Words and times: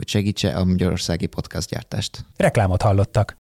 hogy 0.00 0.08
segítse 0.08 0.56
a 0.56 0.64
magyarországi 0.64 1.26
podcastgyártást. 1.26 2.24
Reklámot 2.36 2.82
hallottak. 2.82 3.36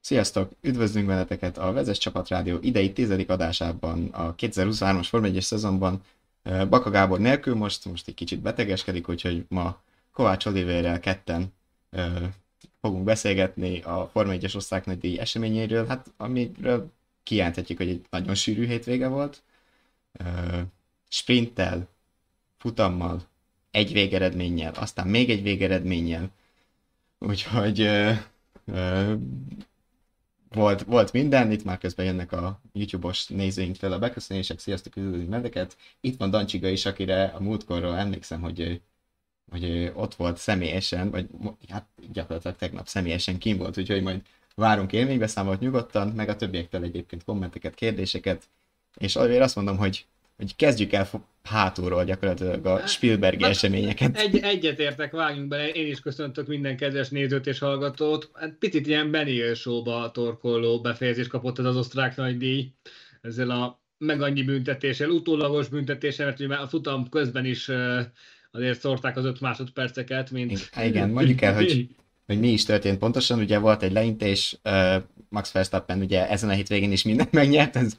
Sziasztok! 0.00 0.52
Üdvözlünk 0.60 1.06
Veleteket 1.06 1.58
a 1.58 1.72
Vezes 1.72 1.98
Csapat 1.98 2.28
Rádió 2.28 2.58
idei 2.60 2.92
tizedik 2.92 3.30
adásában, 3.30 4.08
a 4.12 4.34
2023-as 4.34 5.06
Form 5.08 5.24
1 5.24 5.40
szezonban. 5.40 6.02
Baka 6.68 6.90
Gábor 6.90 7.18
nélkül 7.18 7.54
most, 7.54 7.84
most 7.84 8.08
egy 8.08 8.14
kicsit 8.14 8.40
betegeskedik, 8.40 9.08
úgyhogy 9.08 9.44
ma 9.48 9.80
Kovács 10.12 10.46
Olivérrel 10.46 11.00
ketten 11.00 11.52
fogunk 12.86 13.04
beszélgetni 13.04 13.80
a 13.80 14.08
Forma 14.12 14.32
1-es 14.34 14.56
osztrák 14.56 14.86
nagydíj 14.86 15.18
eseményéről, 15.18 15.86
hát 15.86 16.12
amiről 16.16 16.92
kijelenthetjük, 17.22 17.78
hogy 17.78 17.88
egy 17.88 18.04
nagyon 18.10 18.34
sűrű 18.34 18.66
hétvége 18.66 19.08
volt. 19.08 19.42
Sprinttel, 21.08 21.88
futammal, 22.58 23.22
egy 23.70 23.92
végeredménnyel, 23.92 24.72
aztán 24.72 25.06
még 25.06 25.30
egy 25.30 25.42
végeredménnyel. 25.42 26.30
Úgyhogy 27.18 27.88
volt, 30.48 30.82
volt 30.82 31.12
minden, 31.12 31.50
itt 31.50 31.64
már 31.64 31.78
közben 31.78 32.06
jönnek 32.06 32.32
a 32.32 32.60
YouTube-os 32.72 33.26
nézőinktől 33.26 33.92
a 33.92 33.98
beköszönések, 33.98 34.58
sziasztok, 34.58 34.96
üdvözlünk 34.96 35.28
medeket. 35.28 35.76
Itt 36.00 36.18
van 36.18 36.30
Dancsiga 36.30 36.68
is, 36.68 36.86
akire 36.86 37.24
a 37.24 37.40
múltkorról 37.40 37.96
emlékszem, 37.96 38.40
hogy, 38.40 38.80
hogy 39.50 39.92
ott 39.94 40.14
volt 40.14 40.36
személyesen, 40.36 41.10
vagy 41.10 41.26
hát 41.68 41.86
gyakorlatilag 42.12 42.56
tegnap 42.56 42.86
személyesen 42.86 43.38
kim 43.38 43.56
volt, 43.56 43.78
úgyhogy 43.78 44.02
majd 44.02 44.20
várunk 44.54 44.92
élménybeszámolt 44.92 45.60
nyugodtan, 45.60 46.08
meg 46.08 46.28
a 46.28 46.36
többiektől 46.36 46.82
egyébként 46.82 47.24
kommenteket, 47.24 47.74
kérdéseket, 47.74 48.48
és 48.96 49.16
azért 49.16 49.42
azt 49.42 49.56
mondom, 49.56 49.76
hogy, 49.76 50.06
hogy 50.36 50.56
kezdjük 50.56 50.92
el 50.92 51.08
hátulról 51.42 52.04
gyakorlatilag 52.04 52.66
a 52.66 52.86
Spielbergi 52.86 53.42
hát, 53.42 53.52
eseményeket. 53.52 54.16
Egy, 54.16 54.36
egyetértek, 54.36 55.12
vágjunk 55.12 55.48
bele, 55.48 55.68
én 55.68 55.86
is 55.86 56.00
köszöntök 56.00 56.46
minden 56.46 56.76
kedves 56.76 57.08
nézőt 57.08 57.46
és 57.46 57.58
hallgatót. 57.58 58.30
Hát 58.34 58.56
picit 58.58 58.86
ilyen 58.86 59.10
Benny 59.10 59.54
show 59.54 60.10
torkoló 60.10 60.80
befejezés 60.80 61.26
kapott 61.26 61.58
ez 61.58 61.64
az 61.64 61.76
osztrák 61.76 62.16
nagydíj, 62.16 62.72
ezzel 63.20 63.50
a 63.50 63.80
meg 63.98 64.22
annyi 64.22 64.42
büntetéssel, 64.42 65.10
utólagos 65.10 65.68
büntetéssel, 65.68 66.26
mert 66.26 66.40
ugye 66.40 66.54
a 66.54 66.68
futam 66.68 67.08
közben 67.08 67.44
is 67.44 67.70
azért 68.56 68.80
szórták 68.80 69.16
az 69.16 69.24
öt 69.24 69.40
másodperceket, 69.40 70.30
mint... 70.30 70.70
Igen, 70.82 71.10
mondjuk 71.10 71.42
el, 71.42 71.54
hogy, 71.54 71.88
hogy 72.26 72.38
mi 72.38 72.48
is 72.48 72.64
történt 72.64 72.98
pontosan, 72.98 73.38
ugye 73.38 73.58
volt 73.58 73.82
egy 73.82 73.92
leintés, 73.92 74.58
Max 75.28 75.52
Verstappen 75.52 76.00
ugye 76.00 76.28
ezen 76.28 76.48
a 76.48 76.52
hétvégén 76.52 76.92
is 76.92 77.02
mindent 77.02 77.32
megnyert, 77.40 77.76
ez 77.76 77.96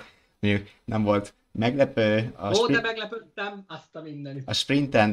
nem 0.85 1.03
volt 1.03 1.33
Meglepő. 1.57 2.33
A 2.35 2.49
Ó, 2.49 2.53
sprint... 2.53 2.81
de 2.81 2.87
meglepődtem, 2.87 3.63
azt 3.67 3.95
a 3.95 4.01
mindenit. 4.01 4.43
A 4.45 4.53
sprinten 4.53 5.11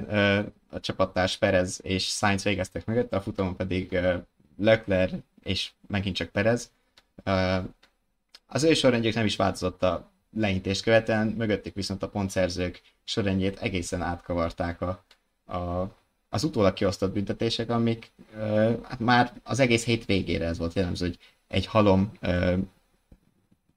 a 0.71 0.81
csapattárs 0.81 1.37
Perez 1.37 1.81
és 1.83 2.07
Sainz 2.07 2.43
végeztek 2.43 2.87
mögött, 2.87 3.13
a 3.13 3.21
futamon 3.21 3.57
pedig 3.57 3.99
Leclerc 4.59 5.15
és 5.43 5.71
megint 5.87 6.17
csak 6.17 6.29
Perez. 6.29 6.71
Az 8.47 8.63
ő 8.63 8.75
sorrendjük 8.75 9.15
nem 9.15 9.25
is 9.25 9.37
változott 9.37 9.83
a 9.83 10.13
leintést 10.37 10.83
követően, 10.83 11.27
mögöttük 11.27 11.75
viszont 11.75 12.03
a 12.03 12.09
pontszerzők 12.09 12.83
sorrendjét 13.05 13.59
egészen 13.59 14.03
átkavarták 14.03 14.81
a, 14.81 15.05
a, 15.47 15.83
az 16.29 16.45
utólag 16.45 16.73
kiosztott 16.73 17.13
büntetések, 17.13 17.71
amik 17.71 18.13
hát 18.83 18.99
már 18.99 19.33
az 19.43 19.61
egész 19.61 19.85
hét 19.85 20.05
végére 20.05 20.45
ez 20.45 20.59
volt 20.59 20.75
jellemző, 20.75 21.07
hogy 21.07 21.19
egy 21.49 21.67
halom 21.67 22.13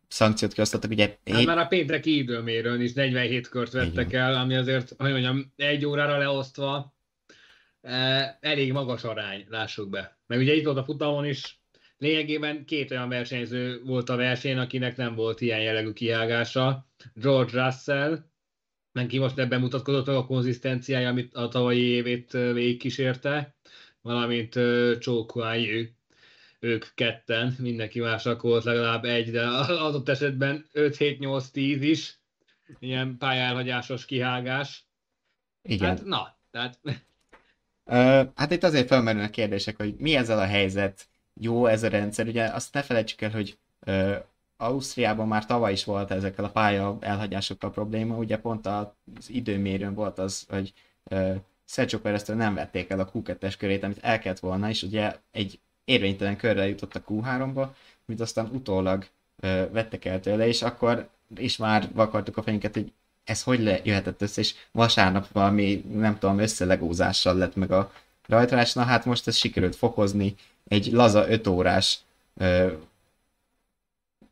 szankciót 0.07 0.53
kiosztottak, 0.53 0.91
ugye... 0.91 1.17
Hát 1.25 1.45
már 1.45 1.57
a 1.57 1.67
pénteki 1.67 2.17
időméről 2.17 2.81
is 2.81 2.93
47 2.93 3.47
kört 3.47 3.71
vettek 3.71 4.13
el, 4.13 4.35
ami 4.35 4.55
azért, 4.55 4.93
hogy 4.97 5.11
mondjam, 5.11 5.53
egy 5.55 5.85
órára 5.85 6.17
leosztva 6.17 6.95
e, 7.81 8.37
elég 8.41 8.71
magas 8.71 9.03
arány, 9.03 9.45
lássuk 9.49 9.89
be. 9.89 10.17
Meg 10.27 10.39
ugye 10.39 10.53
itt 10.53 10.65
volt 10.65 10.77
a 10.77 10.83
futamon 10.83 11.25
is, 11.25 11.59
lényegében 11.97 12.65
két 12.65 12.91
olyan 12.91 13.09
versenyző 13.09 13.81
volt 13.83 14.09
a 14.09 14.15
versenyen, 14.15 14.59
akinek 14.59 14.97
nem 14.97 15.15
volt 15.15 15.41
ilyen 15.41 15.61
jellegű 15.61 15.91
kiágása. 15.91 16.87
George 17.13 17.63
Russell, 17.63 18.17
neki 18.97 19.17
most 19.17 19.37
ebben 19.37 19.59
mutatkozott 19.59 20.07
a 20.07 20.25
konzisztenciája, 20.25 21.09
amit 21.09 21.33
a 21.33 21.47
tavalyi 21.47 21.81
évét 21.81 22.31
végigkísérte, 22.31 23.55
valamint 24.01 24.59
Csókuái 24.99 25.95
ők 26.59 26.85
ketten, 26.95 27.55
mindenki 27.59 27.99
másnak 27.99 28.41
volt 28.41 28.63
legalább 28.63 29.03
egy, 29.03 29.31
de 29.31 29.47
az 29.47 29.69
adott 29.69 30.09
esetben 30.09 30.65
5-7-8-10 30.73 31.77
is, 31.81 32.19
ilyen 32.79 33.17
pályálhagyásos 33.17 34.05
kihágás. 34.05 34.83
Igen. 35.61 35.87
Hát, 35.87 36.05
na, 36.05 36.37
tehát... 36.51 36.79
Uh, 37.85 38.31
hát 38.35 38.51
itt 38.51 38.63
azért 38.63 38.87
felmerülnek 38.87 39.31
kérdések, 39.31 39.77
hogy 39.77 39.95
mi 39.97 40.15
ezzel 40.15 40.39
a 40.39 40.45
helyzet, 40.45 41.07
jó 41.41 41.65
ez 41.65 41.83
a 41.83 41.87
rendszer, 41.87 42.27
ugye 42.27 42.43
azt 42.43 42.73
ne 42.73 42.81
felejtsük 42.81 43.21
el, 43.21 43.31
hogy 43.31 43.57
uh, 43.85 44.15
Ausztriában 44.57 45.27
már 45.27 45.45
tavaly 45.45 45.71
is 45.71 45.83
volt 45.83 46.11
ezekkel 46.11 46.45
a 46.45 46.49
pálya 46.49 46.97
elhagyásokkal 46.99 47.71
probléma, 47.71 48.15
ugye 48.15 48.37
pont 48.37 48.65
az 48.65 48.87
időmérőn 49.27 49.93
volt 49.93 50.19
az, 50.19 50.45
hogy 50.49 50.73
uh, 51.03 51.35
Sergio 51.65 51.99
perez 51.99 52.27
nem 52.27 52.53
vették 52.53 52.89
el 52.89 52.99
a 52.99 53.11
Q2-es 53.11 53.53
körét, 53.57 53.83
amit 53.83 53.99
el 54.01 54.19
kellett 54.19 54.39
volna, 54.39 54.69
és 54.69 54.83
ugye 54.83 55.15
egy 55.31 55.59
érvénytelen 55.85 56.37
körre 56.37 56.67
jutott 56.67 56.95
a 56.95 57.03
Q3-ba, 57.09 57.67
amit 58.07 58.21
aztán 58.21 58.49
utólag 58.53 59.07
ö, 59.39 59.63
vettek 59.71 60.05
el 60.05 60.19
tőle, 60.19 60.47
és 60.47 60.61
akkor 60.61 61.09
is 61.35 61.57
már 61.57 61.89
vakartuk 61.93 62.37
a 62.37 62.43
fejünket, 62.43 62.73
hogy 62.73 62.91
ez 63.23 63.43
hogy 63.43 63.59
le, 63.59 63.79
jöhetett 63.83 64.21
össze, 64.21 64.41
és 64.41 64.53
vasárnap 64.71 65.27
valami, 65.31 65.85
nem 65.91 66.17
tudom, 66.17 66.39
összelegózással 66.39 67.35
lett 67.35 67.55
meg 67.55 67.71
a 67.71 67.91
rajtrás, 68.27 68.73
na 68.73 68.83
hát 68.83 69.05
most 69.05 69.27
ezt 69.27 69.37
sikerült 69.37 69.75
fokozni, 69.75 70.35
egy 70.67 70.91
laza 70.91 71.29
5 71.29 71.47
órás 71.47 71.99
ö, 72.37 72.73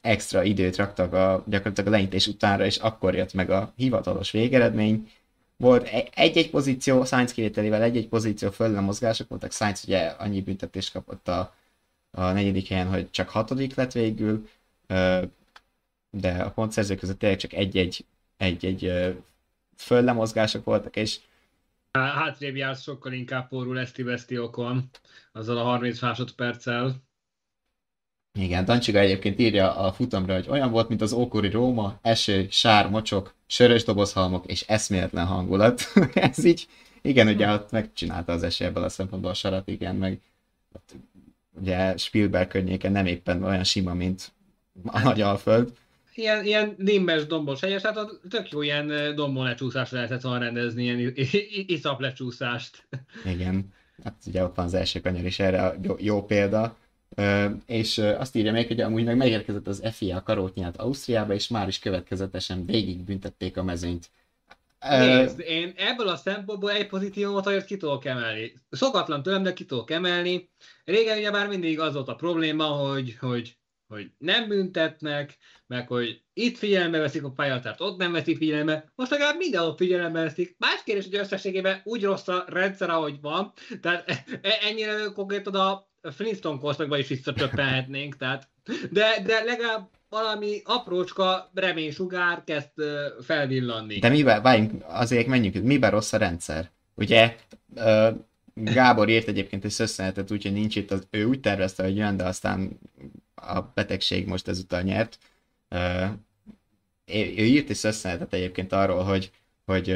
extra 0.06 0.44
időt 0.44 0.76
raktak 0.76 1.14
a, 1.14 1.44
gyakorlatilag 1.48 1.94
a 1.94 1.96
leintés 1.96 2.28
utánra, 2.28 2.66
és 2.66 2.78
akkor 2.78 3.16
jött 3.16 3.34
meg 3.34 3.50
a 3.50 3.74
hivatalos 3.76 4.32
végeredmény, 4.32 5.10
volt 5.58 5.90
egy-egy 6.14 6.50
pozíció, 6.50 7.06
Sainz 7.06 7.32
kivételével 7.32 7.82
egy-egy 7.82 8.08
pozíció 8.08 8.52
föl 8.52 8.82
mozgások 8.82 9.30
voltak, 9.30 9.52
Sainz 9.52 9.84
ugye 9.86 10.06
annyi 10.06 10.42
büntetést 10.42 10.92
kapott 10.92 11.28
a, 11.28 11.56
a 12.12 12.32
negyedik 12.32 12.68
helyen, 12.68 12.88
hogy 12.88 13.12
csak 13.12 13.30
hatodik 13.30 13.76
lett 13.76 13.92
végül, 13.92 14.50
de 16.10 16.32
a 16.44 16.52
pontszerzők 16.52 17.00
között 17.00 17.20
tényleg 17.20 17.40
csak 17.40 17.54
egy-egy, 17.54 18.06
egy-egy 18.38 18.92
föllemozgások 19.78 20.64
voltak, 20.64 20.96
és 20.96 21.20
Hátrébb 21.92 22.56
jársz 22.56 22.82
sokkal 22.82 23.14
inkább 23.14 23.48
porul 23.48 23.80
Eszti 23.80 24.04
Veszti 24.04 24.38
okon, 24.38 24.90
azzal 25.32 25.58
a 25.58 25.64
30 25.64 26.02
másodperccel. 26.02 27.05
Igen, 28.38 28.66
Dancsiga 28.66 29.00
egyébként 29.00 29.40
írja 29.40 29.76
a 29.76 29.92
futamra, 29.94 30.34
hogy 30.34 30.50
olyan 30.50 30.72
volt, 30.72 30.90
mint 30.90 31.02
az 31.02 31.14
ókori 31.14 31.50
Róma, 31.50 32.00
eső, 32.02 32.48
sár, 32.50 32.90
mocsok, 32.90 33.34
sörös 33.48 33.84
dobozhalmok 33.84 34.46
és 34.46 34.62
eszméletlen 34.68 35.26
hangulat. 35.26 35.82
Ez 36.14 36.46
így, 36.46 36.68
igen, 37.02 37.28
ugye 37.28 37.54
ott 37.54 37.72
megcsinálta 37.72 38.32
az 38.32 38.44
eső 38.44 38.66
ebből 38.66 38.84
a 38.84 38.90
szempontból 38.90 39.32
a 39.32 39.34
sarat, 39.34 39.68
igen, 39.68 39.96
meg 39.96 40.22
ugye 41.60 41.98
Spielberg 41.98 42.48
környéken 42.48 42.92
nem 42.92 43.06
éppen 43.06 43.44
olyan 43.44 43.64
sima, 43.64 43.94
mint 43.94 44.32
a 44.86 45.00
nagy 45.00 45.22
alföld. 45.22 45.74
Ilyen, 46.16 46.46
ilyen 46.46 46.76
limbes, 46.78 47.26
dombos 47.26 47.60
helyes, 47.60 47.82
hát 47.82 47.98
a 47.98 48.10
tök 48.30 48.52
jó 48.52 48.62
ilyen 48.62 49.16
dombon 49.16 49.46
lecsúszást 49.46 49.92
lehetett 49.92 50.22
volna 50.22 50.40
rendezni, 50.40 50.84
ilyen 50.84 51.14
iszap 51.66 52.00
lecsúszást. 52.00 52.88
Igen, 53.26 53.74
hát 54.04 54.16
ugye 54.26 54.44
ott 54.44 54.56
van 54.56 54.66
az 54.66 54.74
első 54.74 55.00
kanyar 55.00 55.26
is 55.26 55.40
erre 55.40 55.76
jó, 55.82 55.96
jó 56.00 56.26
példa 56.26 56.78
és 57.66 57.98
azt 57.98 58.36
írja 58.36 58.52
még, 58.52 58.68
hogy 58.68 58.82
amúgy 58.82 59.04
meg 59.04 59.18
megérkezett 59.18 59.68
az 59.68 59.82
FIA 59.92 60.24
karótnyát 60.24 60.78
Ausztriába, 60.78 61.34
és 61.34 61.48
már 61.48 61.68
is 61.68 61.80
következetesen 61.80 62.66
végig 62.66 63.04
büntették 63.04 63.58
a 63.58 63.64
mezőnyt. 63.64 64.10
Nézd, 64.90 65.40
én 65.40 65.74
ebből 65.78 66.08
a 66.08 66.16
szempontból 66.16 66.72
egy 66.72 66.88
pozitívumot 66.88 67.46
azért 67.46 67.66
ki 67.66 67.78
tudok 67.78 68.06
emelni. 68.06 68.54
Szokatlan 68.70 69.24
tőlem, 69.24 69.44
de 69.44 69.54
ki 69.54 69.66
tudok 69.66 69.92
emelni. 69.92 70.50
Régen 70.84 71.18
ugye 71.18 71.32
már 71.32 71.48
mindig 71.48 71.80
az 71.80 71.94
volt 71.94 72.08
a 72.08 72.16
probléma, 72.16 72.66
hogy, 72.66 73.16
hogy, 73.20 73.58
hogy 73.88 74.12
nem 74.18 74.48
büntetnek, 74.48 75.38
meg 75.68 75.88
hogy 75.88 76.22
itt 76.34 76.58
figyelembe 76.58 77.00
veszik 77.00 77.24
a 77.24 77.32
pályatárt, 77.32 77.82
ott 77.82 77.98
nem 77.98 78.12
veszik 78.12 78.38
figyelembe, 78.38 78.92
most 78.96 79.12
legalább 79.12 79.38
mindenhol 79.38 79.76
figyelembe 79.76 80.22
veszik. 80.22 80.56
Más 80.58 80.84
kérdés, 80.84 81.06
hogy 81.06 81.16
összességében 81.16 81.82
úgy 81.84 82.04
rossz 82.04 82.28
a 82.28 82.46
rendszer, 82.48 82.90
ahogy 82.90 83.22
van, 83.22 83.54
tehát 83.82 84.10
e, 84.10 84.24
e, 84.42 84.58
ennyire 84.62 85.12
konkrétan 85.14 85.56
a 85.56 85.85
Flintstone 86.12 86.60
korszakban 86.60 87.00
is 87.00 87.08
visszacsöppenhetnénk, 87.08 88.18
tehát, 88.18 88.48
de, 88.92 89.22
de 89.26 89.44
legalább 89.44 89.90
valami 90.10 90.62
aprócska 90.64 91.52
reménysugár 91.54 92.44
kezd 92.44 92.72
felvillanni. 93.22 94.00
De 94.00 94.10
miben, 94.10 94.42
várjunk, 94.42 94.84
azért 94.88 95.28
menjünk, 95.28 95.64
miben 95.64 95.92
rossz 95.92 96.14
a 96.14 96.18
rendszer? 96.18 96.72
Ugye 96.96 97.36
Gábor 98.54 99.10
írt 99.10 99.28
egyébként 99.28 99.66
egy 99.66 99.72
szösszenetet, 99.72 100.32
úgyhogy 100.32 100.54
nincs 100.54 100.76
itt, 100.76 100.92
az, 100.92 101.08
ő 101.10 101.26
úgy 101.26 101.40
tervezte, 101.40 101.84
hogy 101.84 101.98
jön, 101.98 102.18
de 102.18 102.24
aztán 102.24 102.80
a 103.36 103.62
betegség 103.62 104.28
most 104.28 104.48
ezúttal 104.48 104.82
nyert. 104.82 105.18
ő 107.36 107.46
írt 107.46 107.70
egy 107.70 107.76
szösszenetet 107.76 108.34
egyébként 108.34 108.72
arról, 108.72 109.04
hogy, 109.04 109.32
hogy 109.66 109.90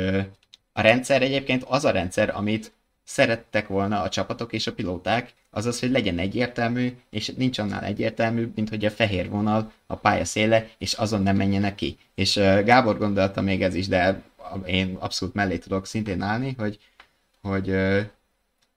a 0.71 0.81
rendszer 0.81 1.21
egyébként 1.21 1.63
az 1.63 1.85
a 1.85 1.91
rendszer, 1.91 2.29
amit 2.35 2.71
szerettek 3.09 3.67
volna 3.67 4.01
a 4.01 4.09
csapatok 4.09 4.53
és 4.53 4.67
a 4.67 4.73
pilóták, 4.73 5.33
azaz, 5.51 5.79
hogy 5.79 5.91
legyen 5.91 6.19
egyértelmű, 6.19 6.97
és 7.09 7.27
nincs 7.37 7.59
annál 7.59 7.83
egyértelmű, 7.83 8.51
mint 8.55 8.69
hogy 8.69 8.85
a 8.85 8.91
fehér 8.91 9.29
vonal 9.29 9.71
a 9.87 9.95
pálya 9.95 10.25
széle, 10.25 10.69
és 10.77 10.93
azon 10.93 11.21
nem 11.21 11.35
menjenek 11.35 11.75
ki. 11.75 11.97
És 12.15 12.35
Gábor 12.65 12.97
gondolta 12.97 13.41
még 13.41 13.63
ez 13.63 13.75
is, 13.75 13.87
de 13.87 14.21
én 14.65 14.95
abszolút 14.99 15.33
mellé 15.33 15.57
tudok 15.57 15.85
szintén 15.85 16.21
állni, 16.21 16.55
hogy, 16.57 16.79
hogy 17.41 17.75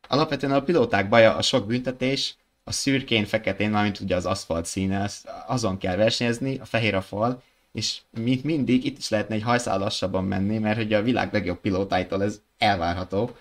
alapvetően 0.09 0.53
a 0.53 0.63
pilóták 0.63 1.09
baja 1.09 1.37
a 1.37 1.43
sok 1.43 1.67
büntetés, 1.67 2.37
a 2.65 2.73
szürkén, 2.73 3.25
feketén, 3.25 3.71
mármint 3.71 4.01
ugye 4.01 4.17
az 4.17 4.27
aszfalt 4.27 4.67
színe, 4.67 5.11
azon 5.47 5.79
kell 5.79 5.97
versenyezni, 5.97 6.59
a 6.59 6.65
fehér 6.65 6.95
a 6.95 7.03
fal, 7.03 7.43
és 7.73 7.99
mint 8.11 8.45
mindig 8.45 8.85
itt 8.85 8.99
is 8.99 9.09
lehetne 9.09 9.35
egy 9.35 9.43
hajszál 9.43 9.79
lassabban 9.79 10.25
menni, 10.25 10.59
mert 10.59 10.77
hogy 10.77 10.93
a 10.93 11.03
világ 11.03 11.33
legjobb 11.33 11.61
pilótáitól 11.61 12.23
ez 12.23 12.41
elvárható, 12.59 13.37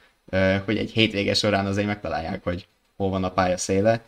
hogy 0.66 0.78
egy 0.78 0.92
hétvége 0.92 1.33
során 1.33 1.66
azért 1.66 1.88
megtalálják, 1.88 2.44
hogy 2.44 2.68
hol 2.95 3.10
van 3.10 3.24
a 3.24 3.31
pálya 3.31 3.57
széle. 3.57 4.04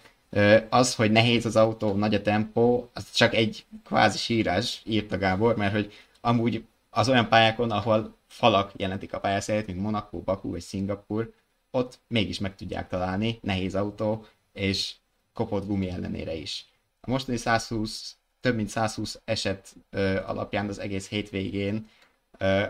Az, 0.69 0.95
hogy 0.95 1.11
nehéz 1.11 1.45
az 1.45 1.55
autó, 1.55 1.93
nagy 1.93 2.15
a 2.15 2.21
tempó, 2.21 2.89
az 2.93 3.11
csak 3.11 3.33
egy 3.33 3.65
kvázi 3.85 4.17
sírás, 4.17 4.81
írta 4.85 5.17
Gábor, 5.17 5.55
mert 5.55 5.73
hogy 5.73 5.93
amúgy 6.21 6.65
az 6.89 7.09
olyan 7.09 7.27
pályákon, 7.27 7.71
ahol 7.71 8.15
falak 8.27 8.71
jelentik 8.75 9.13
a 9.13 9.19
pályaszélet, 9.19 9.67
mint 9.67 9.81
Monaco, 9.81 10.17
Baku 10.17 10.49
vagy 10.49 10.61
Szingapur, 10.61 11.33
ott 11.71 11.99
mégis 12.07 12.39
meg 12.39 12.55
tudják 12.55 12.87
találni, 12.87 13.39
nehéz 13.41 13.75
autó, 13.75 14.25
és 14.53 14.93
kopott 15.33 15.67
gumi 15.67 15.89
ellenére 15.89 16.33
is. 16.33 16.65
A 17.01 17.09
mostani 17.09 17.37
120, 17.37 18.15
több 18.39 18.55
mint 18.55 18.69
120 18.69 19.19
eset 19.25 19.75
ö, 19.89 20.21
alapján 20.25 20.69
az 20.69 20.79
egész 20.79 21.09
hétvégén 21.09 21.87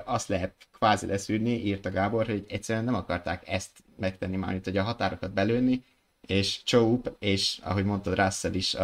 azt 0.06 0.28
lehet 0.28 0.54
kvázi 0.72 1.06
leszűrni, 1.06 1.50
írta 1.50 1.92
Gábor, 1.92 2.26
hogy 2.26 2.46
egyszerűen 2.48 2.86
nem 2.86 2.96
akarták 2.96 3.48
ezt 3.48 3.72
megtenni 4.00 4.36
már, 4.36 4.60
hogy 4.64 4.78
a 4.78 4.84
határokat 4.84 5.34
belőni, 5.34 5.84
és 6.22 6.64
Choup, 6.64 7.16
és 7.20 7.60
ahogy 7.64 7.86
mondtad, 7.86 8.16
Russell 8.16 8.54
is 8.54 8.76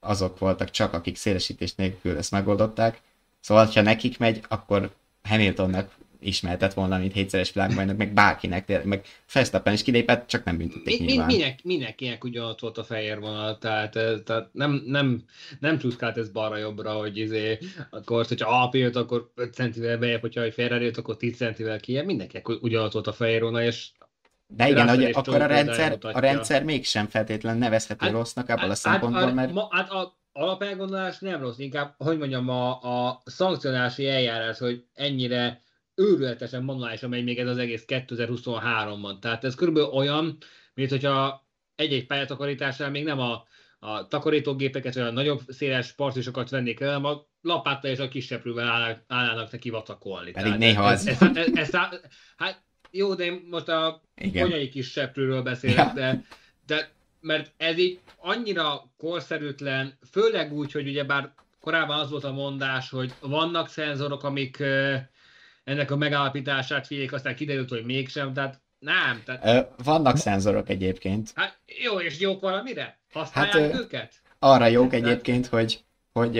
azok 0.00 0.38
voltak 0.38 0.70
csak, 0.70 0.92
akik 0.92 1.16
szélesítés 1.16 1.74
nélkül 1.74 2.16
ezt 2.16 2.30
megoldották. 2.30 3.00
Szóval, 3.40 3.66
ha 3.66 3.80
nekik 3.80 4.18
megy, 4.18 4.44
akkor 4.48 4.94
Hamiltonnak 5.22 5.94
ismertett 6.22 6.74
volna, 6.74 6.98
mint 6.98 7.12
hétszeres 7.12 7.52
világbajnok, 7.52 7.96
meg 7.96 8.12
bárkinek, 8.12 8.84
meg 8.84 9.04
Verstappen 9.32 9.72
is 9.72 9.82
kilépett, 9.82 10.26
csak 10.26 10.44
nem 10.44 10.56
büntették 10.56 11.00
mi, 11.00 11.06
nyilván. 11.06 11.26
Minek, 11.26 11.62
mindenkinek 11.62 12.24
ugyanott 12.24 12.60
volt 12.60 12.78
a 12.78 12.84
fehér 12.84 13.18
vonal, 13.18 13.58
tehát, 13.58 13.92
tehát 14.24 14.48
nem, 14.52 14.82
nem, 14.86 15.24
nem 15.60 15.78
csúszkált 15.78 16.16
ez 16.16 16.28
balra-jobbra, 16.28 16.92
hogy 16.92 17.16
izé, 17.18 17.58
akkor, 17.90 18.26
hogyha 18.26 18.60
Alpi 18.60 18.78
jött, 18.78 18.96
akkor 18.96 19.30
5 19.34 19.54
centivel 19.54 19.98
bejebb, 19.98 20.20
hogyha 20.20 20.42
egy 20.42 20.54
Ferrari 20.54 20.84
jött, 20.84 20.96
akkor 20.96 21.16
10 21.16 21.36
centivel 21.36 21.80
kijebb, 21.80 22.06
mindenkinek 22.06 22.48
ugyanott 22.48 22.92
volt 22.92 23.06
a 23.06 23.12
fehér 23.12 23.42
vonal, 23.42 23.62
és 23.62 23.90
de 24.56 24.68
igen, 24.68 24.88
hogy 24.88 25.04
akkor 25.04 25.40
a 25.40 25.46
rendszer, 25.46 25.98
a 26.00 26.18
rendszer 26.18 26.64
mégsem 26.64 27.06
feltétlenül 27.06 27.58
nevezhető 27.58 28.06
hát, 28.06 28.14
rossznak 28.14 28.48
ebből 28.48 28.62
hát, 28.62 28.70
a 28.70 28.74
szempontból, 28.74 29.22
hát, 29.22 29.34
mert... 29.34 29.52
Ma, 29.52 29.68
hát 29.70 29.90
a 29.90 30.20
alapelgondolás 30.32 31.18
nem 31.18 31.40
rossz, 31.40 31.58
inkább, 31.58 31.94
hogy 31.98 32.18
mondjam, 32.18 32.48
a, 32.48 32.70
a 32.70 33.22
szankcionási 33.24 34.08
eljárás, 34.08 34.58
hogy 34.58 34.84
ennyire 34.94 35.61
őrületesen 35.94 36.62
manuálisan 36.62 37.10
megy 37.10 37.24
még 37.24 37.38
ez 37.38 37.48
az 37.48 37.58
egész 37.58 37.84
2023-ban. 37.86 39.18
Tehát 39.18 39.44
ez 39.44 39.54
körülbelül 39.54 39.88
olyan, 39.88 40.38
mint 40.74 40.90
hogyha 40.90 41.46
egy-egy 41.74 42.06
pályatakarításnál 42.06 42.90
még 42.90 43.04
nem 43.04 43.18
a, 43.18 43.44
a 43.78 44.08
takarítógépeket, 44.08 44.94
vagy 44.94 45.02
a 45.02 45.10
nagyobb 45.10 45.40
széles 45.48 45.92
partisokat 45.92 46.50
vennék 46.50 46.80
el, 46.80 46.88
hanem 46.92 47.04
a 47.04 47.26
lapáttal 47.40 47.90
és 47.90 47.98
a 47.98 48.08
kiseprővel 48.08 48.68
állnának, 48.68 49.02
állnának 49.06 49.50
neki 49.50 49.70
vatakolni. 49.70 50.30
Pedig 50.30 50.52
néha 50.52 50.90
ez. 50.90 51.06
Ez, 51.06 51.22
ez, 51.22 51.36
ez, 51.36 51.48
ez, 51.54 51.70
hát 52.36 52.62
jó, 52.90 53.14
de 53.14 53.24
én 53.24 53.46
most 53.50 53.68
a 53.68 54.02
konyai 54.32 54.68
kis 54.68 54.90
seprőről 54.90 55.42
beszélek, 55.42 55.76
ja. 55.76 55.92
de, 55.94 56.24
de 56.66 56.90
mert 57.20 57.52
ez 57.56 57.78
így 57.78 58.00
annyira 58.16 58.92
korszerűtlen, 58.96 59.98
főleg 60.10 60.52
úgy, 60.52 60.72
hogy 60.72 60.88
ugye 60.88 61.04
bár 61.04 61.34
korábban 61.60 61.98
az 61.98 62.10
volt 62.10 62.24
a 62.24 62.32
mondás, 62.32 62.90
hogy 62.90 63.12
vannak 63.20 63.68
szenzorok, 63.68 64.24
amik 64.24 64.62
ennek 65.64 65.90
a 65.90 65.96
megállapítását 65.96 66.86
figyelik, 66.86 67.12
aztán 67.12 67.34
kiderült, 67.34 67.68
hogy 67.68 67.84
mégsem, 67.84 68.32
tehát 68.32 68.60
nem. 68.78 69.22
Tehát... 69.24 69.68
Vannak 69.84 70.16
szenzorok 70.16 70.68
egyébként. 70.68 71.32
Hát 71.34 71.58
jó, 71.82 72.00
és 72.00 72.20
jók 72.20 72.40
valamire? 72.40 72.98
Használják 73.12 73.72
hát, 73.72 73.80
őket? 73.80 74.12
Arra 74.38 74.66
jók 74.66 74.92
egyébként, 74.92 75.46
hogy, 75.46 75.84
hogy 76.12 76.38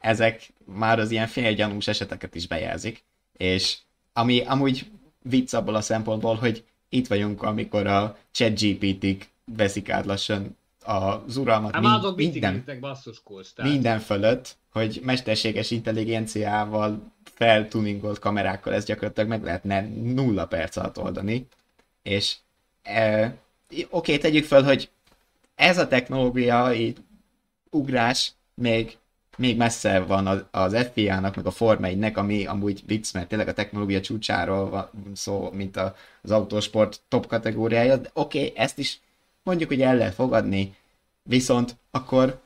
ezek 0.00 0.52
már 0.64 0.98
az 0.98 1.10
ilyen 1.10 1.26
félgyanús 1.26 1.88
eseteket 1.88 2.34
is 2.34 2.46
bejelzik, 2.46 3.04
és 3.32 3.76
ami 4.12 4.40
amúgy 4.40 4.86
vicc 5.22 5.52
abból 5.52 5.74
a 5.74 5.80
szempontból, 5.80 6.34
hogy 6.34 6.64
itt 6.88 7.06
vagyunk, 7.06 7.42
amikor 7.42 7.86
a 7.86 8.16
chat 8.32 8.60
GPT-k 8.60 9.28
veszik 9.44 9.90
át 9.90 10.04
lassan 10.04 10.56
az 10.84 11.36
uralmat 11.36 11.74
hát 11.74 12.16
mind, 12.16 12.40
minden, 12.40 12.80
basszus 12.80 13.22
kulcs, 13.22 13.52
tehát. 13.54 13.70
minden 13.70 13.98
fölött, 13.98 14.56
hogy 14.72 15.00
mesterséges 15.02 15.70
intelligenciával 15.70 17.14
feltuningolt 17.36 18.18
kamerákkal 18.18 18.74
ezt 18.74 18.86
gyakorlatilag 18.86 19.28
meg 19.28 19.42
lehetne 19.42 19.80
nulla 19.88 20.46
perc 20.46 20.76
alatt 20.76 20.98
oldani. 20.98 21.46
És 22.02 22.36
e, 22.82 23.34
oké, 23.70 23.86
okay, 23.90 24.18
tegyük 24.18 24.44
fel, 24.44 24.62
hogy 24.62 24.90
ez 25.54 25.78
a 25.78 25.88
technológiai 25.88 26.94
ugrás 27.70 28.32
még, 28.54 28.96
még 29.36 29.56
messze 29.56 30.00
van 30.00 30.46
az, 30.50 30.88
FIA-nak, 30.92 31.36
meg 31.36 31.46
a 31.46 31.50
Forma 31.50 31.86
1 31.86 32.10
ami 32.14 32.46
amúgy 32.46 32.82
vicc, 32.86 33.12
mert 33.12 33.28
tényleg 33.28 33.48
a 33.48 33.52
technológia 33.52 34.00
csúcsáról 34.00 34.68
van 34.68 34.90
szó, 35.14 35.50
mint 35.52 35.76
a, 35.76 35.94
az 36.22 36.30
autósport 36.30 37.00
top 37.08 37.26
kategóriája, 37.26 37.96
de 37.96 38.10
oké, 38.12 38.52
ezt 38.54 38.78
is 38.78 39.00
mondjuk, 39.42 39.68
hogy 39.68 39.82
el 39.82 39.96
lehet 39.96 40.14
fogadni, 40.14 40.76
viszont 41.22 41.76
akkor, 41.90 42.40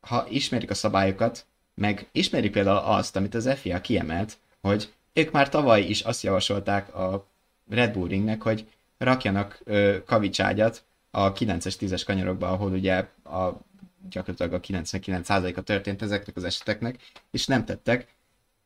ha 0.00 0.26
ismerik 0.28 0.70
a 0.70 0.74
szabályokat, 0.74 1.46
meg 1.74 2.08
ismerik 2.12 2.52
például 2.52 2.76
azt, 2.76 3.16
amit 3.16 3.34
az 3.34 3.50
FIA 3.56 3.80
kiemelt, 3.80 4.38
hogy 4.60 4.92
ők 5.12 5.30
már 5.30 5.48
tavaly 5.48 5.82
is 5.82 6.00
azt 6.00 6.22
javasolták 6.22 6.94
a 6.94 7.26
Red 7.70 7.92
Bull 7.92 8.08
Ringnek, 8.08 8.42
hogy 8.42 8.66
rakjanak 8.98 9.60
ö, 9.64 9.96
kavicságyat 10.04 10.84
a 11.10 11.32
9-es, 11.32 11.74
10-es 11.80 12.02
kanyarokba, 12.06 12.48
ahol 12.48 12.72
ugye 12.72 12.94
a, 13.24 13.60
gyakorlatilag 14.10 14.52
a 14.52 14.60
99%-a 14.60 15.60
történt 15.60 16.02
ezeknek 16.02 16.36
az 16.36 16.44
eseteknek, 16.44 16.98
és 17.30 17.46
nem 17.46 17.64
tettek, 17.64 18.14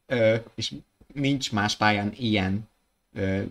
ö, 0.06 0.36
és 0.54 0.74
nincs 1.14 1.52
más 1.52 1.76
pályán 1.76 2.12
ilyen 2.16 2.68
ö, 3.14 3.42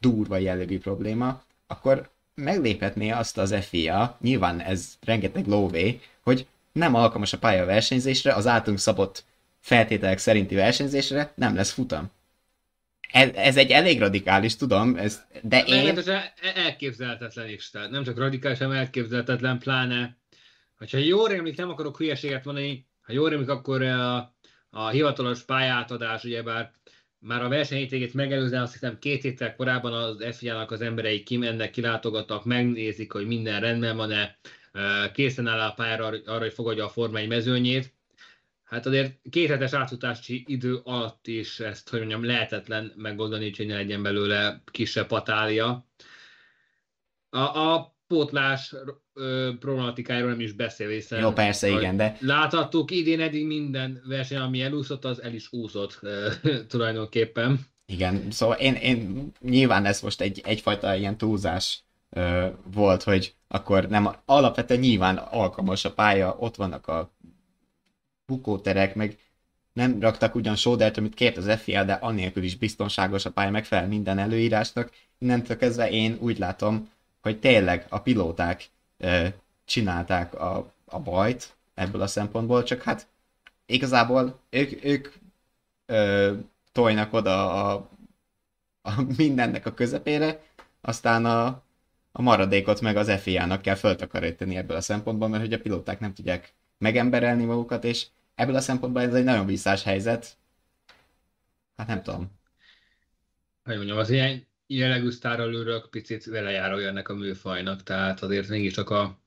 durva 0.00 0.36
jellegű 0.36 0.78
probléma, 0.78 1.42
akkor 1.66 2.10
megléphetné 2.34 3.10
azt 3.10 3.38
az 3.38 3.54
FIA, 3.60 4.16
nyilván 4.20 4.60
ez 4.60 4.98
rengeteg 5.00 5.46
lóvé, 5.46 6.00
hogy 6.20 6.46
nem 6.80 6.94
alkalmas 6.94 7.32
a 7.32 7.38
pálya 7.38 7.64
versenyzésre, 7.64 8.34
az 8.34 8.46
általunk 8.46 8.80
szabott 8.80 9.24
feltételek 9.60 10.18
szerinti 10.18 10.54
versenyzésre 10.54 11.32
nem 11.34 11.54
lesz 11.54 11.72
futam. 11.72 12.10
Ez, 13.10 13.30
ez 13.34 13.56
egy 13.56 13.70
elég 13.70 13.98
radikális, 13.98 14.56
tudom, 14.56 14.96
ez, 14.96 15.22
de 15.42 15.58
én... 15.58 15.74
Meglehetősen 15.74 16.22
elképzelhetetlen 16.54 17.48
is, 17.48 17.70
tehát 17.70 17.90
nem 17.90 18.04
csak 18.04 18.18
radikális, 18.18 18.58
hanem 18.58 18.76
elképzelhetetlen, 18.76 19.58
pláne, 19.58 20.16
hogyha 20.78 20.98
jól 20.98 21.28
rémlik, 21.28 21.56
nem 21.56 21.70
akarok 21.70 21.96
hülyeséget 21.96 22.44
mondani, 22.44 22.86
ha 23.00 23.12
jól 23.12 23.28
rémlik, 23.28 23.48
akkor 23.48 23.82
a, 23.82 24.34
a 24.70 24.88
hivatalos 24.88 25.42
pályátadás, 25.42 26.24
ugyebár 26.24 26.72
már 27.18 27.42
a 27.42 27.48
verseny 27.48 27.78
hétvégét 27.78 28.14
megelőzően 28.14 28.62
azt 28.62 28.72
hiszem 28.72 28.98
két 28.98 29.22
héttel 29.22 29.56
korábban 29.56 29.92
az 29.92 30.36
fia 30.36 30.66
az 30.66 30.80
emberei 30.80 31.22
kimennek, 31.22 31.70
kilátogatnak, 31.70 32.44
megnézik, 32.44 33.12
hogy 33.12 33.26
minden 33.26 33.60
rendben 33.60 33.96
van-e, 33.96 34.36
készen 35.12 35.46
áll 35.46 35.60
a 35.60 35.72
pályára 35.72 36.06
arra, 36.06 36.38
hogy 36.38 36.52
fogadja 36.52 36.84
a 36.84 36.88
formai 36.88 37.26
mezőnyét. 37.26 37.94
Hát 38.64 38.86
azért 38.86 39.18
kéthetes 39.30 39.72
átutási 39.72 40.44
idő 40.46 40.80
alatt 40.84 41.26
is 41.26 41.60
ezt, 41.60 41.88
hogy 41.88 41.98
mondjam, 41.98 42.24
lehetetlen 42.24 42.92
megoldani, 42.96 43.52
hogy 43.56 43.66
ne 43.66 43.74
legyen 43.74 44.02
belőle 44.02 44.62
kisebb 44.70 45.06
patália. 45.06 45.86
A, 47.30 47.38
a 47.38 47.96
pótlás 48.06 48.74
ö, 49.14 49.50
problematikájáról 49.58 50.30
nem 50.30 50.40
is 50.40 50.52
beszél, 50.52 50.88
hiszen 50.88 51.20
Jó, 51.20 51.32
persze, 51.32 51.68
igen, 51.68 51.96
de 51.96 52.16
láthattuk 52.20 52.90
idén 52.90 53.20
eddig 53.20 53.46
minden 53.46 54.02
verseny, 54.06 54.38
ami 54.38 54.62
elúszott, 54.62 55.04
az 55.04 55.22
el 55.22 55.34
is 55.34 55.52
úszott 55.52 55.98
ö, 56.00 56.30
tulajdonképpen. 56.68 57.60
Igen, 57.86 58.30
szóval 58.30 58.56
én, 58.56 58.74
én 58.74 59.30
nyilván 59.40 59.84
ez 59.84 60.00
most 60.00 60.20
egy, 60.20 60.40
egyfajta 60.44 60.94
ilyen 60.94 61.18
túlzás 61.18 61.84
ö, 62.10 62.46
volt, 62.72 63.02
hogy 63.02 63.34
akkor 63.48 63.88
nem, 63.88 64.16
alapvetően 64.24 64.80
nyilván 64.80 65.16
alkalmas 65.16 65.84
a 65.84 65.92
pálya, 65.92 66.36
ott 66.38 66.56
vannak 66.56 66.86
a 66.88 67.10
bukóterek, 68.26 68.94
meg 68.94 69.18
nem 69.72 70.00
raktak 70.00 70.34
ugyan 70.34 70.56
sódert, 70.56 70.96
amit 70.96 71.14
kért 71.14 71.36
az 71.36 71.60
FIA, 71.60 71.84
de 71.84 71.92
annélkül 71.92 72.42
is 72.42 72.56
biztonságos 72.56 73.24
a 73.24 73.30
pálya, 73.30 73.50
megfelel 73.50 73.88
minden 73.88 74.18
előírásnak. 74.18 74.90
Innentől 75.18 75.56
kezdve 75.56 75.90
én 75.90 76.16
úgy 76.20 76.38
látom, 76.38 76.90
hogy 77.22 77.40
tényleg 77.40 77.86
a 77.88 78.00
pilóták 78.00 78.68
ö, 78.98 79.26
csinálták 79.64 80.34
a, 80.34 80.72
a 80.84 80.98
bajt 80.98 81.54
ebből 81.74 82.00
a 82.02 82.06
szempontból, 82.06 82.62
csak 82.62 82.82
hát 82.82 83.06
igazából 83.66 84.38
ők, 84.50 84.84
ők 84.84 85.08
ö, 85.86 86.32
tojnak 86.72 87.12
oda 87.12 87.52
a, 87.72 87.88
a 88.82 88.90
mindennek 89.16 89.66
a 89.66 89.74
közepére, 89.74 90.42
aztán 90.80 91.24
a, 91.24 91.62
a 92.12 92.22
maradékot 92.22 92.80
meg 92.80 92.96
az 92.96 93.20
FIA-nak 93.20 93.62
kell 93.62 93.74
föltakarítani 93.74 94.56
ebből 94.56 94.76
a 94.76 94.80
szempontból, 94.80 95.28
mert 95.28 95.42
hogy 95.42 95.52
a 95.52 95.60
pilóták 95.60 96.00
nem 96.00 96.14
tudják 96.14 96.54
megemberelni 96.78 97.44
magukat, 97.44 97.84
és 97.84 98.06
ebből 98.34 98.54
a 98.54 98.60
szempontból 98.60 99.02
ez 99.02 99.14
egy 99.14 99.24
nagyon 99.24 99.46
visszás 99.46 99.82
helyzet. 99.82 100.36
Hát 101.76 101.86
nem 101.86 102.02
tudom. 102.02 102.38
Hogy 103.64 103.76
mondjam, 103.76 103.98
az 103.98 104.10
ilyen 104.10 104.46
jellegű 104.66 105.10
sztáralőrök 105.10 105.90
picit 105.90 106.24
velejárója 106.24 106.88
ennek 106.88 107.08
a 107.08 107.14
műfajnak, 107.14 107.82
tehát 107.82 108.22
azért 108.22 108.48
mégiscsak 108.48 108.90
a 108.90 109.18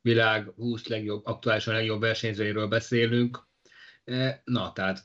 világ 0.00 0.52
20 0.56 0.86
legjobb, 0.86 1.26
aktuálisan 1.26 1.74
legjobb 1.74 2.00
versenyzőiről 2.00 2.68
beszélünk. 2.68 3.46
E, 4.04 4.42
Na, 4.44 4.72
tehát, 4.72 5.04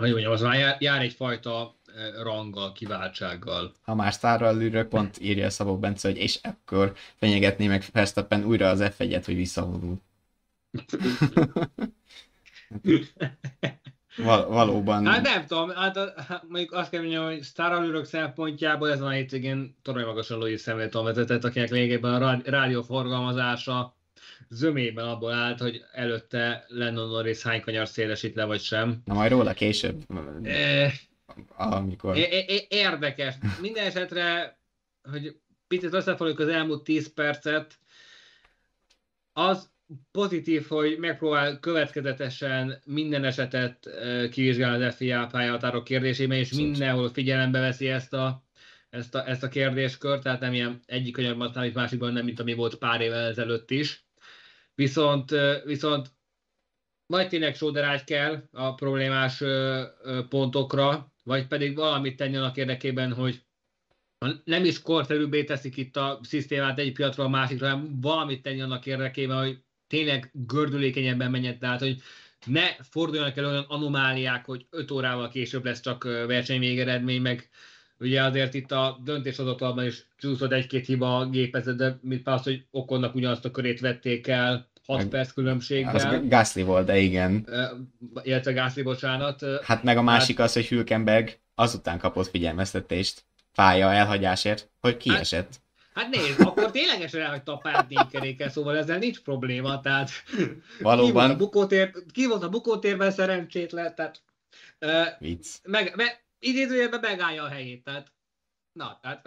hogy 0.00 0.10
mondjam, 0.10 0.32
az 0.32 0.40
már 0.40 0.58
jár, 0.58 0.76
jár 0.80 1.02
egyfajta 1.02 1.74
e, 1.96 2.22
ranggal, 2.22 2.72
kiváltsággal. 2.72 3.74
Ha 3.82 3.94
már 3.94 4.12
sztáralőrök, 4.12 4.88
pont 4.88 5.20
írja 5.20 5.50
Szabó 5.50 5.78
Bence, 5.78 6.08
hogy 6.08 6.16
és 6.16 6.38
akkor 6.42 6.92
fenyegetné 7.16 7.66
meg 7.66 7.84
Verstappen 7.92 8.44
újra 8.44 8.68
az 8.68 8.80
F1-et, 8.82 9.22
hogy 9.24 9.36
visszavonul. 9.36 10.00
Val- 14.16 14.48
valóban. 14.48 15.06
Hát 15.06 15.22
nem 15.22 15.46
tudom, 15.46 15.70
hát 15.70 15.96
hát 16.28 16.44
mondjuk 16.48 16.72
azt 16.72 16.90
kell 16.90 17.00
mondjam, 17.00 17.24
hogy 17.24 17.42
sztáralőrök 17.42 18.04
szempontjából 18.04 18.90
ez 18.90 19.00
a 19.00 19.08
hétvégén 19.08 19.76
torony 19.82 20.04
magasan 20.04 20.38
Louis 20.38 20.64
Hamilton 20.64 21.04
vezetett, 21.04 21.44
akinek 21.44 21.70
lényegében 21.70 22.14
a 22.14 22.18
rá- 22.18 22.46
rádió 22.46 22.82
forgalmazása 22.82 23.94
zömében 24.50 25.08
abból 25.08 25.32
állt, 25.32 25.58
hogy 25.58 25.84
előtte 25.92 26.64
Lennon 26.68 27.08
Norris 27.08 27.42
hány 27.42 27.60
kanyar 27.60 27.88
szélesít 27.88 28.34
le, 28.34 28.44
vagy 28.44 28.60
sem. 28.60 29.02
Na 29.04 29.14
majd 29.14 29.30
róla 29.30 29.52
később, 29.52 30.02
E, 30.42 30.92
amikor... 31.56 32.16
é- 32.16 32.48
é- 32.48 32.66
érdekes. 32.68 33.34
Minden 33.60 33.86
esetre, 33.86 34.58
hogy 35.10 35.36
picit 35.68 35.94
összefoglaljuk 35.94 36.38
az 36.38 36.48
elmúlt 36.48 36.84
10 36.84 37.12
percet, 37.14 37.78
az 39.32 39.70
pozitív, 40.12 40.66
hogy 40.66 40.98
megpróbál 40.98 41.58
következetesen 41.58 42.80
minden 42.84 43.24
esetet 43.24 43.86
eh, 43.86 44.28
kivizsgálni 44.28 44.84
az 44.84 44.94
FIA 44.94 45.26
pályahatárok 45.30 45.84
kérdésében, 45.84 46.38
és 46.38 46.52
mindenhol 46.52 47.08
figyelembe 47.08 47.60
veszi 47.60 47.88
ezt 47.88 48.12
a, 48.12 48.44
ezt 48.90 49.14
a, 49.14 49.28
ezt 49.28 49.42
a 49.42 49.48
kérdéskört, 49.48 50.22
tehát 50.22 50.40
nem 50.40 50.52
ilyen 50.52 50.80
egyik 50.86 51.18
anyagban 51.18 51.52
számít, 51.52 51.74
másikban 51.74 52.12
nem, 52.12 52.24
mint 52.24 52.40
ami 52.40 52.54
volt 52.54 52.74
pár 52.74 53.00
évvel 53.00 53.26
ezelőtt 53.28 53.70
is. 53.70 54.04
Viszont, 54.80 55.34
viszont 55.64 56.08
vagy 57.06 57.28
tényleg 57.28 57.54
sóderágy 57.54 58.04
kell 58.04 58.42
a 58.52 58.74
problémás 58.74 59.42
pontokra, 60.28 61.12
vagy 61.24 61.46
pedig 61.46 61.76
valamit 61.76 62.16
tenni 62.16 62.36
annak 62.36 62.56
érdekében, 62.56 63.12
hogy 63.12 63.42
nem 64.44 64.64
is 64.64 64.82
korszerűbbé 64.82 65.44
teszik 65.44 65.76
itt 65.76 65.96
a 65.96 66.20
szisztémát 66.22 66.78
egy 66.78 66.92
piacról 66.92 67.26
a 67.26 67.28
másikra, 67.28 67.68
hanem 67.68 68.00
valamit 68.00 68.42
tenni 68.42 68.60
annak 68.60 68.86
érdekében, 68.86 69.38
hogy 69.38 69.62
tényleg 69.86 70.30
gördülékenyebben 70.32 71.30
menjen, 71.30 71.58
tehát 71.58 71.80
hogy 71.80 72.02
ne 72.46 72.66
forduljanak 72.82 73.36
el 73.36 73.46
olyan 73.46 73.64
anomáliák, 73.68 74.44
hogy 74.44 74.66
5 74.70 74.90
órával 74.90 75.28
később 75.28 75.64
lesz 75.64 75.80
csak 75.80 76.04
versenyvégeredmény, 76.04 77.20
meg 77.20 77.48
ugye 77.98 78.22
azért 78.22 78.54
itt 78.54 78.72
a 78.72 79.00
döntéshozatalban 79.04 79.86
is 79.86 80.06
csúszott 80.16 80.52
egy-két 80.52 80.86
hiba 80.86 81.18
a 81.18 81.28
gépezet, 81.28 81.76
de 81.76 81.98
mint 82.02 82.26
az, 82.26 82.42
hogy 82.42 82.66
Okonnak 82.70 83.14
ugyanazt 83.14 83.44
a 83.44 83.50
körét 83.50 83.80
vették 83.80 84.26
el 84.26 84.69
6 84.90 84.98
Meg- 84.98 85.08
perc 85.08 85.26
Az 85.26 85.34
különbséggel, 85.34 86.26
Gasly 86.28 86.62
volt, 86.62 86.86
de 86.86 86.98
igen. 86.98 87.48
Illetve 88.22 88.52
Gászli, 88.52 88.82
bocsánat. 88.82 89.44
Hát 89.62 89.82
meg 89.82 89.96
a 89.96 90.02
másik 90.02 90.38
az, 90.38 90.52
hogy 90.52 90.68
Hülkenberg 90.68 91.38
azután 91.54 91.98
kapott 91.98 92.28
figyelmeztetést 92.28 93.24
pálya 93.54 93.92
elhagyásért, 93.92 94.70
hogy 94.80 94.96
kiesett. 94.96 95.60
Hát 95.94 96.08
nézd, 96.08 96.40
akkor 96.40 96.70
ténylegesen 96.70 97.20
elhagyta 97.20 97.52
a 97.52 97.56
párt 97.56 97.88
négykerékkel, 97.88 98.50
szóval 98.50 98.76
ezzel 98.76 98.98
nincs 98.98 99.20
probléma, 99.20 99.80
tehát 99.80 100.10
Valóban. 100.80 101.06
ki 101.06 101.12
volt 101.12 101.30
a 101.30 101.36
bukótér, 101.36 101.92
ki 102.12 102.26
volt 102.26 102.42
a 102.42 102.48
bukótérben 102.48 103.10
szerencsétlen, 103.10 103.94
tehát 103.94 104.22
ö, 104.78 105.02
Vicc. 105.18 105.46
meg, 105.62 105.92
meg, 105.96 106.24
idézőjelben 106.38 107.00
megállja 107.00 107.42
a 107.42 107.48
helyét, 107.48 107.84
tehát 107.84 108.12
na, 108.72 108.98
tehát 109.02 109.22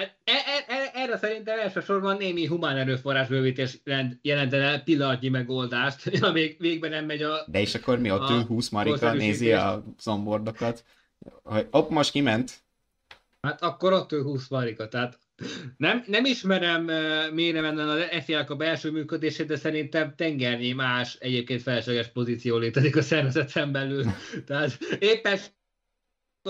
hát 0.00 0.16
e, 0.24 0.32
e, 0.32 0.74
e, 0.74 0.90
erre 0.94 1.18
szerintem 1.18 1.58
elsősorban 1.58 2.16
némi 2.16 2.46
humán 2.46 2.76
erőforrás 2.76 3.28
bővítés 3.28 3.78
jelent- 3.84 4.18
jelentene 4.22 4.82
pillanatnyi 4.82 5.28
megoldást, 5.28 6.06
amíg 6.28 6.56
végben 6.58 6.90
nem 6.90 7.04
megy 7.04 7.22
a... 7.22 7.44
De 7.46 7.60
és 7.60 7.74
akkor 7.74 7.98
mi 7.98 8.10
ott 8.10 8.30
ül 8.30 8.42
20 8.42 8.68
Marika, 8.68 9.12
nézi 9.12 9.52
a 9.52 9.84
zombordokat, 10.00 10.84
hogy 11.42 11.66
op, 11.70 11.90
most 11.90 12.10
kiment. 12.10 12.52
Hát 13.40 13.62
akkor 13.62 13.92
ott 13.92 14.12
ő 14.12 14.22
20 14.22 14.48
marika, 14.48 14.88
tehát 14.88 15.18
nem, 15.76 16.04
nem 16.06 16.24
ismerem 16.24 16.84
uh, 16.84 17.32
mélyre 17.32 17.60
mennem 17.60 17.88
az 17.88 18.24
fia 18.24 18.44
a 18.48 18.54
belső 18.54 18.90
működését, 18.90 19.46
de 19.46 19.56
szerintem 19.56 20.14
tengernyi 20.16 20.72
más 20.72 21.16
egyébként 21.20 21.62
felesleges 21.62 22.08
pozíció 22.08 22.56
létezik 22.56 22.96
a 22.96 23.02
szervezeten 23.02 23.72
belül. 23.72 24.04
Tehát 24.46 24.78
éppen 24.98 25.38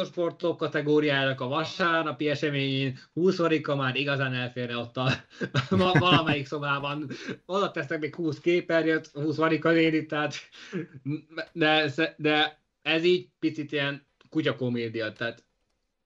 sportok 0.05 0.57
kategóriának 0.57 1.41
a 1.41 1.49
vasárnapi 1.49 2.29
eseményén 2.29 2.99
20 3.13 3.39
marika 3.39 3.77
már 3.77 3.97
igazán 3.97 4.35
elférne 4.35 4.77
ott 4.77 4.97
a, 4.97 5.11
valamelyik 5.99 6.47
szobában. 6.47 7.11
Oda 7.47 7.71
tesznek 7.71 8.01
még 8.01 8.15
20 8.15 8.41
képernyőt, 8.41 9.11
20 9.13 9.37
marika 9.37 9.71
néni, 9.71 10.07
tehát 10.07 10.35
de, 11.53 11.93
de 12.17 12.61
ez 12.83 13.05
így 13.05 13.29
picit 13.39 13.73
ilyen 13.73 14.07
kutyakomédia, 14.29 15.13
tehát 15.13 15.45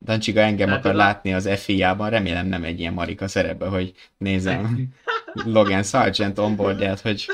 Dancsiga 0.04 0.40
engem 0.40 0.68
Hát 0.68 0.78
akar 0.78 0.92
a- 0.92 0.96
látni 0.96 1.34
az 1.34 1.48
FIA-ban, 1.56 2.10
remélem 2.10 2.46
nem 2.46 2.64
egy 2.64 2.80
ilyen 2.80 2.92
Marika 2.92 3.28
szerepbe, 3.28 3.66
hogy 3.66 3.92
nézem 4.18 4.88
Logan 5.44 5.82
Sargent 5.82 6.38
onboardját, 6.38 7.00
hogy 7.00 7.26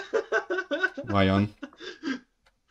vajon 1.03 1.51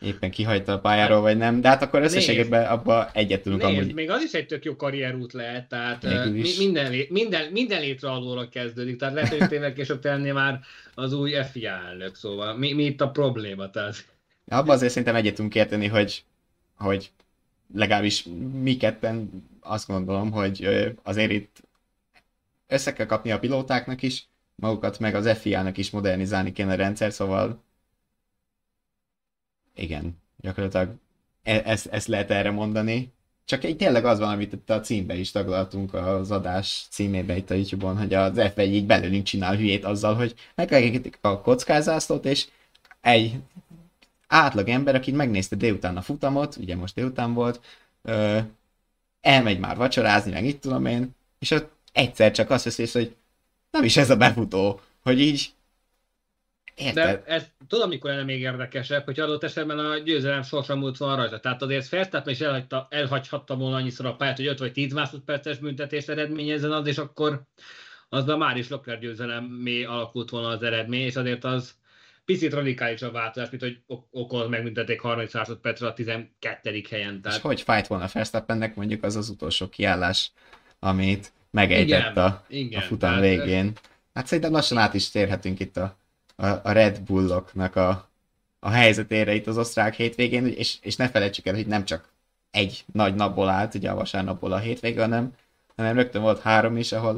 éppen 0.02 0.32
kihagyta 0.32 0.72
a 0.72 0.80
pályáról, 0.80 1.22
vagy 1.22 1.38
nem. 1.38 1.62
De 1.62 1.68
hát 1.68 1.82
akkor 1.82 2.02
összességében 2.02 2.66
abba 2.66 3.10
egyet 3.14 3.42
tudunk 3.42 3.62
Nézd, 3.62 3.78
amúgy. 3.78 3.94
még 3.94 4.10
az 4.10 4.22
is 4.22 4.32
egy 4.32 4.46
tök 4.46 4.66
jó 4.66 4.76
karrierút 4.76 5.34
lehet, 5.34 5.70
tehát 5.70 6.04
mi, 6.32 6.50
minden, 6.58 6.94
minden, 7.10 7.52
minden 7.52 7.82
létre 7.82 8.10
alulról 8.10 8.50
kezdődik, 8.50 8.98
tehát 8.98 9.14
lehet, 9.14 9.38
hogy 9.38 9.48
tényleg 9.48 9.74
később 9.74 10.00
tenni 10.00 10.32
már 10.32 10.60
az 10.94 11.14
új 11.14 11.36
FIA 11.52 11.72
elnök, 11.72 12.16
szóval 12.16 12.58
mi, 12.58 12.74
mi 12.74 12.84
itt 12.84 13.02
a 13.02 13.10
probléma, 13.10 13.70
tehát 13.70 14.06
Abban 14.50 14.76
azért 14.76 14.92
szerintem 14.92 15.16
egyet 15.16 15.36
tudunk 15.36 15.56
érteni, 15.56 15.88
hogy, 15.88 16.24
hogy 16.76 17.12
legalábbis 17.74 18.26
mi 18.62 18.78
ketten 18.78 19.30
azt 19.62 19.88
gondolom, 19.88 20.32
hogy 20.32 20.68
azért 21.04 21.32
itt 21.32 21.62
össze 22.68 22.94
kell 22.94 23.06
kapni 23.06 23.32
a 23.32 23.40
pilótáknak 23.40 24.02
is, 24.02 24.28
magukat 24.56 25.00
meg 25.00 25.16
az 25.16 25.38
FIA-nak 25.38 25.78
is 25.78 25.90
modernizálni 25.90 26.52
kéne 26.52 26.72
a 26.72 26.76
rendszer, 26.76 27.12
szóval 27.14 27.64
igen, 29.82 30.18
gyakorlatilag 30.38 30.96
e- 31.44 31.62
ezt, 31.66 31.86
ezt 31.86 32.08
lehet 32.08 32.32
erre 32.32 32.52
mondani. 32.52 33.12
Csak 33.46 33.66
így 33.66 33.76
tényleg 33.76 34.06
az 34.06 34.20
van, 34.20 34.32
amit 34.32 34.54
itt 34.54 34.70
a 34.70 34.80
címbe 34.80 35.16
is 35.16 35.32
taglaltunk 35.32 35.94
az 35.94 36.32
adás 36.32 36.86
címébe 36.90 37.36
itt 37.38 37.50
a 37.50 37.54
YouTube-on, 37.54 37.98
hogy 37.98 38.14
az 38.14 38.34
F1 38.36 38.68
így 38.68 38.86
belőlünk 38.86 39.24
csinál 39.24 39.56
hülyét 39.56 39.86
azzal, 39.86 40.16
hogy 40.16 40.36
megengedik 40.56 41.18
a 41.22 41.42
kockázászlót, 41.42 42.26
és 42.26 42.48
egy 43.02 43.40
átlag 44.28 44.70
ember, 44.70 44.96
aki 44.96 45.12
megnézte 45.12 45.56
délután 45.56 45.98
a 45.98 46.02
futamot, 46.02 46.56
ugye 46.56 46.76
most 46.76 46.96
délután 46.96 47.34
volt, 47.34 47.62
ö, 48.02 48.40
elmegy 49.22 49.60
már 49.60 49.78
vacsorázni, 49.78 50.32
meg 50.32 50.46
itt 50.46 50.62
tudom 50.62 50.86
én, 50.86 51.16
és 51.40 51.52
ott 51.52 51.72
egyszer 51.92 52.32
csak 52.32 52.50
azt 52.50 52.64
veszi 52.64 52.88
hogy 52.92 53.16
nem 53.72 53.84
is 53.84 53.98
ez 53.98 54.10
a 54.10 54.18
befutó, 54.18 54.80
hogy 55.04 55.20
így 55.20 55.52
érted? 56.80 57.24
De 57.24 57.34
ez 57.34 57.48
tudom, 57.68 57.90
mikor 57.90 58.10
lenne 58.10 58.24
még 58.24 58.40
érdekesebb, 58.40 59.06
hogy 59.06 59.20
adott 59.20 59.44
esetben 59.44 59.80
a 59.80 59.98
győzelem 59.98 60.44
sorsa 60.44 60.76
múlt 60.76 60.98
van 60.98 61.16
rajta. 61.16 61.40
Tehát 61.40 61.62
azért 61.62 61.90
Verstappen 61.90 62.34
is 62.34 62.42
elhagyta, 62.42 62.88
elhagyhatta 62.90 63.56
volna 63.56 63.76
annyiszor 63.76 64.06
a 64.06 64.16
pályát, 64.16 64.38
hogy 64.38 64.48
5 64.48 64.60
vagy 64.60 64.72
10 64.72 64.94
másodperces 64.94 65.58
büntetést 65.58 66.10
eredményezzen 66.10 66.72
az, 66.72 66.88
és 66.88 66.98
akkor 66.98 67.42
azzal 68.10 68.38
már 68.38 68.58
is 68.58 68.70
Leclerc 68.70 69.00
győzelemé 69.00 69.84
alakult 69.84 70.30
volna 70.30 70.48
az 70.48 70.64
eredmény, 70.64 71.06
és 71.06 71.16
azért 71.16 71.44
az 71.44 71.78
picit 72.26 72.54
radikálisabb 72.54 73.14
változás, 73.14 73.50
mint 73.50 73.62
hogy 73.62 73.80
okoz 74.12 74.48
megműntették 74.48 75.02
30 75.02 75.34
másodpercre 75.34 75.88
a 75.88 75.94
12. 75.94 76.84
helyen. 76.90 77.22
Tehát... 77.22 77.38
És 77.38 77.44
hogy 77.44 77.62
fájt 77.62 77.88
volna 77.88 78.08
Verstappennek 78.14 78.76
mondjuk 78.76 79.04
az 79.04 79.16
az 79.16 79.30
utolsó 79.30 79.70
kiállás, 79.70 80.32
amit 80.80 81.32
megejtett 81.52 82.18
a, 82.18 82.46
igen, 82.48 82.80
a 82.80 82.84
futam 82.84 83.20
végén. 83.20 83.74
Hát 84.14 84.28
szerintem 84.28 84.54
lassan 84.54 84.78
át 84.78 84.94
is 84.94 85.10
térhetünk 85.10 85.60
itt 85.60 85.78
a, 85.78 85.99
a, 86.40 86.48
a 86.64 86.72
Red 86.72 87.02
Bulloknak 87.02 87.76
a, 87.76 88.10
a 88.60 88.70
helyzetére 88.70 89.34
itt 89.34 89.48
az 89.48 89.58
osztrák 89.58 89.96
hétvégén, 89.96 90.46
és, 90.46 90.78
és 90.82 90.96
ne 90.96 91.10
felejtsük 91.10 91.46
el, 91.46 91.56
hogy 91.56 91.68
nem 91.68 91.86
csak 91.86 92.10
egy 92.52 92.84
nagy 92.94 93.16
napból 93.16 93.50
állt, 93.50 93.74
ugye 93.74 93.90
a 93.90 93.96
vasárnapból 93.96 94.52
a 94.52 94.58
hétvége, 94.58 95.02
hanem, 95.02 95.34
hanem 95.76 95.96
rögtön 95.96 96.22
volt 96.22 96.42
három 96.42 96.78
is, 96.78 96.92
ahol 96.92 97.14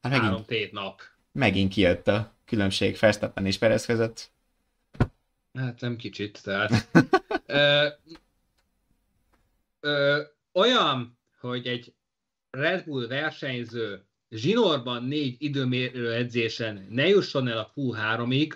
hát 0.00 0.12
megint, 0.12 0.22
három 0.22 0.44
tét 0.44 0.72
nap. 0.72 1.00
Megint 1.32 1.72
kijött 1.72 2.08
a 2.08 2.32
különbség 2.44 2.96
Verstappen 3.00 3.46
és 3.46 3.58
Perez 3.58 3.86
között. 3.86 4.30
Hát 5.54 5.80
nem 5.80 5.96
kicsit, 5.96 6.42
tehát 6.42 6.88
ö, 7.46 7.86
ö, 9.80 10.22
olyan, 10.52 11.18
hogy 11.40 11.66
egy 11.66 11.94
Red 12.50 12.84
Bull 12.84 13.06
versenyző 13.06 14.04
zsinórban 14.34 15.04
négy 15.04 15.36
időmérő 15.38 16.12
edzésen 16.12 16.86
ne 16.90 17.08
jusson 17.08 17.48
el 17.48 17.58
a 17.58 17.72
Q3-ig, 17.76 18.52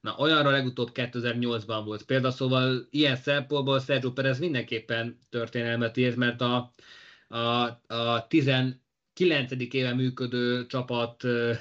na 0.00 0.14
olyanra 0.18 0.50
legutóbb 0.50 0.90
2008-ban 0.94 1.82
volt 1.84 2.02
példa, 2.02 2.30
szóval 2.30 2.86
ilyen 2.90 3.16
szempontból 3.16 3.80
Sergio 3.80 4.12
Perez 4.12 4.38
mindenképpen 4.38 5.18
történelmet 5.30 5.96
ért, 5.96 6.16
mert 6.16 6.40
a, 6.40 6.74
a, 7.28 7.38
a 7.86 8.26
19. 8.28 8.80
éve 9.70 9.94
működő 9.94 10.66
csapat 10.66 11.24
ö, 11.24 11.52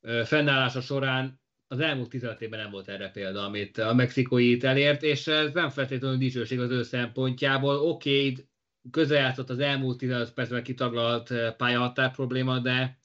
ö, 0.00 0.22
fennállása 0.24 0.80
során 0.80 1.40
az 1.68 1.80
elmúlt 1.80 2.08
15 2.08 2.40
évben 2.40 2.60
nem 2.60 2.70
volt 2.70 2.88
erre 2.88 3.10
példa, 3.10 3.44
amit 3.44 3.78
a 3.78 3.94
mexikói 3.94 4.64
elért, 4.64 5.02
és 5.02 5.26
ez 5.26 5.52
nem 5.52 5.68
feltétlenül 5.68 6.18
dicsőség 6.18 6.60
az 6.60 6.70
ő 6.70 6.82
szempontjából. 6.82 7.76
Oké, 7.76 8.30
okay, 8.30 8.48
közeljátszott 8.90 9.50
az 9.50 9.58
elmúlt 9.58 9.98
15 9.98 10.32
percben 10.32 10.62
kitaglalt 10.62 11.30
eh, 11.30 11.52
pályahatár 11.52 12.10
probléma, 12.10 12.58
de, 12.58 12.98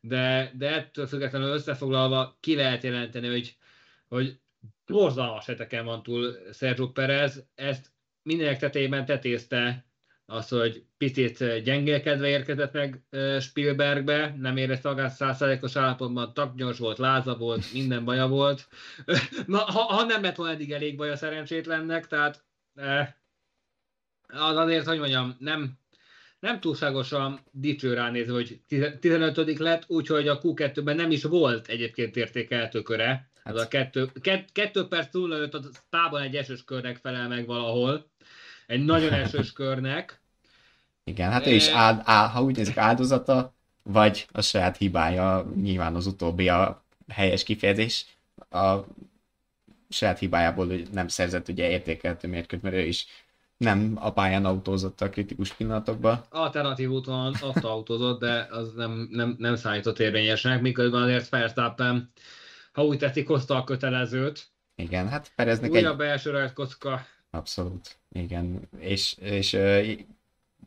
de, 0.00 0.52
de 0.54 0.74
ettől 0.74 1.06
függetlenül 1.06 1.48
összefoglalva 1.48 2.36
ki 2.40 2.54
lehet 2.54 2.82
jelenteni, 2.82 3.28
hogy, 3.28 3.56
hogy 4.08 4.40
borzalmas 4.86 5.46
heteken 5.46 5.84
van 5.84 6.02
túl 6.02 6.36
Sergio 6.52 6.90
Perez, 6.92 7.44
ezt 7.54 7.90
mindenek 8.22 8.58
tetejében 8.58 9.04
tetézte 9.04 9.86
az, 10.26 10.48
hogy 10.48 10.84
picit 10.98 11.62
gyengélkedve 11.62 12.28
érkezett 12.28 12.72
meg 12.72 13.02
eh, 13.10 13.40
Spielbergbe, 13.40 14.34
nem 14.38 14.56
érezte 14.56 14.88
magát 14.88 15.14
százszázalékos 15.14 15.76
állapotban, 15.76 16.34
taknyos 16.34 16.78
volt, 16.78 16.98
láza 16.98 17.36
volt, 17.36 17.72
minden 17.72 18.04
baja 18.04 18.28
volt. 18.28 18.68
Na, 19.46 19.58
ha, 19.58 19.80
ha 19.80 20.04
nem 20.04 20.22
lett 20.22 20.36
volna 20.36 20.52
eddig 20.52 20.72
elég 20.72 20.96
baja 20.96 21.16
szerencsétlennek, 21.16 22.06
tehát 22.06 22.44
eh, 22.74 23.08
az 24.28 24.56
azért, 24.56 24.86
hogy 24.86 24.98
mondjam, 24.98 25.36
nem, 25.38 25.72
nem 26.40 26.60
túlságosan 26.60 27.40
dicső 27.50 27.94
ránézve, 27.94 28.32
hogy 28.32 28.60
15 29.00 29.58
lett, 29.58 29.84
úgyhogy 29.86 30.28
a 30.28 30.40
Q2-ben 30.40 30.96
nem 30.96 31.10
is 31.10 31.22
volt 31.22 31.68
egyébként 31.68 32.16
értékelhető 32.16 32.82
köre. 32.82 33.30
Hát. 33.44 33.54
Az 33.54 33.60
a 33.60 33.68
2, 33.68 34.10
2 34.52 34.88
perc 34.88 35.14
05 35.14 35.54
a 35.54 35.60
tában 35.90 36.22
egy 36.22 36.36
esős 36.36 36.64
körnek 36.64 36.96
felel 36.96 37.28
meg 37.28 37.46
valahol. 37.46 38.10
Egy 38.66 38.84
nagyon 38.84 39.12
esős 39.24 39.52
körnek. 39.52 40.20
Igen, 41.04 41.30
hát 41.30 41.46
ő 41.46 41.50
is 41.50 41.68
áld, 41.68 42.00
áld, 42.04 42.30
ha 42.30 42.42
úgy 42.42 42.56
nézik 42.56 42.76
áldozata, 42.76 43.54
vagy 43.82 44.26
a 44.32 44.40
saját 44.40 44.76
hibája, 44.76 45.52
nyilván 45.62 45.94
az 45.94 46.06
utóbbi 46.06 46.48
a 46.48 46.84
helyes 47.08 47.42
kifejezés, 47.42 48.06
a 48.50 48.76
saját 49.88 50.18
hibájából 50.18 50.66
nem 50.92 51.08
szerzett 51.08 51.48
ugye 51.48 51.70
értékelhető 51.70 52.28
mérkőt, 52.28 52.62
mert 52.62 52.74
ő 52.74 52.80
is 52.80 53.06
nem 53.56 53.96
a 54.00 54.12
pályán 54.12 54.44
autózott 54.44 55.00
a 55.00 55.10
kritikus 55.10 55.52
pillanatokban. 55.52 56.24
Alternatív 56.30 56.90
úton 56.90 57.34
ott 57.42 57.64
autózott, 57.64 58.20
de 58.20 58.46
az 58.50 58.72
nem, 58.72 59.08
nem, 59.10 59.36
nem 59.38 59.56
számított 59.56 59.98
érvényesnek, 59.98 60.60
miközben 60.60 61.02
azért 61.02 61.28
Verstappen, 61.28 62.10
ha 62.72 62.84
úgy 62.84 62.98
tetszik, 62.98 63.26
hozta 63.26 63.56
a 63.56 63.64
kötelezőt. 63.64 64.46
Igen, 64.74 65.08
hát 65.08 65.32
Pereznek 65.36 65.70
Újabb 65.70 66.00
egy... 66.00 66.08
első 66.08 66.30
rajt 66.30 66.52
kocka. 66.52 67.06
Abszolút, 67.30 67.98
igen. 68.12 68.68
És, 68.78 69.16
és 69.20 69.58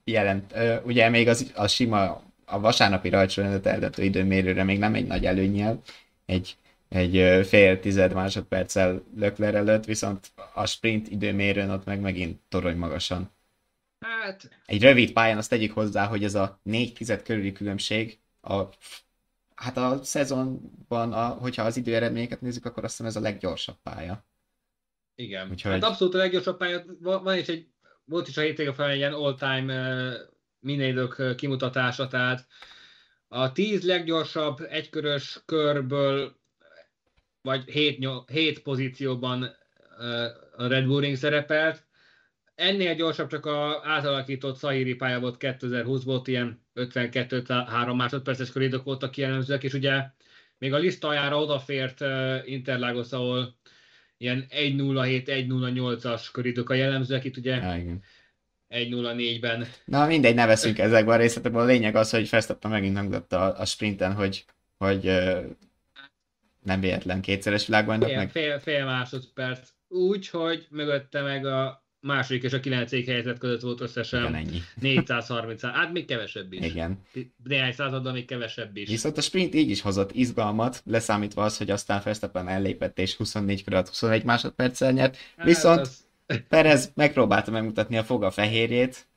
jelent, 0.04 0.54
ugye 0.84 1.10
még 1.10 1.28
az, 1.28 1.52
a 1.56 1.68
sima, 1.68 2.22
a 2.46 2.60
vasárnapi 2.60 3.10
rajtsorrendet 3.10 3.66
eldető 3.66 4.04
időmérőre 4.04 4.64
még 4.64 4.80
nem 4.80 4.94
egy 4.94 5.08
nagy 5.08 5.26
előnyel, 5.26 5.82
egy 6.26 6.58
egy 6.90 7.46
fél 7.48 7.80
tized 7.80 8.14
másodperccel 8.14 9.04
Lökler 9.16 9.56
előtt, 9.56 9.86
viszont 9.86 10.32
a 10.54 10.66
sprint 10.66 11.08
időmérőn 11.08 11.70
ott 11.70 11.86
meg 11.86 12.00
megint 12.00 12.40
torony 12.50 12.78
magasan. 12.78 13.32
Hát... 14.00 14.50
Egy 14.66 14.82
rövid 14.82 15.12
pályán 15.12 15.38
azt 15.38 15.50
tegyük 15.50 15.74
hozzá, 15.74 16.06
hogy 16.06 16.24
ez 16.24 16.36
a 16.36 16.60
négy 16.64 16.94
tized 16.94 17.24
körüli 17.24 17.52
különbség 17.52 18.20
a 18.42 18.64
hát 19.60 19.78
a 19.78 20.00
szezonban, 20.04 21.14
a, 21.14 21.28
hogyha 21.28 21.64
az 21.64 21.78
időeredményeket 21.78 22.42
nézzük, 22.42 22.66
akkor 22.66 22.84
azt 22.84 22.92
hiszem 22.92 23.08
ez 23.08 23.16
a 23.16 23.20
leggyorsabb 23.20 23.78
pálya. 23.84 24.26
Igen. 25.16 25.50
Úgyhogy... 25.50 25.72
Hát 25.72 25.84
abszolút 25.84 26.14
a 26.14 26.18
leggyorsabb 26.18 26.58
pálya. 26.58 26.84
Van 27.00 27.38
is 27.38 27.48
egy, 27.48 27.68
volt 28.06 28.28
is 28.28 28.38
a 28.38 28.42
hétvége 28.42 28.74
fel 28.74 28.90
egy 28.90 28.98
ilyen 28.98 29.14
all-time 29.14 30.14
minden 30.60 31.10
kimutatása, 31.36 32.08
tehát 32.08 32.48
a 33.28 33.52
tíz 33.52 33.84
leggyorsabb 33.84 34.60
egykörös 34.70 35.42
körből 35.46 36.39
vagy 37.42 37.70
7, 37.70 38.08
7 38.28 38.60
pozícióban 38.60 39.56
a 40.56 40.68
Red 40.68 40.86
Bull 40.86 41.00
Ring 41.00 41.16
szerepelt. 41.16 41.88
Ennél 42.56 42.96
gyorsabb 42.96 43.30
csak 43.30 43.46
a 43.46 43.82
átalakított 43.84 44.58
Szahiri 44.58 44.96
pálya 44.96 45.20
volt 45.20 45.38
2020 45.38 46.04
volt 46.04 46.28
ilyen 46.28 46.66
52-3 46.76 47.96
másodperces 47.96 48.52
köridők 48.52 48.84
voltak 48.84 49.18
jellemzőek, 49.18 49.64
és 49.64 49.74
ugye 49.74 50.04
még 50.58 50.74
a 50.74 50.78
listájára 50.78 51.42
odafért 51.42 52.04
Interlagos, 52.46 53.12
ahol 53.12 53.56
ilyen 54.18 54.46
1.07-1.08-as 54.50 56.28
köridők 56.32 56.70
a 56.70 56.74
jellemzőek, 56.74 57.24
itt 57.24 57.38
ugye 57.38 57.56
ja, 57.56 58.00
1.04-ben. 58.70 59.68
Na 59.86 60.06
mindegy, 60.06 60.36
ne 60.36 60.46
veszünk 60.46 60.80
ezekben 60.80 61.16
a 61.16 61.18
részletekben. 61.18 61.62
A 61.62 61.66
lényeg 61.66 61.96
az, 61.96 62.10
hogy 62.10 62.30
Verstappen 62.30 62.72
megint 62.72 62.94
megmutatta 62.94 63.42
a, 63.42 63.60
a 63.60 63.66
sprinten, 63.66 64.14
hogy, 64.14 64.46
hogy 64.78 65.12
nem 66.64 66.80
véletlen 66.80 67.22
kétszeres 67.22 67.66
világbajnok 67.66 68.16
meg. 68.16 68.32
Fél, 68.32 68.60
fél 68.60 68.86
másodperc. 68.86 69.70
Úgy, 69.88 70.28
hogy 70.30 70.68
mögötte 70.70 71.22
meg 71.22 71.46
a 71.46 71.84
második 72.02 72.44
és 72.44 72.54
a 72.54 72.60
kilencedik 72.60 73.08
helyzet 73.08 73.38
között 73.38 73.62
volt 73.62 73.82
összesen 73.82 74.20
Igen, 74.20 74.36
ennyi. 74.36 74.62
430, 74.82 75.62
hát 75.62 75.92
még 75.92 76.06
kevesebb 76.06 76.54
is. 76.54 76.66
Igen. 76.66 77.02
Néhány 77.44 77.72
századdal 77.72 78.14
még 78.14 78.26
kevesebb 78.26 78.78
is. 78.78 78.90
Viszont 78.90 79.18
a 79.18 79.22
sprint 79.22 79.56
így 79.56 79.70
is 79.70 79.82
hozott 79.82 80.12
izgalmat, 80.12 80.82
leszámítva 80.86 81.44
az, 81.44 81.58
hogy 81.58 81.70
aztán 81.72 82.02
Verstappen 82.04 82.48
ellépett 82.48 83.00
és 83.00 83.16
24 83.16 83.64
kör 83.64 83.88
21 83.88 84.24
másodperccel 84.24 84.92
nyert. 84.92 85.18
Hát 85.38 85.46
Viszont 85.46 85.80
az... 85.80 86.08
Perez 86.50 86.92
megpróbálta 86.96 87.52
megmutatni 87.52 87.98
a 87.98 88.04
foga 88.04 88.32
fehérjét, 88.32 89.08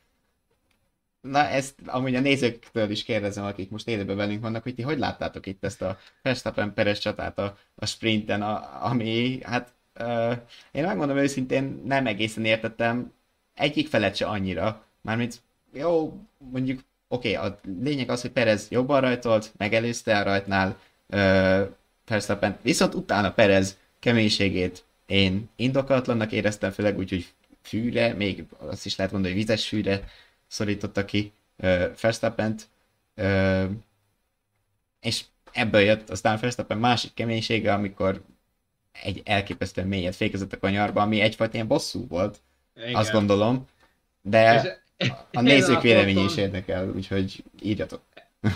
Na 1.22 1.38
ezt 1.48 1.74
amúgy 1.87 2.14
a 2.14 2.20
nézőktől 2.20 2.90
is 2.90 3.04
kérdezem, 3.04 3.44
akik 3.44 3.70
most 3.70 3.88
élőben 3.88 4.16
velünk 4.16 4.42
vannak, 4.42 4.62
hogy 4.62 4.74
ti 4.74 4.82
hogy 4.82 4.98
láttátok 4.98 5.46
itt 5.46 5.64
ezt 5.64 5.82
a 5.82 5.98
Verstappen 6.22 6.74
Peres 6.74 6.98
csatát 6.98 7.38
a, 7.38 7.58
a 7.74 7.87
sprinten, 7.87 8.42
a, 8.42 8.85
ami 8.87 9.38
hát 9.42 9.72
uh, 10.00 10.37
én 10.70 10.85
megmondom 10.85 11.16
őszintén 11.16 11.82
nem 11.85 12.06
egészen 12.06 12.44
értettem 12.44 13.12
egyik 13.54 13.88
felet 13.88 14.16
se 14.16 14.26
annyira, 14.26 14.85
mármint 15.00 15.40
jó, 15.72 16.20
mondjuk 16.38 16.80
oké, 17.08 17.37
okay, 17.37 17.48
a 17.48 17.61
lényeg 17.80 18.11
az, 18.11 18.20
hogy 18.20 18.30
Perez 18.30 18.66
jobban 18.70 19.00
rajtolt, 19.00 19.52
megelőzte 19.56 20.18
a 20.18 20.22
rajtnál 20.22 20.78
uh, 21.06 21.68
Verstappen, 22.06 22.58
viszont 22.62 22.94
utána 22.94 23.32
Perez 23.32 23.78
keménységét 23.98 24.85
én 25.06 25.48
indokolatlannak 25.56 26.32
éreztem, 26.32 26.70
főleg 26.70 26.98
úgy, 26.98 27.11
hogy 27.11 27.26
fűre, 27.62 28.12
még 28.12 28.44
azt 28.58 28.87
is 28.87 28.96
lehet 28.96 29.12
mondani, 29.12 29.35
hogy 29.35 29.42
vizes 29.42 29.68
fűre 29.68 30.04
szorította 30.53 31.05
ki 31.05 31.33
Verstappent, 32.01 32.69
és 35.01 35.25
ebből 35.53 35.81
jött 35.81 36.11
aztán 36.11 36.38
Verstappen 36.41 36.79
másik 36.79 37.15
keménysége, 37.15 37.73
amikor 37.73 38.23
egy 38.93 39.23
elképesztően 39.25 39.88
mélyet 39.88 40.17
fékezett 40.17 40.53
a 40.53 40.59
kanyarba, 40.59 41.01
ami 41.01 41.21
egyfajta 41.21 41.55
ilyen 41.55 41.67
bosszú 41.67 42.07
volt, 42.07 42.41
Igen. 42.77 42.95
azt 42.95 43.12
gondolom, 43.12 43.67
de 44.23 44.62
a 45.33 45.41
nézők 45.41 45.81
vélemény 45.81 46.25
is 46.25 46.37
érdekel, 46.37 46.91
úgyhogy 46.95 47.45
írjatok. 47.62 48.03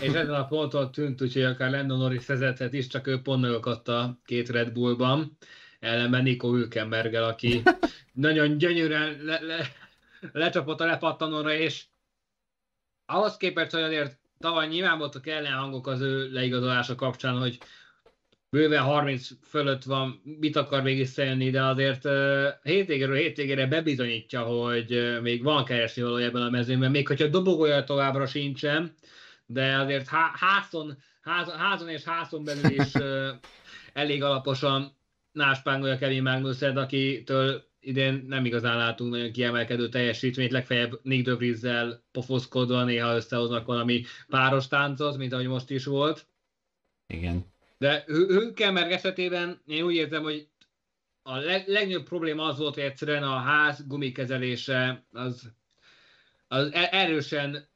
És 0.00 0.08
ezen 0.08 0.30
a 0.34 0.46
ponton 0.46 0.92
tűnt, 0.92 1.22
úgyhogy 1.22 1.42
akár 1.42 1.70
Lando 1.70 1.96
Norris 1.96 2.26
vezethet 2.26 2.72
is, 2.72 2.86
csak 2.86 3.06
ő 3.06 3.20
pont 3.20 3.88
a 3.88 4.18
két 4.24 4.48
Red 4.48 4.72
Bullban, 4.72 5.38
ellenben 5.80 6.22
Nico 6.22 6.50
Hülkenberggel, 6.52 7.24
aki 7.24 7.62
nagyon 8.12 8.58
gyönyörűen 8.58 9.16
le, 9.22 9.40
le, 9.40 9.72
lecsapott 10.32 10.80
a 10.80 10.86
lepattanóra, 10.86 11.52
és 11.52 11.84
ahhoz 13.06 13.36
képest, 13.36 13.70
hogy 13.70 13.82
azért 13.82 14.18
tavaly 14.38 14.68
nyilván 14.68 14.98
voltak 14.98 15.26
ellenhangok 15.26 15.86
az 15.86 16.00
ő 16.00 16.32
leigazolása 16.32 16.94
kapcsán, 16.94 17.38
hogy 17.38 17.58
bőven 18.50 18.82
30 18.82 19.28
fölött 19.42 19.82
van, 19.82 20.20
mit 20.24 20.56
akar 20.56 20.82
még 20.82 20.96
visszajönni, 20.96 21.50
de 21.50 21.64
azért 21.64 22.04
uh, 22.04 22.46
hétvégéről 22.62 23.16
hétvégére 23.16 23.66
bebizonyítja, 23.66 24.42
hogy 24.42 24.94
uh, 24.94 25.20
még 25.20 25.42
van 25.42 25.64
keresni 25.64 26.02
való 26.02 26.16
ebben 26.16 26.42
a 26.42 26.50
mezőben, 26.50 26.90
még 26.90 27.06
hogyha 27.06 27.26
dobogója 27.26 27.84
továbbra 27.84 28.26
sincsen, 28.26 28.94
de 29.46 29.76
azért 29.76 30.08
há- 30.08 30.36
házon, 30.36 30.96
házon, 31.20 31.56
házon 31.56 31.88
és 31.88 32.04
házon 32.04 32.44
belül 32.44 32.70
is 32.70 32.94
uh, 32.94 33.28
elég 33.92 34.22
alaposan 34.22 34.96
náspángolja 35.32 35.98
Kevin 35.98 36.22
Magnussen, 36.22 36.76
akitől 36.76 37.65
idén 37.86 38.24
nem 38.28 38.44
igazán 38.44 38.76
látunk 38.76 39.10
nagyon 39.10 39.32
kiemelkedő 39.32 39.88
teljesítményt, 39.88 40.52
legfeljebb 40.52 41.00
Nick 41.02 41.24
de 41.24 41.34
Vries-zel 41.34 42.04
pofoszkodva 42.12 42.84
néha 42.84 43.14
összehoznak 43.14 43.66
valami 43.66 44.04
páros 44.28 44.68
táncot, 44.68 45.16
mint 45.16 45.32
ahogy 45.32 45.46
most 45.46 45.70
is 45.70 45.84
volt. 45.84 46.26
Igen. 47.06 47.44
De 47.78 48.04
Hülkenberg 48.06 48.90
esetében 48.90 49.60
én 49.66 49.84
úgy 49.84 49.94
érzem, 49.94 50.22
hogy 50.22 50.48
a 51.22 51.36
leg, 51.36 51.68
legnagyobb 51.68 52.04
probléma 52.04 52.44
az 52.44 52.58
volt, 52.58 52.74
hogy 52.74 52.82
egyszerűen 52.82 53.22
a 53.22 53.36
ház 53.38 53.86
gumikezelése 53.86 55.06
az, 55.12 55.52
az 56.48 56.72
e- 56.72 56.88
erősen 56.92 57.68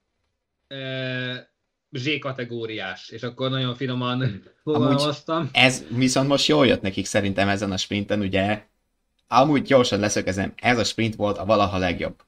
e, 0.69 1.53
Z-kategóriás, 1.91 3.09
és 3.09 3.23
akkor 3.23 3.51
nagyon 3.51 3.75
finoman 3.75 4.43
fogalmaztam. 4.63 5.49
Ez 5.53 5.85
viszont 5.89 6.29
most 6.29 6.47
jól 6.47 6.67
jött 6.67 6.83
nekik 6.83 7.07
szerintem 7.07 7.49
ezen 7.49 7.73
a 7.73 7.77
sprinten, 7.77 8.21
ugye 8.21 8.69
amúgy 9.33 9.63
gyorsan 9.63 10.01
leszökezem, 10.01 10.53
ez 10.57 10.79
a 10.79 10.85
sprint 10.85 11.15
volt 11.15 11.39
a 11.39 11.45
valaha 11.45 11.79
legjobb. 11.79 12.23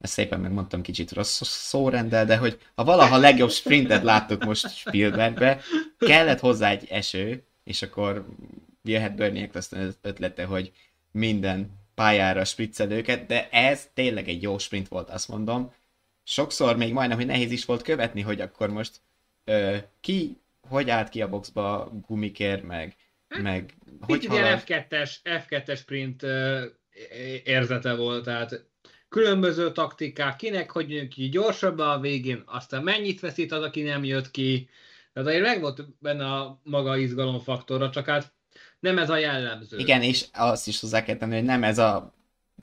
Ezt 0.00 0.12
szépen 0.12 0.40
megmondtam 0.40 0.82
kicsit 0.82 1.12
rossz 1.12 1.42
szórendel, 1.44 2.24
de 2.24 2.36
hogy 2.36 2.58
a 2.74 2.84
valaha 2.84 3.16
legjobb 3.16 3.50
sprintet 3.50 4.02
láttuk 4.02 4.44
most 4.44 4.76
Spielbergbe, 4.76 5.60
kellett 5.98 6.40
hozzá 6.40 6.70
egy 6.70 6.86
eső, 6.90 7.44
és 7.64 7.82
akkor 7.82 8.26
jöhet 8.82 9.14
Bernie 9.14 9.42
Eccleston 9.42 9.94
ötlete, 10.02 10.44
hogy 10.44 10.72
minden 11.12 11.70
pályára 11.94 12.44
spriccel 12.44 12.90
őket, 12.90 13.26
de 13.26 13.48
ez 13.50 13.88
tényleg 13.94 14.28
egy 14.28 14.42
jó 14.42 14.58
sprint 14.58 14.88
volt, 14.88 15.10
azt 15.10 15.28
mondom. 15.28 15.72
Sokszor 16.22 16.76
még 16.76 16.92
majdnem, 16.92 17.18
hogy 17.18 17.26
nehéz 17.26 17.50
is 17.50 17.64
volt 17.64 17.82
követni, 17.82 18.20
hogy 18.20 18.40
akkor 18.40 18.70
most 18.70 19.00
ö, 19.44 19.76
ki, 20.00 20.40
hogy 20.68 20.90
állt 20.90 21.08
ki 21.08 21.22
a 21.22 21.28
boxba 21.28 21.90
gumikér, 22.06 22.62
meg, 22.62 22.96
meg 23.42 23.74
hogy 24.00 24.24
halad... 24.24 24.62
F2-es, 24.66 25.12
F2-es 25.24 25.78
sprint 25.78 26.26
érzete 27.44 27.94
volt, 27.94 28.24
tehát 28.24 28.64
különböző 29.08 29.72
taktikák, 29.72 30.36
kinek 30.36 30.70
hogy 30.70 30.90
jön 30.90 31.08
ki 31.08 31.28
gyorsabban 31.28 31.88
a 31.88 32.00
végén, 32.00 32.42
aztán 32.46 32.82
mennyit 32.82 33.20
veszít 33.20 33.52
az, 33.52 33.62
aki 33.62 33.82
nem 33.82 34.04
jött 34.04 34.30
ki. 34.30 34.68
Tehát 35.12 35.28
azért 35.28 35.44
meg 35.44 35.60
volt 35.60 35.98
benne 35.98 36.24
a 36.24 36.60
maga 36.64 36.96
izgalomfaktora, 36.96 37.90
csak 37.90 38.06
hát 38.06 38.32
nem 38.80 38.98
ez 38.98 39.10
a 39.10 39.16
jellemző. 39.16 39.78
Igen, 39.78 40.02
és 40.02 40.24
azt 40.32 40.68
is 40.68 40.80
hozzá 40.80 41.02
kell 41.02 41.16
tenni, 41.16 41.34
hogy 41.34 41.44
nem 41.44 41.64
ez 41.64 41.78
a 41.78 42.14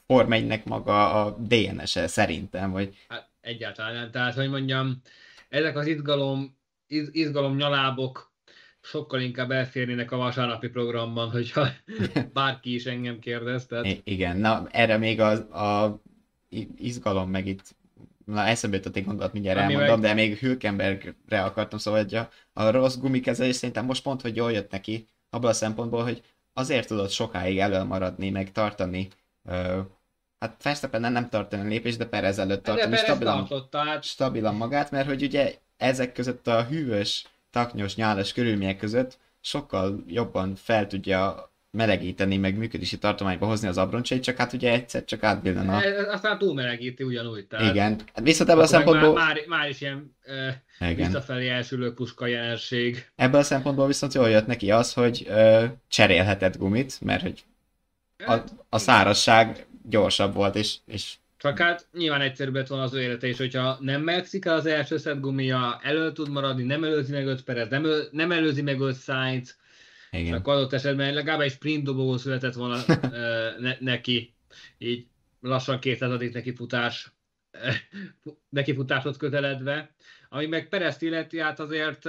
Form 0.06 0.32
1 0.32 0.62
maga 0.66 1.26
a 1.26 1.38
DNS-e 1.40 2.08
szerintem, 2.08 2.72
vagy... 2.72 2.96
Hát 3.08 3.30
egyáltalán 3.42 3.94
nem. 3.94 4.12
Tehát, 4.12 4.34
hogy 4.34 4.50
mondjam, 4.50 5.02
ezek 5.50 5.78
az 5.78 5.88
izgalom, 5.88 6.58
iz, 6.88 7.10
izgalom 7.12 7.56
nyalábok 7.56 8.27
sokkal 8.88 9.22
inkább 9.22 9.52
elférnének 9.52 10.12
a 10.12 10.18
vasárnapi 10.18 10.68
programban, 10.68 11.30
hogyha 11.30 11.68
bárki 12.34 12.74
is 12.74 12.86
engem 12.86 13.20
kérdez. 13.20 13.66
Tehát... 13.66 13.86
I- 13.86 14.02
igen, 14.04 14.38
na 14.38 14.68
erre 14.72 14.98
még 14.98 15.20
a, 15.20 15.32
a 15.84 16.02
izgalom 16.78 17.30
meg 17.30 17.48
itt 17.48 17.76
na 18.26 18.46
eszembe 18.46 18.76
jutott 18.76 18.96
egy 18.96 19.06
gondolat, 19.06 19.34
mindjárt 19.34 19.60
Ami 19.60 19.74
elmondom, 19.74 20.00
meg... 20.00 20.10
de 20.10 20.16
még 20.16 20.38
Hülkenbergre 20.38 21.44
akartam, 21.44 21.80
szóval 21.80 22.04
hogy 22.04 22.16
a, 22.16 22.30
a 22.54 22.70
rossz 22.70 22.96
gumikezelés 22.96 23.56
szerintem 23.56 23.86
most 23.86 24.04
pont, 24.04 24.22
hogy 24.22 24.36
jól 24.36 24.52
jött 24.52 24.72
neki, 24.72 25.08
abban 25.30 25.50
a 25.50 25.54
szempontból, 25.54 26.04
hogy 26.04 26.22
azért 26.54 26.88
tudott 26.88 27.10
sokáig 27.10 27.58
elmaradni, 27.58 28.30
meg 28.30 28.52
tartani 28.52 29.08
uh, 29.44 29.78
hát 30.40 30.64
Verstappen 30.64 31.12
nem 31.12 31.30
tartani 31.30 31.62
a 31.62 31.68
lépést, 31.68 31.98
de 31.98 32.06
Perez 32.06 32.40
előtt 32.40 32.64
tartani 32.64 32.92
de 32.92 32.98
stabilan, 32.98 33.38
tartotta, 33.38 33.78
hát... 33.78 34.04
stabilan 34.04 34.56
magát, 34.56 34.92
mert 34.92 35.08
hogy 35.08 35.24
ugye 35.24 35.56
ezek 35.78 36.12
között 36.12 36.48
a 36.48 36.64
hűvös, 36.64 37.26
taknyos, 37.52 37.96
nyálas 37.96 38.34
körülmények 38.34 38.78
között 38.78 39.18
sokkal 39.42 40.04
jobban 40.08 40.56
fel 40.56 40.88
tudja 40.88 41.52
melegíteni, 41.72 42.38
meg 42.38 42.58
működési 42.58 42.98
tartományba 42.98 43.46
hozni 43.46 43.68
az 43.68 43.78
abroncsait, 43.78 44.24
csak 44.24 44.38
hát 44.38 44.54
ugye 44.54 44.72
egyszer 44.72 45.06
csak 45.06 45.24
átbillen 45.24 45.70
a... 45.70 45.82
Aztán 46.12 46.38
túl 46.38 46.54
melegíti 46.54 47.04
ugyanúgy. 47.04 47.48
Tehát... 47.48 47.74
Igen, 47.74 48.02
viszont 48.22 48.50
ebből 48.50 48.64
a 48.64 48.68
szempontból... 48.68 49.14
Már, 49.14 49.36
már, 49.36 49.44
már 49.48 49.70
is 49.70 49.82
ilyen 49.82 50.16
uh, 50.80 50.96
visszafelé 50.96 51.50
elsülő 51.50 51.94
puska 51.94 52.26
jelenség. 52.26 53.10
Ebből 53.16 53.40
a 53.40 53.44
szempontból 53.44 53.88
viszont 53.88 54.14
jól 54.14 54.30
jött 54.30 54.48
neki 54.48 54.72
az, 54.72 54.94
hogy 54.94 55.26
uh, 55.30 55.64
cserélhetett 55.88 56.58
gumit, 56.58 57.02
mert 57.02 57.22
hogy 57.22 57.44
a, 58.18 58.38
a 58.70 58.78
szárazság 58.78 59.68
gyorsabb 59.90 60.34
volt, 60.34 60.56
és, 60.56 60.78
és 60.86 61.16
csak 61.38 61.58
hát 61.60 61.88
nyilván 61.94 62.22
egyszerűbb 62.22 62.56
lett 62.56 62.68
volna 62.68 62.84
az 62.84 62.94
ő 62.94 63.02
élete 63.02 63.28
is, 63.28 63.38
hogyha 63.38 63.78
nem 63.80 64.02
melszik 64.02 64.46
el 64.46 64.56
az 64.56 64.66
első 64.66 64.98
szett 64.98 65.20
gumia, 65.20 65.80
elő 65.84 66.12
tud 66.12 66.30
maradni, 66.30 66.64
nem 66.64 66.84
előzi 66.84 67.12
meg 67.12 67.28
5 67.28 67.44
Perez, 67.44 67.70
nem, 67.70 67.86
nem 68.12 68.32
előzi 68.32 68.62
meg 68.62 68.80
5 68.80 68.96
Sainz, 68.96 69.58
igen. 70.12 70.34
Akkor 70.34 70.54
adott 70.54 70.74
esetben 70.74 71.14
legalább 71.14 71.40
egy 71.40 71.52
sprint 71.52 71.84
dobogó 71.84 72.18
született 72.18 72.54
volna 72.54 72.78
ne, 73.60 73.76
neki, 73.80 74.34
így 74.78 75.08
lassan 75.42 75.80
200. 75.80 76.32
neki 76.34 76.56
futás, 76.56 77.12
neki 78.50 78.74
futásot 78.74 79.18
köteledve. 79.18 79.96
Ami 80.30 80.46
meg 80.46 80.70
Perezt 80.70 81.02
illeti, 81.02 81.40
hát 81.40 81.60
azért 81.60 82.04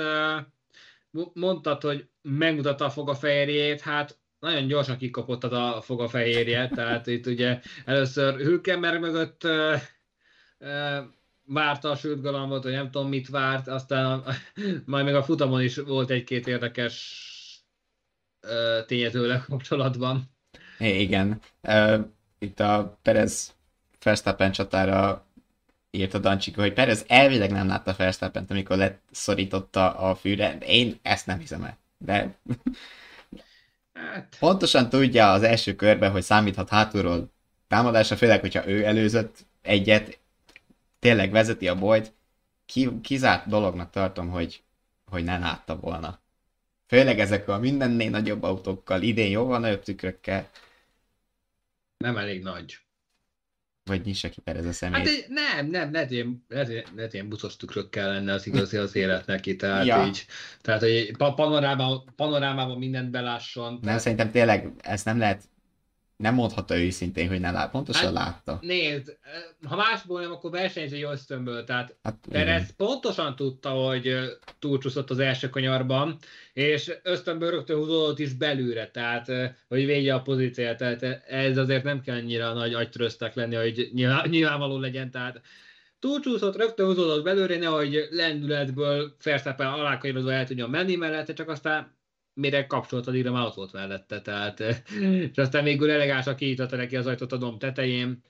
mondtad, 1.32 1.82
hogy 1.82 2.08
megmutatta 2.22 2.84
a 2.84 2.90
fogafehérjét, 2.90 3.80
hát 3.80 4.18
nagyon 4.40 4.66
gyorsan 4.66 4.96
kikapott 4.96 5.44
a 5.44 5.80
fogafehérje, 5.82 6.68
tehát 6.68 7.06
itt 7.06 7.26
ugye 7.26 7.60
először 7.84 8.34
Hülkenberg 8.34 9.00
mögött 9.00 9.44
uh, 9.44 9.80
uh, 10.58 11.04
várta 11.44 11.90
a 11.90 11.96
sült 11.96 12.22
galambot, 12.22 12.62
vagy 12.62 12.72
nem 12.72 12.90
tudom 12.90 13.08
mit 13.08 13.28
várt, 13.28 13.68
aztán 13.68 14.04
a, 14.04 14.22
majd 14.84 15.04
még 15.04 15.14
a 15.14 15.22
futamon 15.22 15.62
is 15.62 15.76
volt 15.76 16.10
egy-két 16.10 16.46
érdekes 16.46 17.26
tényezőleg 18.86 19.44
kapcsolatban. 19.44 20.30
É, 20.78 21.00
igen. 21.00 21.40
Itt 22.38 22.60
a 22.60 22.98
Perez 23.02 23.54
Verstappen 24.02 24.52
csatára 24.52 25.24
írt 25.90 26.14
a 26.14 26.18
Dancsika, 26.18 26.60
hogy 26.60 26.72
Perez 26.72 27.04
elvileg 27.08 27.50
nem 27.50 27.66
látta 27.66 27.94
verstappen 27.96 28.46
amikor 28.48 28.76
leszorította 28.76 29.94
a 29.98 30.14
fűre. 30.14 30.58
Én 30.58 30.98
ezt 31.02 31.26
nem 31.26 31.38
hiszem 31.38 31.64
el. 31.64 31.78
De 31.98 32.38
hát... 34.12 34.36
pontosan 34.38 34.88
tudja 34.88 35.32
az 35.32 35.42
első 35.42 35.74
körben, 35.74 36.10
hogy 36.10 36.22
számíthat 36.22 36.68
hátulról 36.68 37.32
támadásra, 37.68 38.16
főleg, 38.16 38.40
hogyha 38.40 38.68
ő 38.68 38.84
előzött 38.84 39.46
egyet, 39.62 40.18
tényleg 40.98 41.30
vezeti 41.30 41.68
a 41.68 41.78
bolyt. 41.78 42.12
Ki, 42.66 43.00
kizárt 43.00 43.48
dolognak 43.48 43.90
tartom, 43.90 44.28
hogy, 44.28 44.62
hogy 45.10 45.24
ne 45.24 45.38
látta 45.38 45.76
volna. 45.76 46.20
Főleg 46.86 47.20
ezek 47.20 47.48
a 47.48 47.58
mindennél 47.58 48.10
nagyobb 48.10 48.42
autókkal, 48.42 49.02
idén 49.02 49.30
jóval 49.30 49.58
nagyobb 49.58 49.82
tükrökkel. 49.82 50.50
Nem 51.96 52.16
elég 52.16 52.42
nagy. 52.42 52.78
Vagy 53.88 54.04
nyissa 54.04 54.28
ki 54.28 54.40
Perez 54.40 54.66
a 54.66 54.72
szemét. 54.72 54.96
Hát 54.96 55.06
egy, 55.06 55.24
nem, 55.28 55.66
nem, 55.66 55.92
lehet 55.92 56.10
ilyen, 56.10 56.44
lehet, 56.48 56.90
lehet 56.96 57.14
ilyen 57.14 57.28
buszos 57.28 57.56
tükrökkel 57.56 58.08
lenne 58.08 58.32
az 58.32 58.46
igazi 58.46 58.76
az 58.76 58.96
élet 58.96 59.26
neki, 59.26 59.56
tehát 59.56 59.86
ja. 59.86 60.06
így, 60.06 60.26
tehát 60.60 60.80
hogy 60.80 61.16
panorámában, 61.16 62.04
panorámában 62.16 62.78
mindent 62.78 63.10
belásson. 63.10 63.72
Nem, 63.72 63.80
tehát... 63.80 64.00
szerintem 64.00 64.30
tényleg 64.30 64.72
ezt 64.78 65.04
nem 65.04 65.18
lehet 65.18 65.42
nem 66.18 66.34
mondhatta 66.34 66.78
őszintén, 66.78 67.28
hogy 67.28 67.40
ne 67.40 67.50
lát, 67.50 67.70
pontosan 67.70 68.04
hát, 68.04 68.12
látta. 68.12 68.58
Nézd, 68.60 69.16
ha 69.66 69.76
másból 69.76 70.20
nem, 70.20 70.30
akkor 70.30 70.50
versenyző 70.50 71.02
ösztönből, 71.02 71.64
tehát 71.64 71.96
hát, 72.02 72.18
Perez 72.30 72.76
pontosan 72.76 73.36
tudta, 73.36 73.70
hogy 73.70 74.14
túlcsúszott 74.58 75.10
az 75.10 75.18
első 75.18 75.48
kanyarban, 75.48 76.18
és 76.52 76.92
ösztönből 77.02 77.50
rögtön 77.50 77.76
húzódott 77.76 78.18
is 78.18 78.32
belőle, 78.32 78.90
tehát 78.90 79.26
hogy 79.68 79.86
védje 79.86 80.14
a 80.14 80.22
pozíciót, 80.22 80.76
tehát 80.76 81.02
ez 81.28 81.56
azért 81.56 81.84
nem 81.84 82.00
kell 82.00 82.16
annyira 82.16 82.52
nagy 82.52 82.74
agytröztek 82.74 83.34
lenni, 83.34 83.54
hogy 83.54 83.90
nyilván, 83.92 84.28
nyilvánvaló 84.28 84.78
legyen, 84.78 85.10
tehát 85.10 85.40
túlcsúszott, 85.98 86.56
rögtön 86.56 86.86
húzódott 86.86 87.24
belőle, 87.24 87.56
nehogy 87.56 88.08
lendületből 88.10 89.14
Ferszeppen 89.18 89.66
alákanyarozva 89.66 90.32
el 90.32 90.46
tudjon 90.46 90.70
menni 90.70 90.96
mellette, 90.96 91.32
csak 91.32 91.48
aztán 91.48 91.96
mire 92.38 92.66
kapcsoltad 92.66 93.14
írja, 93.14 93.32
már 93.32 93.46
ott 93.46 93.54
volt 93.54 93.72
mellette, 93.72 94.20
tehát, 94.20 94.60
és 95.32 95.36
aztán 95.36 95.64
végül 95.64 95.90
elegánsan 95.90 96.36
kiította 96.36 96.76
neki 96.76 96.96
az 96.96 97.06
ajtót 97.06 97.32
a 97.32 97.36
dom 97.36 97.58
tetején. 97.58 98.22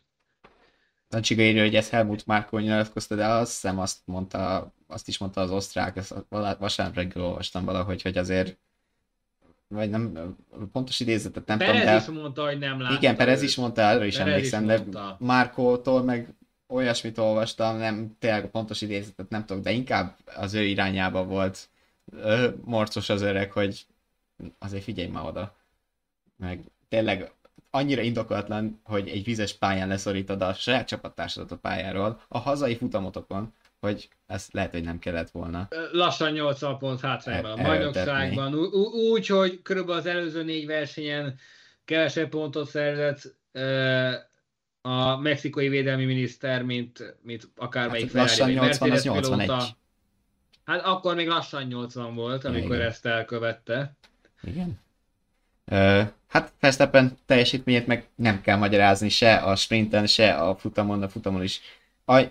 Csiga 1.21 1.43
írja, 1.43 1.63
hogy 1.63 1.75
ez 1.75 1.91
Helmut 1.91 2.27
Márkó 2.27 2.59
nyilatkozta, 2.59 3.15
de 3.15 3.27
azt 3.27 3.53
hiszem 3.53 3.79
azt 3.79 3.99
mondta, 4.05 4.73
azt 4.87 5.09
is 5.09 5.19
mondta 5.19 5.41
az 5.41 5.51
osztrák, 5.51 5.97
ezt 5.97 6.15
vasárnap 6.59 6.95
reggel 6.95 7.23
olvastam 7.23 7.65
valahogy, 7.65 8.03
hogy 8.03 8.19
azért 8.19 8.59
vagy 9.69 9.91
nem, 9.91 10.37
pontos 10.73 11.01
idézetet 11.01 11.47
nem 11.47 11.59
Perez 11.59 11.81
tudom, 11.81 11.95
de... 11.95 12.01
is 12.01 12.21
mondta, 12.23 12.45
hogy 12.45 12.59
nem 12.59 12.81
látta 12.81 12.95
Igen, 12.95 13.17
Perez 13.17 13.43
is 13.43 13.57
mondta, 13.57 13.83
erre 13.83 14.07
is 14.07 14.17
Perez 14.17 14.33
emlékszem, 14.33 14.71
is 14.71 14.93
de 14.93 15.17
Márkótól 15.19 16.03
meg 16.03 16.35
olyasmit 16.69 17.19
olvastam, 17.19 17.77
nem 17.77 18.17
tényleg 18.19 18.45
a 18.45 18.49
pontos 18.49 18.81
idézetet 18.81 19.29
nem 19.29 19.45
tudok, 19.45 19.63
de 19.63 19.71
inkább 19.71 20.17
az 20.37 20.55
ő 20.55 20.63
irányába 20.63 21.25
volt 21.25 21.69
ö, 22.13 22.49
morcos 22.65 23.09
az 23.09 23.23
öreg, 23.23 23.53
hogy 23.53 23.87
azért 24.59 24.83
figyelj 24.83 25.09
már 25.09 25.25
oda. 25.25 25.57
Meg 26.37 26.65
tényleg 26.89 27.33
annyira 27.71 28.03
indokolatlan, 28.03 28.81
hogy 28.85 29.09
egy 29.09 29.25
vizes 29.25 29.53
pályán 29.53 29.89
leszorítod 29.89 30.43
a 30.43 30.53
saját 30.55 30.87
csapattársadat 30.89 31.51
a 31.51 31.57
pályáról, 31.57 32.21
a 32.29 32.39
hazai 32.39 32.77
futamotokon, 32.77 33.53
hogy 33.81 34.09
ezt 34.27 34.53
lehet, 34.53 34.71
hogy 34.71 34.83
nem 34.83 34.99
kellett 34.99 35.31
volna. 35.31 35.69
Lassan 35.93 36.33
80 36.33 36.79
pont 36.79 37.01
hátrányban 37.01 37.51
a 37.51 37.59
El- 37.59 37.67
bajnokságban. 37.67 38.55
Úgy, 39.11 39.27
hogy 39.27 39.63
körülbelül 39.63 40.01
az 40.01 40.07
előző 40.07 40.43
négy 40.43 40.67
versenyen 40.67 41.39
kevesebb 41.85 42.29
pontot 42.29 42.69
szerzett 42.69 43.37
a 44.81 45.17
mexikai 45.17 45.69
védelmi 45.69 46.05
miniszter, 46.05 46.63
mint, 46.63 47.17
mint 47.23 47.49
akármelyik 47.57 48.13
Hát 48.13 48.15
lassan 48.15 48.47
vagy 48.47 48.55
80, 48.55 48.71
az 48.71 48.79
Mercedes 48.79 49.03
81. 49.05 49.47
pilóta. 49.47 49.67
Hát 50.65 50.85
akkor 50.85 51.15
még 51.15 51.29
lassan 51.29 51.63
80 51.63 52.15
volt, 52.15 52.45
amikor 52.45 52.75
Igen. 52.77 52.87
ezt 52.87 53.07
elkövette. 53.07 53.97
Igen. 54.43 54.81
Ö, 55.65 56.03
hát 56.29 56.53
Verstappen 56.61 57.19
teljesítményét 57.27 57.87
meg 57.87 58.07
nem 58.15 58.41
kell 58.41 58.57
magyarázni 58.57 59.09
se 59.09 59.37
a 59.37 59.57
sprinten, 59.57 60.07
se 60.07 60.35
a 60.35 60.57
futamon, 60.57 61.03
a 61.03 61.09
futamon 61.09 61.43
is. 61.43 61.61
A, 62.05 62.23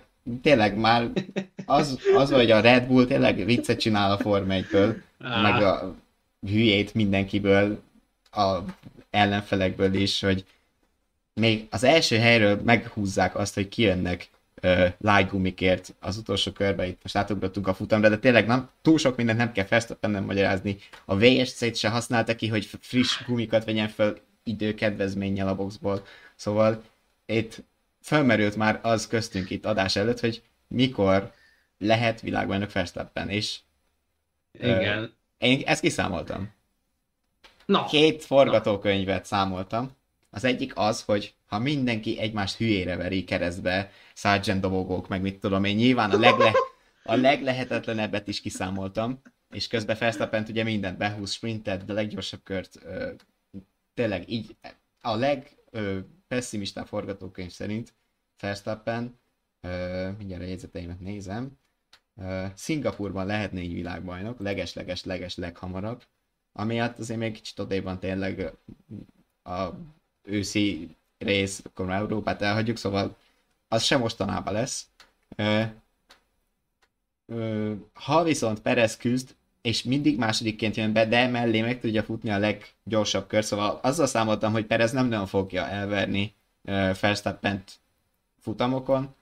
tényleg 0.42 0.76
már 0.76 1.08
az, 1.66 1.98
az, 2.14 2.30
hogy 2.30 2.50
a 2.50 2.60
Red 2.60 2.86
Bull 2.86 3.06
tényleg 3.06 3.44
viccet 3.44 3.80
csinál 3.80 4.10
a 4.10 4.18
Forma 4.18 4.54
1-ből, 4.54 4.96
Á. 5.18 5.40
meg 5.40 5.62
a 5.62 5.94
hülyét 6.40 6.94
mindenkiből, 6.94 7.82
a 8.30 8.58
ellenfelekből 9.10 9.94
is, 9.94 10.20
hogy 10.20 10.44
még 11.34 11.66
az 11.70 11.84
első 11.84 12.18
helyről 12.18 12.60
meghúzzák 12.64 13.36
azt, 13.36 13.54
hogy 13.54 13.68
kijönnek 13.68 14.28
lájgumikért 14.98 15.94
az 16.00 16.16
utolsó 16.16 16.52
körbe, 16.52 16.86
itt 16.86 17.02
most 17.02 17.16
átugrottunk 17.16 17.66
a 17.66 17.74
futamra, 17.74 18.08
de 18.08 18.18
tényleg 18.18 18.46
nem, 18.46 18.70
túl 18.82 18.98
sok 18.98 19.16
mindent 19.16 19.38
nem 19.38 19.52
kell 19.52 19.66
Verstappen 19.68 20.10
nem 20.10 20.24
magyarázni. 20.24 20.76
A 21.04 21.16
VSC-t 21.16 21.76
se 21.76 21.88
használta 21.88 22.34
ki, 22.34 22.48
hogy 22.48 22.68
friss 22.80 23.24
gumikat 23.26 23.64
vegyen 23.64 23.88
föl 23.88 24.18
időkedvezménnyel 24.44 25.48
a 25.48 25.54
boxból. 25.54 26.04
Szóval 26.36 26.82
itt 27.26 27.62
felmerült 28.00 28.56
már 28.56 28.78
az 28.82 29.06
köztünk 29.06 29.50
itt 29.50 29.66
adás 29.66 29.96
előtt, 29.96 30.20
hogy 30.20 30.42
mikor 30.68 31.32
lehet 31.78 32.20
világbajnok 32.20 32.72
Verstappen, 32.72 33.28
és 33.28 33.58
Igen. 34.52 35.14
én 35.38 35.62
ezt 35.66 35.80
kiszámoltam. 35.80 36.56
Na, 37.66 37.84
Két 37.84 38.24
forgatókönyvet 38.24 39.24
számoltam. 39.24 39.90
Az 40.30 40.44
egyik 40.44 40.72
az, 40.76 41.02
hogy 41.02 41.34
ha 41.48 41.58
mindenki 41.58 42.18
egymást 42.18 42.56
hülyére 42.56 42.96
veri 42.96 43.24
keresztbe, 43.24 43.90
Sargent 44.14 44.60
dobogók, 44.60 45.08
meg 45.08 45.20
mit 45.20 45.40
tudom 45.40 45.64
én, 45.64 45.76
nyilván 45.76 46.10
a, 46.10 46.18
legle, 46.18 46.52
a 47.04 47.14
leglehetetlenebbet 47.14 48.28
is 48.28 48.40
kiszámoltam, 48.40 49.20
és 49.50 49.66
közben 49.66 49.96
Verstappen 49.98 50.46
ugye 50.48 50.62
mindent 50.62 50.98
behúz, 50.98 51.32
sprintet, 51.32 51.84
de 51.84 51.92
leggyorsabb 51.92 52.40
kört, 52.42 52.78
ö, 52.82 53.12
tényleg 53.94 54.30
így 54.30 54.56
a 55.00 55.16
leg 55.16 55.56
ö, 55.70 55.98
pessimistább 56.28 56.86
forgatókönyv 56.86 57.50
szerint 57.50 57.94
Verstappen, 58.40 59.18
ö, 59.60 60.08
mindjárt 60.18 60.42
a 60.42 60.46
jegyzeteimet 60.46 61.00
nézem, 61.00 61.58
ö, 62.16 62.44
Szingapurban 62.54 63.26
lehetne 63.26 63.60
így 63.60 63.72
világbajnok, 63.72 64.38
leges-leges-leges 64.38 65.36
leghamarabb, 65.36 66.02
ami 66.52 66.76
hát 66.76 66.98
azért 66.98 67.18
még 67.18 67.32
kicsit 67.32 67.58
odébb 67.58 67.84
van 67.84 67.98
tényleg 67.98 68.52
a 69.42 69.68
őszi 70.22 70.96
rész, 71.18 71.62
akkor 71.64 71.86
már 71.86 72.00
Európát 72.00 72.42
elhagyjuk, 72.42 72.76
szóval 72.76 73.16
az 73.68 73.82
sem 73.82 74.00
mostanában 74.00 74.52
lesz. 74.52 74.86
Ö, 75.36 75.62
ö, 77.26 77.72
ha 77.92 78.22
viszont 78.22 78.60
Perez 78.60 78.96
küzd, 78.96 79.34
és 79.62 79.82
mindig 79.82 80.18
másodikként 80.18 80.76
jön 80.76 80.92
be, 80.92 81.06
de 81.06 81.26
mellé 81.26 81.60
meg 81.60 81.80
tudja 81.80 82.02
futni 82.02 82.30
a 82.30 82.38
leggyorsabb 82.38 83.26
kör, 83.26 83.44
szóval 83.44 83.78
azzal 83.82 84.06
számoltam, 84.06 84.52
hogy 84.52 84.66
Perez 84.66 84.92
nem 84.92 85.08
nagyon 85.08 85.26
fogja 85.26 85.68
elverni 85.68 86.34
Verstappent 87.00 87.72
futamokon, 88.40 89.14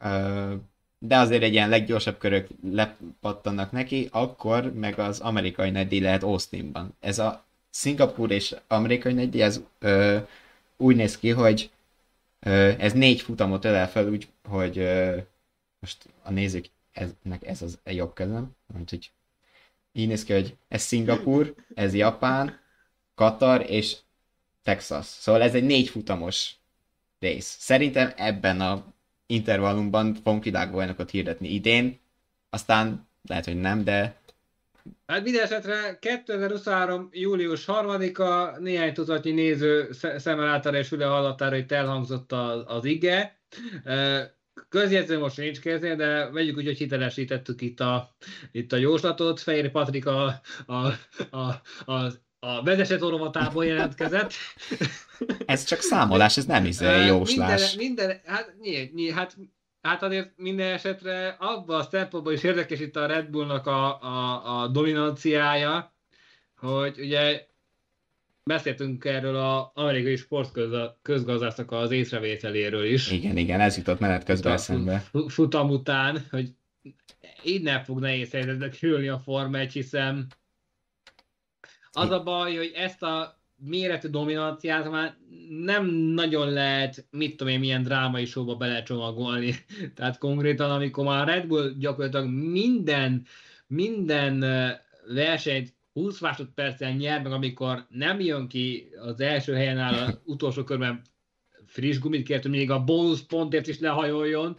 ö, 0.00 0.54
de 0.98 1.16
azért 1.16 1.42
egy 1.42 1.52
ilyen 1.52 1.68
leggyorsabb 1.68 2.18
körök 2.18 2.48
lepattannak 2.72 3.72
neki, 3.72 4.08
akkor 4.12 4.72
meg 4.72 4.98
az 4.98 5.20
amerikai 5.20 5.70
nagydíj 5.70 6.00
lehet 6.00 6.22
Austinban. 6.22 6.94
Ez 7.00 7.18
a 7.18 7.44
Szingapur 7.70 8.30
és 8.30 8.56
amerikai 8.68 9.12
nagydíj, 9.12 9.42
ez 9.42 9.60
ö, 9.78 10.18
úgy 10.78 10.96
néz 10.96 11.18
ki, 11.18 11.30
hogy 11.30 11.70
ez 12.78 12.92
négy 12.92 13.20
futamot 13.20 13.64
ölel 13.64 13.90
fel, 13.90 14.08
úgy, 14.08 14.28
hogy 14.48 14.88
most 15.78 16.08
a 16.22 16.30
nézők, 16.30 16.70
eznek 16.92 17.46
ez 17.46 17.62
az 17.62 17.78
a 17.84 17.90
jobb 17.90 18.14
kezem, 18.14 18.56
úgyhogy 18.80 19.10
így 19.92 20.08
néz 20.08 20.24
ki, 20.24 20.32
hogy 20.32 20.56
ez 20.68 20.82
Szingapur, 20.82 21.54
ez 21.74 21.94
Japán, 21.94 22.60
Katar 23.14 23.70
és 23.70 23.96
Texas. 24.62 25.06
Szóval 25.06 25.42
ez 25.42 25.54
egy 25.54 25.64
négy 25.64 25.88
futamos 25.88 26.56
rész. 27.18 27.56
Szerintem 27.58 28.12
ebben 28.16 28.60
a 28.60 28.84
intervallumban 29.26 30.14
fogunk 30.14 30.44
világbajnokot 30.44 31.10
hirdetni 31.10 31.48
idén, 31.48 31.98
aztán 32.50 33.08
lehet, 33.22 33.44
hogy 33.44 33.60
nem, 33.60 33.84
de 33.84 34.17
Hát 35.06 35.22
minden 35.22 35.42
esetre 35.42 35.98
2023. 36.00 37.08
július 37.12 37.64
3-a 37.66 38.58
néhány 38.58 38.92
tucatnyi 38.94 39.30
néző 39.30 39.92
sze- 39.92 40.18
szemmel 40.18 40.46
által 40.46 40.74
és 40.74 40.88
füle 40.88 41.04
hallatára 41.06 41.56
itt 41.56 41.72
elhangzott 41.72 42.32
az, 42.32 42.62
az 42.66 42.84
ige. 42.84 43.40
Közjegyző 44.68 45.18
most 45.18 45.36
nincs 45.36 45.60
kéznél, 45.60 45.96
de 45.96 46.30
vegyük 46.30 46.56
úgy, 46.56 46.64
hogy 46.64 46.78
hitelesítettük 46.78 47.60
itt 47.60 47.80
a, 47.80 48.16
itt 48.52 48.72
a 48.72 48.76
jóslatot. 48.76 49.40
Fehér 49.40 49.70
Patrik 49.70 50.06
a, 50.06 50.40
a, 50.66 50.74
a, 51.30 51.62
a, 51.84 52.12
a 52.38 52.62
vezesett 52.62 53.02
orovatából 53.02 53.64
jelentkezett. 53.64 54.32
ez 55.46 55.64
csak 55.64 55.80
számolás, 55.80 56.36
ez 56.36 56.44
nem 56.44 56.64
izé 56.64 57.04
jóslás. 57.06 57.74
Minden, 57.74 58.06
minden, 58.06 58.20
hát, 58.24 58.54
nyilv, 58.60 58.92
nyilv, 58.92 59.14
hát, 59.14 59.36
hát 59.88 60.02
azért 60.02 60.32
minden 60.36 60.72
esetre 60.72 61.28
abban 61.28 61.80
a 61.80 61.82
szempontból 61.82 62.32
is 62.32 62.42
érdekes 62.42 62.80
itt 62.80 62.96
a 62.96 63.06
Red 63.06 63.28
Bullnak 63.28 63.66
a, 63.66 64.02
a, 64.02 64.60
a 64.62 64.66
dominanciája, 64.66 65.94
hogy 66.56 66.98
ugye 66.98 67.46
beszéltünk 68.44 69.04
erről 69.04 69.36
az 69.36 69.66
amerikai 69.74 70.16
sportközgazdásznak 70.16 71.72
az 71.72 71.90
észrevételéről 71.90 72.84
is. 72.84 73.10
Igen, 73.10 73.36
igen, 73.36 73.60
ez 73.60 73.76
jutott 73.76 73.98
menet 73.98 74.24
közben 74.24 74.52
a 74.52 74.54
eszembe. 74.54 74.98
fu- 74.98 75.32
Futam 75.32 75.70
után, 75.70 76.26
hogy 76.30 76.48
innen 77.42 77.84
fog 77.84 78.00
nehéz 78.00 78.30
helyzetbe 78.30 78.68
kerülni 78.68 79.08
a 79.08 79.18
Forma 79.18 79.58
1, 79.58 79.72
hiszen 79.72 80.26
az 81.90 82.10
a 82.10 82.22
baj, 82.22 82.56
hogy 82.56 82.72
ezt 82.74 83.02
a 83.02 83.37
méretű 83.58 84.08
dominanciát 84.08 84.90
már 84.90 85.16
nem 85.48 85.86
nagyon 85.90 86.50
lehet, 86.50 87.06
mit 87.10 87.36
tudom 87.36 87.52
én, 87.52 87.58
milyen 87.58 87.82
drámai 87.82 88.24
showba 88.24 88.56
belecsomagolni. 88.56 89.54
Tehát 89.94 90.18
konkrétan, 90.18 90.70
amikor 90.70 91.04
már 91.04 91.26
Red 91.26 91.46
Bull 91.46 91.72
gyakorlatilag 91.78 92.28
minden, 92.28 93.26
minden 93.66 94.44
versenyt 95.06 95.76
20 95.92 96.20
másodpercen 96.20 96.96
nyer, 96.96 97.22
meg 97.22 97.32
amikor 97.32 97.86
nem 97.88 98.20
jön 98.20 98.48
ki 98.48 98.88
az 99.00 99.20
első 99.20 99.54
helyen 99.54 99.78
áll 99.78 99.94
az 99.94 100.20
utolsó 100.34 100.64
körben 100.64 101.02
friss 101.66 101.98
gumit 101.98 102.26
kért, 102.26 102.42
hogy 102.42 102.50
még 102.50 102.70
a 102.70 102.84
bónuszpontért 102.84 103.66
is 103.66 103.78
lehajoljon, 103.78 104.56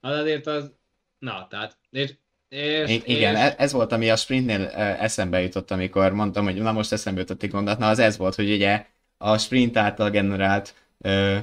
az 0.00 0.18
azért 0.18 0.46
az, 0.46 0.72
na, 1.18 1.46
tehát, 1.50 1.78
és, 1.90 2.14
és, 2.54 2.90
I- 2.90 3.02
igen, 3.04 3.34
és, 3.34 3.40
e- 3.40 3.54
ez 3.58 3.72
volt, 3.72 3.92
ami 3.92 4.10
a 4.10 4.16
sprintnél 4.16 4.60
ö, 4.60 4.80
eszembe 4.80 5.40
jutott, 5.40 5.70
amikor 5.70 6.12
mondtam, 6.12 6.44
hogy 6.44 6.54
na 6.54 6.72
most 6.72 6.92
eszembe 6.92 7.20
jutott 7.20 7.42
egy 7.42 7.50
gondolat, 7.50 7.78
na 7.78 7.88
az 7.88 7.98
ez 7.98 8.16
volt, 8.16 8.34
hogy 8.34 8.52
ugye 8.52 8.86
a 9.18 9.38
sprint 9.38 9.76
által 9.76 10.10
generált 10.10 10.74
ö, 11.00 11.36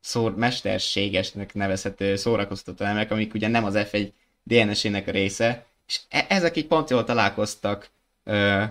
szór, 0.00 0.36
mesterségesnek 0.36 1.54
nevezhető 1.54 2.16
szórakoztató 2.16 2.84
elemek, 2.84 3.10
amik 3.10 3.34
ugye 3.34 3.48
nem 3.48 3.64
az 3.64 3.74
F1 3.76 4.10
DNS-ének 4.42 5.06
a 5.08 5.10
része, 5.10 5.64
és 5.86 6.00
e- 6.08 6.26
ezek 6.28 6.56
így 6.56 6.66
pont 6.66 6.90
jól 6.90 7.04
találkoztak 7.04 7.90
ö, 8.24 8.62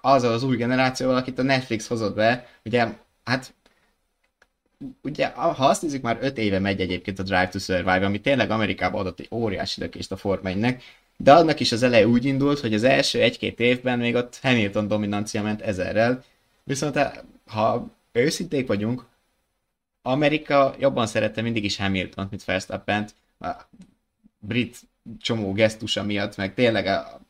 azzal 0.00 0.32
az 0.32 0.42
új 0.42 0.56
generációval, 0.56 1.16
akit 1.16 1.38
a 1.38 1.42
Netflix 1.42 1.86
hozott 1.86 2.14
be, 2.14 2.46
ugye, 2.64 2.86
hát 3.24 3.54
ugye, 5.02 5.26
ha 5.28 5.66
azt 5.66 5.82
nézzük, 5.82 6.02
már 6.02 6.18
öt 6.20 6.38
éve 6.38 6.58
megy 6.58 6.80
egyébként 6.80 7.18
a 7.18 7.22
Drive 7.22 7.48
to 7.48 7.58
Survive, 7.58 8.04
ami 8.06 8.20
tényleg 8.20 8.50
Amerikában 8.50 9.00
adott 9.00 9.20
egy 9.20 9.28
óriási 9.30 9.80
lökést 9.80 10.12
a 10.12 10.16
Forma 10.16 10.50
1-nek, 10.52 10.82
de 11.20 11.32
annak 11.32 11.60
is 11.60 11.72
az 11.72 11.82
eleje 11.82 12.06
úgy 12.06 12.24
indult, 12.24 12.60
hogy 12.60 12.74
az 12.74 12.84
első 12.84 13.20
egy-két 13.20 13.60
évben 13.60 13.98
még 13.98 14.14
ott 14.14 14.38
Hamilton 14.42 14.88
dominancia 14.88 15.42
ment 15.42 15.60
ezerrel, 15.60 16.24
viszont 16.64 16.98
ha 17.46 17.96
őszinték 18.12 18.66
vagyunk, 18.66 19.04
Amerika 20.02 20.74
jobban 20.78 21.06
szerette 21.06 21.42
mindig 21.42 21.64
is 21.64 21.76
Hamilton, 21.76 22.26
mint 22.30 22.44
Verstappent, 22.44 23.14
a 23.40 23.50
brit 24.38 24.76
csomó 25.20 25.52
gesztusa 25.52 26.02
miatt, 26.04 26.36
meg 26.36 26.54
tényleg 26.54 26.86
a, 26.86 27.20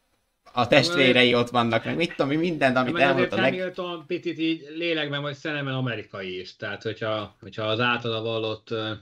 a 0.53 0.66
testvérei 0.66 1.35
ott 1.35 1.51
vannak, 1.51 1.85
meg 1.85 1.96
mit 1.96 2.14
tudom, 2.14 2.31
én, 2.31 2.38
minden, 2.38 2.77
amit 2.77 2.92
Mert 2.92 3.05
elmondott 3.05 3.33
azért 3.33 3.46
a 3.46 3.51
leg... 3.51 3.53
Hamilton 3.53 4.05
picit 4.07 4.38
így 4.38 4.66
lélekben 4.77 5.22
vagy 5.22 5.35
szellemben 5.35 5.74
amerikai 5.74 6.40
is. 6.40 6.57
Tehát, 6.57 6.83
hogyha, 6.83 7.37
hogyha 7.40 7.62
az 7.62 7.81
általa 7.81 8.22
vallott 8.22 8.70
ö, 8.70 8.92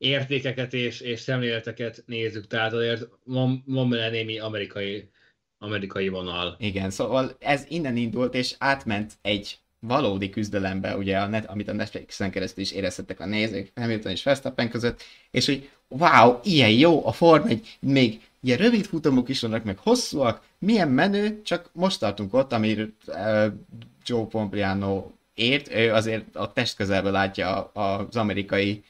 értékeket 0.00 0.74
és, 0.74 1.00
és 1.00 1.20
szemléleteket 1.20 2.02
nézzük, 2.06 2.46
tehát 2.46 2.72
azért 2.72 3.08
van, 3.24 3.62
van 3.66 3.88
benne 3.88 4.10
némi 4.10 4.38
amerikai, 4.38 5.08
amerikai 5.58 6.08
vonal. 6.08 6.56
Igen, 6.58 6.90
szóval 6.90 7.36
ez 7.38 7.64
innen 7.68 7.96
indult, 7.96 8.34
és 8.34 8.54
átment 8.58 9.12
egy 9.22 9.58
valódi 9.80 10.30
küzdelembe, 10.30 10.96
ugye, 10.96 11.18
a 11.18 11.26
net, 11.26 11.46
amit 11.46 11.68
a 11.68 11.72
Netflixen 11.72 12.30
keresztül 12.30 12.62
is 12.62 12.72
érezhettek 12.72 13.20
a 13.20 13.26
nézők 13.26 13.72
Hamilton 13.74 14.12
és 14.12 14.22
Verstappen 14.22 14.70
között, 14.70 15.02
és 15.30 15.46
hogy 15.46 15.68
wow, 15.88 16.38
ilyen 16.42 16.70
jó, 16.70 17.06
a 17.06 17.12
Form 17.12 17.46
egy 17.46 17.76
még 17.80 18.20
ilyen 18.42 18.58
rövid 18.58 18.84
futamok 18.84 19.28
is 19.28 19.40
vannak, 19.40 19.64
meg 19.64 19.78
hosszúak, 19.78 20.42
milyen 20.58 20.88
menő, 20.88 21.42
csak 21.42 21.70
most 21.72 22.00
tartunk 22.00 22.34
ott, 22.34 22.52
amire 22.52 22.88
uh, 23.06 23.46
Joe 24.04 24.26
Pompliano 24.26 25.10
ért, 25.34 25.74
ő 25.74 25.92
azért 25.92 26.36
a 26.36 26.52
test 26.52 26.76
közelből 26.76 27.12
látja 27.12 27.64
az 27.64 28.16
amerikai 28.16 28.84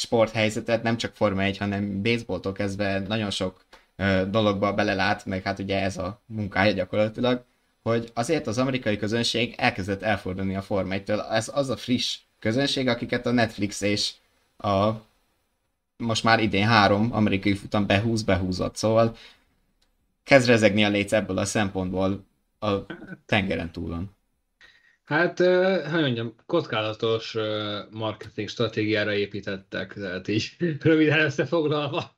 sporthelyzetet, 0.00 0.82
nem 0.82 0.96
csak 0.96 1.14
Forma 1.14 1.42
1, 1.42 1.58
hanem 1.58 2.02
baseballtól 2.02 2.52
kezdve 2.52 2.98
nagyon 2.98 3.30
sok 3.30 3.64
uh, 3.98 4.22
dologba 4.22 4.74
belelát, 4.74 5.24
meg 5.24 5.42
hát 5.42 5.58
ugye 5.58 5.80
ez 5.80 5.96
a 5.96 6.20
munkája 6.26 6.72
gyakorlatilag, 6.72 7.44
hogy 7.82 8.10
azért 8.14 8.46
az 8.46 8.58
amerikai 8.58 8.96
közönség 8.96 9.54
elkezdett 9.56 10.02
elfordulni 10.02 10.56
a 10.56 10.62
Forma 10.62 10.94
1-től. 10.96 11.30
Ez 11.30 11.50
az 11.54 11.68
a 11.70 11.76
friss 11.76 12.18
közönség, 12.38 12.88
akiket 12.88 13.26
a 13.26 13.30
Netflix 13.30 13.80
és 13.80 14.12
a 14.58 14.90
most 15.96 16.24
már 16.24 16.40
idén 16.40 16.66
három 16.66 17.08
amerikai 17.12 17.54
futam 17.54 17.86
behúz, 17.86 18.22
behúzott, 18.22 18.76
szóval 18.76 19.16
kezd 20.22 20.46
rezegni 20.46 20.84
a 20.84 20.88
léc 20.88 21.12
ebből 21.12 21.38
a 21.38 21.44
szempontból 21.44 22.24
a 22.58 22.74
tengeren 23.26 23.72
túlon. 23.72 24.10
Hát, 25.10 25.38
hogy 25.90 26.00
mondjam, 26.00 26.34
kockázatos 26.46 27.36
marketing 27.90 28.48
stratégiára 28.48 29.12
építettek, 29.12 29.94
tehát 29.94 30.28
így 30.28 30.56
röviden 30.82 31.20
összefoglalva. 31.20 32.16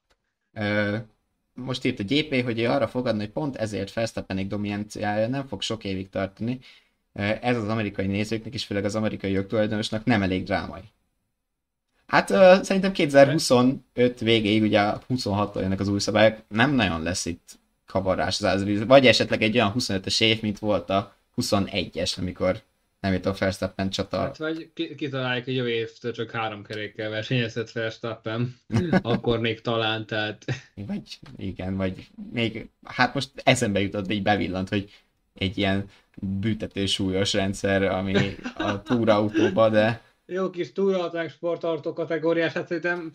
Most 1.55 1.85
írt 1.85 1.99
a 1.99 2.03
GP, 2.03 2.45
hogy 2.45 2.61
ő 2.61 2.69
arra 2.69 2.89
fogadni, 2.89 3.21
hogy 3.21 3.31
pont 3.31 3.57
ezért 3.57 3.93
Verstappenig 3.93 4.47
dominanciája 4.47 5.29
nem 5.29 5.47
fog 5.47 5.63
sok 5.63 5.85
évig 5.85 6.09
tartani. 6.09 6.61
Ez 7.41 7.57
az 7.57 7.69
amerikai 7.69 8.07
nézőknek, 8.07 8.55
és 8.55 8.65
főleg 8.65 8.85
az 8.85 8.95
amerikai 8.95 9.31
jogtulajdonosnak 9.31 10.05
nem 10.05 10.23
elég 10.23 10.45
drámai. 10.45 10.83
Hát 12.07 12.29
szerintem 12.65 12.93
2025 12.93 14.21
végéig, 14.21 14.63
ugye 14.63 14.93
26 15.07 15.55
jönnek 15.55 15.81
az 15.81 15.89
új 15.89 15.99
szabályok, 15.99 16.37
nem 16.49 16.75
nagyon 16.75 17.03
lesz 17.03 17.27
itt 17.27 17.59
kavarás 17.87 18.43
az 18.43 18.85
vagy 18.87 19.07
esetleg 19.07 19.43
egy 19.43 19.55
olyan 19.55 19.75
25-es 19.79 20.21
év, 20.21 20.43
mint 20.43 20.59
volt 20.59 20.91
a 20.91 21.17
21-es, 21.37 22.19
amikor 22.19 22.63
nem 23.03 23.13
itt 23.13 23.27
a 23.27 23.35
Verstappen 23.39 23.91
csata. 23.91 24.19
Hát 24.19 24.37
vagy 24.37 24.71
kitaláljuk, 24.97 25.45
hogy 25.45 25.55
jövő 25.55 25.71
évtől 25.71 26.13
csak 26.13 26.31
három 26.31 26.63
kerékkel 26.63 27.11
versenyezett 27.11 27.73
Verstappen, 27.73 28.57
akkor 29.03 29.41
még 29.41 29.61
talán, 29.61 30.07
tehát... 30.07 30.45
Vagy 30.75 31.19
igen, 31.37 31.77
vagy 31.77 32.07
még, 32.33 32.69
hát 32.85 33.15
most 33.15 33.31
eszembe 33.35 33.81
jutott, 33.81 34.07
hogy 34.07 34.23
bevillant, 34.23 34.69
hogy 34.69 34.91
egy 35.35 35.59
ilyen 35.59 35.89
büntető 36.15 36.87
súlyos 36.87 37.33
rendszer, 37.33 37.83
ami 37.83 38.37
a 38.55 38.83
túrautóba, 38.83 39.69
de 39.69 40.01
jó 40.33 40.51
kis 40.51 40.73
túlalaták 40.73 41.31
sportartó 41.31 41.93
kategóriás, 41.93 42.53
hát 42.53 42.67
szerintem 42.67 43.13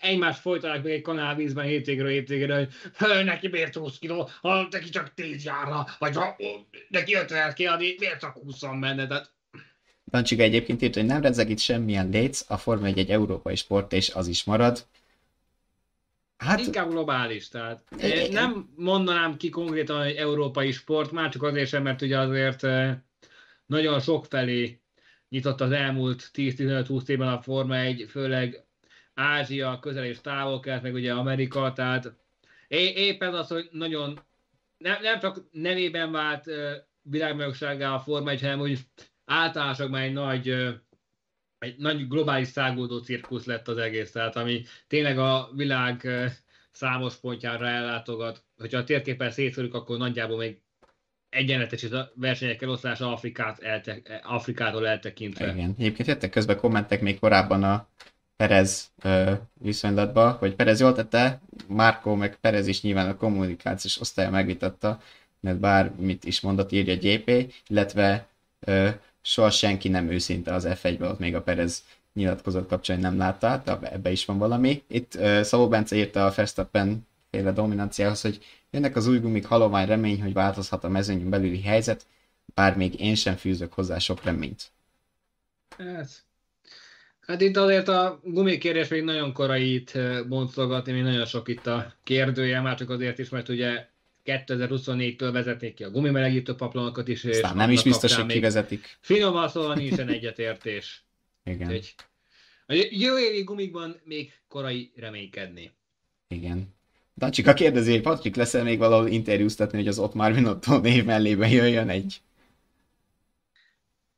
egymást 0.00 0.40
folytatják 0.40 0.82
még 0.82 0.92
egy 0.92 1.02
kanálvízben 1.02 1.64
hétvégről 1.64 2.10
hétvégére, 2.10 2.68
hogy 2.98 3.24
neki 3.24 3.48
miért 3.48 3.74
20 3.74 3.98
kiló, 3.98 4.28
ha 4.40 4.66
neki 4.70 4.88
csak 4.88 5.14
10 5.14 5.44
járna, 5.44 5.86
vagy 5.98 6.14
ha 6.16 6.36
neki 6.88 7.14
50 7.14 7.54
kell 7.54 7.72
adni, 7.72 7.94
miért 7.98 8.20
csak 8.20 8.32
20 8.32 8.62
menne, 8.62 9.06
tehát 9.06 9.32
Dancsika 10.10 10.42
egyébként 10.42 10.82
írt, 10.82 10.94
hogy 10.94 11.06
nem 11.06 11.22
rezeg 11.22 11.50
itt 11.50 11.58
semmilyen 11.58 12.08
léc, 12.08 12.44
a 12.48 12.56
Forma 12.56 12.86
1 12.86 12.98
egy 12.98 13.10
európai 13.10 13.56
sport, 13.56 13.92
és 13.92 14.10
az 14.10 14.26
is 14.26 14.44
marad. 14.44 14.86
Hát... 16.36 16.60
Inkább 16.60 16.90
globális, 16.90 17.48
tehát. 17.48 17.84
Én 18.02 18.32
nem 18.32 18.72
mondanám 18.76 19.36
ki 19.36 19.48
konkrétan, 19.48 20.02
hogy 20.02 20.14
európai 20.14 20.72
sport, 20.72 21.10
már 21.10 21.30
csak 21.30 21.42
azért 21.42 21.68
sem, 21.68 21.82
mert 21.82 22.02
ugye 22.02 22.18
azért 22.18 22.64
eh, 22.64 22.96
nagyon 23.66 24.00
sok 24.00 24.24
felé 24.24 24.80
nyitott 25.30 25.60
az 25.60 25.70
elmúlt 25.70 26.30
10-15-20 26.34 27.08
évben 27.08 27.28
a 27.28 27.42
Forma 27.42 27.76
1, 27.76 28.06
főleg 28.08 28.64
Ázsia, 29.14 29.78
közel 29.78 30.04
és 30.04 30.20
távol 30.20 30.60
kelt, 30.60 30.82
meg 30.82 30.94
ugye 30.94 31.12
Amerika, 31.12 31.72
tehát 31.72 32.12
éppen 32.68 33.34
az, 33.34 33.48
hogy 33.48 33.68
nagyon 33.72 34.20
nem, 34.78 35.02
nem 35.02 35.20
csak 35.20 35.44
nevében 35.50 36.12
vált 36.12 36.44
világbajnokságá 37.02 37.94
a 37.94 38.00
Forma 38.00 38.30
1, 38.30 38.40
hanem 38.40 38.58
hogy 38.58 38.78
általánosak 39.24 39.90
már 39.90 40.02
egy 40.02 40.12
nagy, 40.12 40.48
egy 41.58 41.76
nagy 41.76 42.08
globális 42.08 42.48
száguldó 42.48 42.98
cirkusz 42.98 43.44
lett 43.44 43.68
az 43.68 43.76
egész, 43.76 44.10
tehát 44.10 44.36
ami 44.36 44.64
tényleg 44.86 45.18
a 45.18 45.50
világ 45.54 46.08
számos 46.70 47.16
pontjára 47.16 47.66
ellátogat. 47.66 48.44
Hogyha 48.56 48.78
a 48.78 48.84
térképen 48.84 49.30
szétszorjuk, 49.30 49.74
akkor 49.74 49.98
nagyjából 49.98 50.36
még 50.36 50.62
egyenletes 51.30 51.86
versenyek 52.14 52.62
eloszlása 52.62 53.12
Afrikát 53.12 53.62
elte, 53.62 54.20
Afrikától 54.22 54.88
eltekintve. 54.88 55.52
Igen. 55.52 55.74
Egyébként 55.78 56.08
jöttek 56.08 56.30
közben 56.30 56.56
kommentek 56.56 57.00
még 57.00 57.18
korábban 57.18 57.62
a 57.62 57.86
Perez 58.36 58.90
ö, 59.02 59.32
viszonylatba, 59.52 60.30
hogy 60.30 60.54
Perez 60.54 60.80
jól 60.80 60.92
tette, 60.92 61.40
Márkó 61.66 62.14
meg 62.14 62.36
Perez 62.36 62.66
is 62.66 62.82
nyilván 62.82 63.08
a 63.08 63.16
kommunikációs 63.16 64.00
osztálya 64.00 64.30
megvitatta, 64.30 65.00
mert 65.40 65.58
bármit 65.58 66.24
is 66.24 66.40
mondott, 66.40 66.72
írja 66.72 66.96
GP, 66.96 67.54
illetve 67.66 68.26
ö, 68.60 68.88
soha 69.22 69.50
senki 69.50 69.88
nem 69.88 70.10
őszinte 70.10 70.54
az 70.54 70.66
F1-ben, 70.68 71.10
ott 71.10 71.18
még 71.18 71.34
a 71.34 71.42
Perez 71.42 71.84
nyilatkozat 72.14 72.68
kapcsán 72.68 72.98
nem 72.98 73.16
látta, 73.16 73.48
hát 73.48 73.82
ebbe 73.82 74.10
is 74.10 74.24
van 74.24 74.38
valami. 74.38 74.82
Itt 74.86 75.14
uh, 75.14 75.40
Szabó 75.40 75.68
Bence 75.68 75.96
írta 75.96 76.26
a 76.26 76.32
Verstappen 76.36 77.06
féle 77.30 77.52
dominanciához, 77.52 78.20
hogy 78.20 78.38
jönnek 78.70 78.96
az 78.96 79.06
új 79.06 79.18
gumik 79.18 79.46
halomány 79.46 79.86
remény, 79.86 80.22
hogy 80.22 80.32
változhat 80.32 80.84
a 80.84 80.88
mezőnyön 80.88 81.30
belüli 81.30 81.62
helyzet, 81.62 82.06
bár 82.54 82.76
még 82.76 83.00
én 83.00 83.14
sem 83.14 83.36
fűzök 83.36 83.72
hozzá 83.72 83.98
sok 83.98 84.24
reményt. 84.24 84.70
Hát, 85.78 86.24
hát 87.20 87.40
itt 87.40 87.56
azért 87.56 87.88
a 87.88 88.20
gumikérés 88.24 88.88
még 88.88 89.02
nagyon 89.02 89.32
korai 89.32 89.74
itt 89.74 89.98
boncolgatni, 90.28 90.92
még 90.92 91.02
nagyon 91.02 91.26
sok 91.26 91.48
itt 91.48 91.66
a 91.66 91.94
kérdője, 92.02 92.60
már 92.60 92.76
csak 92.76 92.90
azért 92.90 93.18
is, 93.18 93.28
mert 93.28 93.48
ugye 93.48 93.88
2024-től 94.24 95.28
vezetnék 95.32 95.74
ki 95.74 95.84
a 95.84 95.90
gumimelegítő 95.90 96.54
paplonokat 96.54 97.08
is. 97.08 97.24
És 97.24 97.40
nem 97.54 97.70
is 97.70 97.82
biztos, 97.82 98.14
hogy 98.14 98.26
kivezetik. 98.26 98.96
Finoman 99.00 99.48
szóval 99.48 99.74
nincsen 99.84 100.08
egyetértés. 100.08 101.04
Igen. 101.44 101.70
Úgy, 101.70 101.94
a 102.66 102.72
jövő 102.90 103.18
évi 103.18 103.42
gumikban 103.42 104.00
még 104.04 104.32
korai 104.48 104.92
reménykedni. 104.96 105.70
Igen. 106.28 106.74
Dacsika 107.20 107.52
kérdezi, 107.52 107.90
hogy 107.90 108.00
Patrik 108.00 108.36
leszel 108.36 108.62
még 108.62 108.78
valahol 108.78 109.08
interjúztatni, 109.08 109.78
hogy 109.78 109.88
az 109.88 109.98
ott 109.98 110.14
már 110.14 110.32
Minotto 110.32 110.78
név 110.78 111.04
mellében 111.04 111.48
jöjjön 111.50 111.88
egy... 111.88 112.20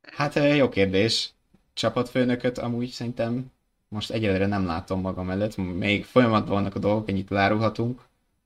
Hát 0.03 0.35
jó 0.35 0.69
kérdés. 0.69 1.31
Csapatfőnököt 1.75 2.59
amúgy 2.59 2.89
szerintem 2.89 3.51
most 3.89 4.11
egyelőre 4.11 4.47
nem 4.47 4.67
látom 4.67 5.01
magam 5.01 5.31
előtt. 5.31 5.57
Még 5.57 6.05
folyamatban 6.05 6.55
vannak 6.55 6.75
a 6.75 6.79
dolgok, 6.79 7.09
ennyit 7.09 7.31
lárulhatunk, 7.31 8.01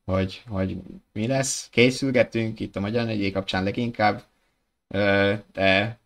hogy, 0.04 0.42
hogy 0.48 0.76
mi 1.12 1.26
lesz. 1.26 1.68
Készülgetünk 1.70 2.60
itt 2.60 2.76
a 2.76 2.80
Magyar 2.80 3.04
Negyé 3.04 3.30
kapcsán 3.30 3.64
leginkább, 3.64 4.22
de 5.52 5.98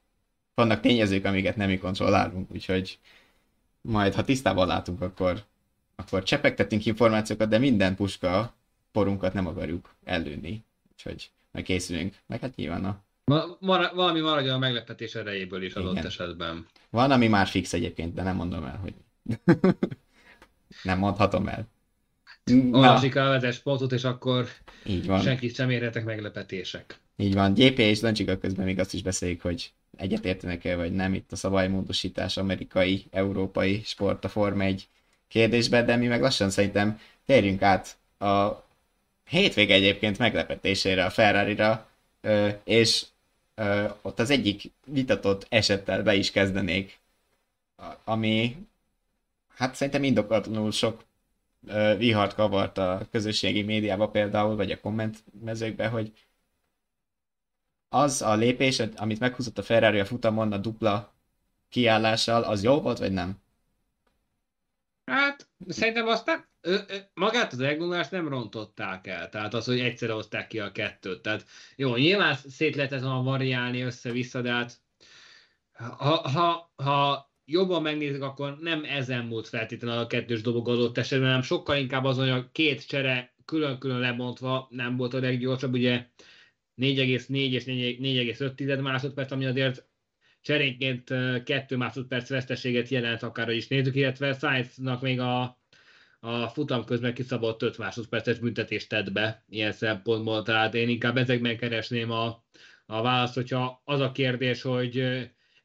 vannak 0.54 0.80
tényezők, 0.80 1.24
amiket 1.24 1.56
nem 1.56 1.68
mi 1.68 1.78
kontrollálunk, 1.78 2.50
úgyhogy 2.52 2.98
majd 3.80 4.14
ha 4.14 4.24
tisztában 4.24 4.66
látunk, 4.66 5.00
akkor 5.00 5.44
akkor 6.00 6.22
csepegtetünk 6.22 6.86
információkat, 6.86 7.48
de 7.48 7.58
minden 7.58 7.94
puska 7.94 8.54
porunkat 8.92 9.32
nem 9.32 9.46
akarjuk 9.46 9.94
ellőni. 10.04 10.64
Úgyhogy 10.92 11.30
meg 11.52 11.62
készülünk. 11.62 12.14
Meg 12.26 12.40
hát 12.40 12.56
nyilván 12.56 12.84
a... 12.84 13.02
Ma, 13.24 13.56
mar- 13.60 13.94
valami 13.94 14.20
maradjon 14.20 14.54
a 14.54 14.58
meglepetés 14.58 15.14
erejéből 15.14 15.62
is 15.62 15.74
adott 15.74 15.92
Igen. 15.92 16.06
esetben. 16.06 16.66
Van, 16.90 17.10
ami 17.10 17.28
már 17.28 17.46
fix 17.46 17.72
egyébként, 17.72 18.14
de 18.14 18.22
nem 18.22 18.36
mondom 18.36 18.64
el, 18.64 18.76
hogy... 18.76 18.94
nem 20.82 20.98
mondhatom 20.98 21.48
el. 21.48 21.66
Olvasik 22.72 23.16
a 23.16 23.28
vezes 23.28 23.58
pontot, 23.58 23.92
és 23.92 24.04
akkor 24.04 24.46
Így 24.84 25.06
van. 25.06 25.20
senkit 25.20 25.54
sem 25.54 25.70
érhetek 25.70 26.04
meglepetések. 26.04 26.98
Így 27.16 27.34
van. 27.34 27.54
GP 27.54 27.78
és 27.78 28.00
Lancsika 28.00 28.38
közben 28.38 28.64
még 28.64 28.78
azt 28.78 28.94
is 28.94 29.02
beszéljük, 29.02 29.40
hogy 29.40 29.72
egyetértenek-e, 29.96 30.76
vagy 30.76 30.92
nem 30.92 31.14
itt 31.14 31.32
a 31.32 31.36
szabálymódosítás 31.36 32.36
amerikai, 32.36 33.06
európai 33.10 33.82
sport 33.84 34.24
a 34.24 34.28
Forma 34.28 34.62
1 34.62 34.88
kérdésbe, 35.30 35.82
de 35.82 35.96
mi 35.96 36.06
meg 36.06 36.20
lassan 36.20 36.50
szerintem 36.50 37.00
térjünk 37.26 37.62
át 37.62 37.96
a 38.18 38.64
hétvége 39.24 39.74
egyébként 39.74 40.18
meglepetésére 40.18 41.04
a 41.04 41.10
Ferrari-ra, 41.10 41.88
és 42.64 43.06
ott 44.02 44.18
az 44.18 44.30
egyik 44.30 44.72
vitatott 44.86 45.46
esettel 45.48 46.02
be 46.02 46.14
is 46.14 46.30
kezdenék, 46.30 46.98
ami 48.04 48.56
hát 49.56 49.74
szerintem 49.74 50.04
indokolatlanul 50.04 50.72
sok 50.72 51.04
vihart 51.96 52.34
kavart 52.34 52.78
a 52.78 53.06
közösségi 53.10 53.62
médiába 53.62 54.08
például, 54.08 54.56
vagy 54.56 54.70
a 54.70 54.80
kommentmezőkbe, 54.80 55.88
hogy 55.88 56.12
az 57.88 58.22
a 58.22 58.34
lépés, 58.34 58.82
amit 58.96 59.20
meghúzott 59.20 59.58
a 59.58 59.62
Ferrari 59.62 60.00
a 60.00 60.04
futamon 60.04 60.52
a 60.52 60.56
dupla 60.56 61.12
kiállással, 61.68 62.42
az 62.42 62.62
jó 62.62 62.80
volt, 62.80 62.98
vagy 62.98 63.12
nem? 63.12 63.38
Hát, 65.10 65.48
szerintem 65.68 66.06
azt 66.06 66.26
nem, 66.26 66.44
ö, 66.60 66.74
ö, 66.88 66.96
magát 67.14 67.52
az 67.52 67.60
elgondolást 67.60 68.10
nem 68.10 68.28
rontották 68.28 69.06
el, 69.06 69.28
tehát 69.28 69.54
az, 69.54 69.64
hogy 69.64 69.80
egyszerre 69.80 70.12
hozták 70.12 70.46
ki 70.46 70.58
a 70.58 70.72
kettőt. 70.72 71.22
Tehát 71.22 71.46
jó, 71.76 71.96
nyilván 71.96 72.34
szét 72.34 72.76
lehet 72.76 72.92
ez 72.92 73.02
a 73.02 73.22
variálni 73.22 73.80
össze-vissza, 73.80 74.40
de 74.40 74.52
hát 74.52 74.72
ha, 75.98 76.28
ha, 76.28 76.72
ha 76.76 77.30
jobban 77.44 77.82
megnézzük, 77.82 78.22
akkor 78.22 78.58
nem 78.60 78.84
ezen 78.84 79.24
múlt 79.24 79.48
feltétlenül 79.48 79.98
a 79.98 80.06
kettős 80.06 80.40
dobog 80.40 80.68
adott 80.68 80.98
esetben, 80.98 81.28
hanem 81.28 81.42
sokkal 81.42 81.76
inkább 81.76 82.04
azon, 82.04 82.30
hogy 82.30 82.40
a 82.40 82.48
két 82.52 82.86
csere 82.86 83.34
külön-külön 83.44 83.98
lebontva 83.98 84.66
nem 84.70 84.96
volt 84.96 85.14
a 85.14 85.20
leggyorsabb, 85.20 85.72
ugye 85.72 86.06
4,4 86.76 87.50
és 87.50 87.64
4,5 87.64 88.82
másodperc, 88.82 89.30
ami 89.30 89.46
azért 89.46 89.89
cserénként 90.42 91.04
2 91.44 91.76
másodperc 91.76 92.28
veszteséget 92.28 92.88
jelent, 92.88 93.22
akár 93.22 93.48
is 93.48 93.68
nézzük, 93.68 93.94
illetve 93.94 94.32
Sainz-nak 94.32 95.00
még 95.00 95.20
a, 95.20 95.58
a 96.20 96.48
futam 96.48 96.84
közben 96.84 97.14
kiszabott 97.14 97.62
5 97.62 97.78
másodperces 97.78 98.38
büntetést 98.38 98.88
tett 98.88 99.12
be 99.12 99.44
ilyen 99.48 99.72
szempontból, 99.72 100.42
tehát 100.42 100.74
én 100.74 100.88
inkább 100.88 101.16
ezekben 101.16 101.56
keresném 101.56 102.10
a, 102.10 102.44
a 102.86 103.02
választ, 103.02 103.34
hogyha 103.34 103.82
az 103.84 104.00
a 104.00 104.12
kérdés, 104.12 104.62
hogy 104.62 105.02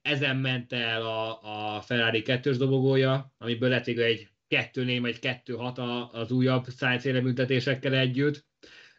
ezen 0.01 0.37
ment 0.37 0.73
el 0.73 1.01
a, 1.01 1.39
a 1.75 1.81
Ferrari 1.81 2.21
kettős 2.21 2.57
dobogója, 2.57 3.33
amiből 3.37 3.69
lett 3.69 3.87
egy 3.87 4.29
2 4.47 4.99
vagy 4.99 5.17
2-6 5.21 6.11
az 6.11 6.31
újabb 6.31 6.65
Sainz 6.77 7.03
büntetésekkel 7.03 7.93
együtt. 7.93 8.45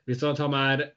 Viszont 0.04 0.36
ha 0.36 0.48
már 0.48 0.95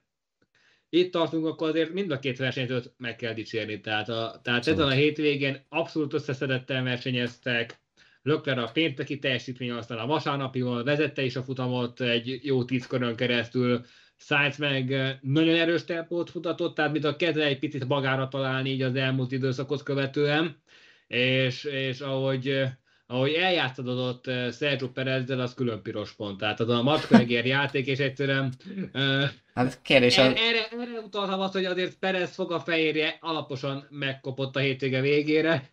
itt 0.89 1.11
tartunk, 1.11 1.45
akkor 1.45 1.69
azért 1.69 1.93
mind 1.93 2.11
a 2.11 2.19
két 2.19 2.37
versenyzőt 2.37 2.93
meg 2.97 3.15
kell 3.15 3.33
dicsérni. 3.33 3.79
Tehát, 3.79 4.09
a, 4.09 4.39
tehát 4.43 4.67
ezen 4.67 4.87
a 4.87 4.91
hétvégén 4.91 5.65
abszolút 5.69 6.13
összeszedetten 6.13 6.83
versenyeztek, 6.83 7.79
Lökler 8.21 8.57
a 8.57 8.69
pénteki 8.73 9.19
teljesítmény, 9.19 9.71
aztán 9.71 9.97
a 9.97 10.05
vasárnapival 10.05 10.83
vezette 10.83 11.23
is 11.23 11.35
a 11.35 11.43
futamot 11.43 12.01
egy 12.01 12.39
jó 12.43 12.63
tíz 12.63 12.87
körön 12.87 13.15
keresztül, 13.15 13.85
Sainz 14.15 14.57
meg 14.57 15.17
nagyon 15.21 15.55
erős 15.55 15.85
tempót 15.85 16.29
futatott, 16.29 16.75
tehát 16.75 16.91
mint 16.91 17.03
a 17.03 17.15
kezdve 17.15 17.45
egy 17.45 17.59
picit 17.59 17.87
magára 17.87 18.27
találni 18.27 18.69
így 18.69 18.81
az 18.81 18.95
elmúlt 18.95 19.31
időszakot 19.31 19.83
követően, 19.83 20.61
és, 21.07 21.63
és 21.63 21.99
ahogy 21.99 22.63
ahogy 23.11 23.33
eljátszod 23.33 23.87
ott 23.87 24.27
uh, 24.27 24.51
Sergio 24.51 24.89
Perezzel, 24.89 25.39
az 25.39 25.53
külön 25.53 25.81
piros 25.81 26.11
pont. 26.11 26.37
Tehát 26.37 26.59
az 26.59 26.69
a 26.69 26.83
macskaegér 26.83 27.45
játék, 27.55 27.87
és 27.87 27.99
egyszerűen 27.99 28.53
uh, 28.93 29.23
hát 29.53 29.81
kérdés 29.81 30.17
erre, 30.17 30.35
erre, 30.35 30.67
erre 30.71 30.99
utaltam 31.05 31.39
azt, 31.39 31.53
hogy 31.53 31.65
azért 31.65 31.95
Perez 31.95 32.33
fog 32.33 32.51
a 32.51 32.59
fehérje 32.59 33.17
alaposan 33.19 33.87
megkopott 33.89 34.55
a 34.55 34.59
hétvége 34.59 35.01
végére. 35.01 35.69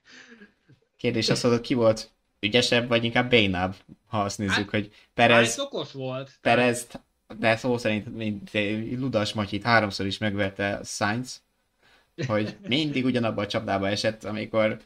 Kérdés 0.96 1.28
az, 1.28 1.40
hogy 1.40 1.60
ki 1.60 1.74
volt 1.74 2.10
ügyesebb, 2.40 2.88
vagy 2.88 3.04
inkább 3.04 3.30
bénább, 3.30 3.74
ha 4.06 4.20
azt 4.20 4.38
nézzük, 4.38 4.56
hát, 4.56 4.70
hogy 4.70 4.90
Perez... 5.14 5.56
Hát 5.56 5.66
okos 5.66 5.92
volt. 5.92 6.30
Perez, 6.40 6.86
de 7.38 7.56
szó 7.56 7.78
szerint 7.78 8.16
mint 8.16 8.50
Ludas 8.98 9.32
Matyit 9.32 9.62
háromszor 9.62 10.06
is 10.06 10.18
megverte 10.18 10.80
Sainz, 10.84 11.42
hogy 12.26 12.56
mindig 12.68 13.04
ugyanabba 13.04 13.42
a 13.42 13.46
csapdába 13.46 13.88
esett, 13.88 14.24
amikor 14.24 14.78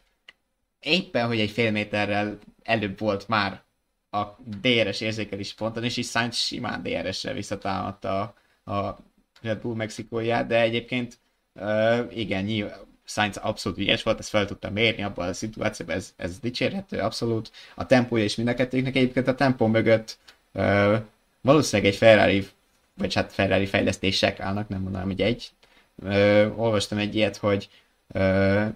éppen, 0.81 1.27
hogy 1.27 1.41
egy 1.41 1.51
fél 1.51 1.71
méterrel 1.71 2.39
előbb 2.63 2.99
volt 2.99 3.29
már 3.29 3.63
a 4.11 4.25
DRS 4.61 5.01
érzékelési 5.01 5.55
ponton, 5.55 5.85
és 5.85 5.97
is 5.97 6.09
Sainz 6.09 6.37
simán 6.37 6.83
DRS-re 6.83 7.33
visszatámadta 7.33 8.35
a, 8.65 8.73
a 8.73 8.99
Red 9.43 9.61
Bull 9.61 9.75
Mexikóját, 9.75 10.47
de 10.47 10.61
egyébként 10.61 11.19
uh, 11.55 12.19
igen, 12.19 12.45
nyilván 12.45 12.79
Sainz 13.05 13.37
abszolút 13.37 13.79
ügyes 13.79 14.03
volt, 14.03 14.19
ezt 14.19 14.29
fel 14.29 14.47
tudtam 14.47 14.73
mérni 14.73 15.03
abban 15.03 15.29
a 15.29 15.33
szituációban, 15.33 15.97
ez, 15.97 16.13
ez 16.17 16.39
dicsérhető 16.39 16.99
abszolút. 16.99 17.51
A 17.75 17.87
tempója 17.87 18.25
is 18.25 18.37
mind 18.37 18.49
a 18.49 18.55
kettőknek 18.55 18.97
egyébként 18.97 19.29
a 19.29 19.35
tempó 19.35 19.67
mögött 19.67 20.19
uh, 20.53 20.97
valószínűleg 21.41 21.93
egy 21.93 21.99
Ferrari, 21.99 22.47
vagy 22.95 23.15
hát 23.15 23.33
Ferrari 23.33 23.67
fejlesztések 23.67 24.41
állnak, 24.41 24.69
nem 24.69 24.81
mondanám, 24.81 25.07
hogy 25.07 25.21
egy. 25.21 25.51
Uh, 25.95 26.53
olvastam 26.57 26.99
egy 26.99 27.15
ilyet, 27.15 27.37
hogy 27.37 27.69
uh, 28.15 28.67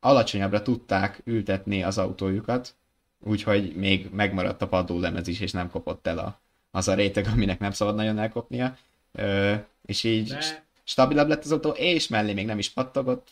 alacsonyabbra 0.00 0.62
tudták 0.62 1.20
ültetni 1.24 1.82
az 1.82 1.98
autójukat, 1.98 2.74
úgyhogy 3.18 3.74
még 3.74 4.08
megmaradt 4.12 4.62
a 4.62 4.68
padlólemez 4.68 5.28
is, 5.28 5.40
és 5.40 5.52
nem 5.52 5.70
kopott 5.70 6.06
el 6.06 6.18
a, 6.18 6.40
az 6.70 6.88
a 6.88 6.94
réteg, 6.94 7.26
aminek 7.32 7.58
nem 7.58 7.70
szabad 7.70 7.94
nagyon 7.94 8.18
elkopnia. 8.18 8.76
Ö, 9.12 9.54
és 9.86 10.04
így 10.04 10.28
De... 10.28 10.64
stabilabb 10.84 11.28
lett 11.28 11.44
az 11.44 11.52
autó, 11.52 11.70
és 11.70 12.08
mellé 12.08 12.32
még 12.32 12.46
nem 12.46 12.58
is 12.58 12.70
pattogott. 12.70 13.28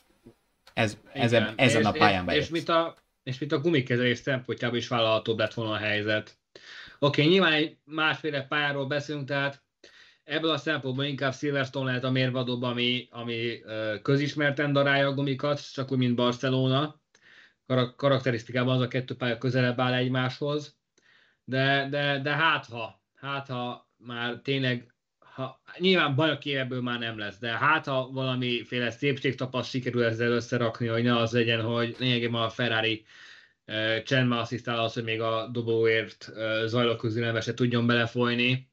Ez, 0.74 0.96
ezen, 1.12 1.52
ezen 1.56 1.80
és, 1.80 1.86
a 1.86 1.92
pályán 1.92 2.24
bejött. 2.24 2.42
És, 2.42 2.48
mint 2.48 2.68
a, 2.68 2.94
és 3.22 3.38
mint 3.38 3.52
a 3.52 3.60
gumikezelés 3.60 4.18
szempontjából 4.18 4.78
is 4.78 4.88
vállalhatóbb 4.88 5.38
lett 5.38 5.54
volna 5.54 5.72
a 5.72 5.76
helyzet. 5.76 6.36
Oké, 6.98 7.20
okay, 7.20 7.32
nyilván 7.32 7.52
egy 7.52 7.76
másféle 7.84 8.42
pályáról 8.42 8.86
beszélünk, 8.86 9.26
tehát 9.26 9.62
ebből 10.28 10.50
a 10.50 10.56
szempontból 10.56 11.04
inkább 11.04 11.34
Silverstone 11.34 11.86
lehet 11.86 12.04
a 12.04 12.10
mérvadóbb, 12.10 12.62
ami, 12.62 13.08
ami 13.10 13.60
közismerten 14.02 14.72
darálja 14.72 15.06
a 15.06 15.14
gumikat, 15.14 15.72
csak 15.72 15.92
úgy, 15.92 15.98
mint 15.98 16.14
Barcelona. 16.14 17.00
Kar- 17.66 17.96
karakterisztikában 17.96 18.74
az 18.74 18.80
a 18.80 18.88
kettő 18.88 19.16
pálya 19.16 19.38
közelebb 19.38 19.80
áll 19.80 19.92
egymáshoz. 19.92 20.76
De, 21.44 21.88
de, 21.90 22.20
de 22.20 22.30
hát 22.30 22.66
ha, 22.66 23.02
hát 23.14 23.48
ha 23.48 23.90
már 23.96 24.40
tényleg 24.42 24.92
ha, 25.18 25.62
nyilván 25.78 26.14
bajnoki 26.14 26.56
ebből 26.56 26.82
már 26.82 26.98
nem 26.98 27.18
lesz, 27.18 27.38
de 27.38 27.48
hát 27.48 27.86
ha 27.86 28.10
valamiféle 28.10 28.90
szépségtapasz 28.90 29.68
sikerül 29.68 30.04
ezzel 30.04 30.32
összerakni, 30.32 30.86
hogy 30.86 31.02
ne 31.02 31.16
az 31.16 31.32
legyen, 31.32 31.62
hogy 31.62 31.96
lényegében 31.98 32.42
a 32.42 32.48
Ferrari 32.48 33.04
csendben 34.04 34.38
asszisztál 34.38 34.78
az, 34.78 34.94
hogy 34.94 35.04
még 35.04 35.20
a 35.20 35.48
dobóért 35.52 36.30
zajló 36.66 36.96
közülembe 36.96 37.40
se 37.40 37.54
tudjon 37.54 37.86
belefolyni, 37.86 38.70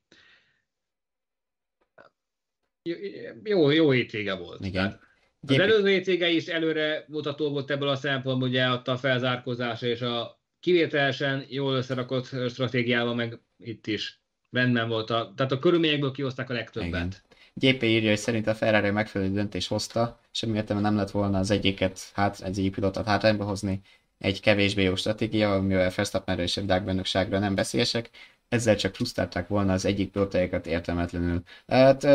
jó, 3.44 3.70
jó 3.70 3.92
hétvége 3.92 4.34
volt. 4.34 4.66
Igen. 4.66 5.00
Az 5.48 5.60
előző 5.60 5.90
hétvége 5.90 6.30
is 6.30 6.46
előre 6.46 7.06
mutató 7.08 7.50
volt 7.50 7.72
ebből 7.72 7.90
a 7.90 7.96
szempontból, 7.96 8.48
ugye 8.48 8.70
ott 8.70 8.88
a 8.88 8.98
felzárkózása 8.98 9.88
és 9.88 10.02
a 10.02 10.40
kivételesen 10.60 11.46
jól 11.50 11.76
összerakott 11.76 12.26
stratégiával, 12.50 13.16
meg 13.16 13.40
itt 13.58 13.88
is 13.88 14.20
rendben 14.52 14.88
volt. 14.88 15.10
A, 15.10 15.34
tehát 15.36 15.52
a 15.52 15.60
körülményekből 15.60 16.12
kihozták 16.12 16.50
a 16.50 16.54
legtöbbet. 16.54 16.90
Igen. 16.90 17.14
GP 17.54 17.84
írja, 17.84 18.10
hogy 18.10 18.18
szerint 18.18 18.48
a 18.48 18.56
Ferrari 18.56 18.90
megfelelő 18.90 19.34
döntés 19.34 19.68
hozta, 19.68 20.20
semmi 20.32 20.58
értelme 20.58 20.82
nem 20.82 20.96
lett 20.96 21.12
volna 21.12 21.38
az 21.38 21.52
egyiket, 21.52 22.00
hát 22.14 22.42
egy 22.42 22.60
egyik 22.60 22.74
pilotot 22.74 23.06
hátrányba 23.06 23.44
hozni, 23.44 23.82
egy 24.18 24.42
kevésbé 24.42 24.84
jó 24.84 24.96
stratégia, 24.96 25.54
amivel 25.54 25.92
Verstappenről 25.96 26.46
és 26.46 26.58
a 26.58 26.62
világbajnokságra 26.62 27.40
nem 27.40 27.56
beszélesek, 27.56 28.10
ezzel 28.50 28.76
csak 28.76 28.96
frusztrálták 28.96 29.48
volna 29.48 29.74
az 29.74 29.86
egyik 29.86 30.12
pilotájukat 30.12 30.68
értelmetlenül. 30.68 31.42
Hát 31.68 32.08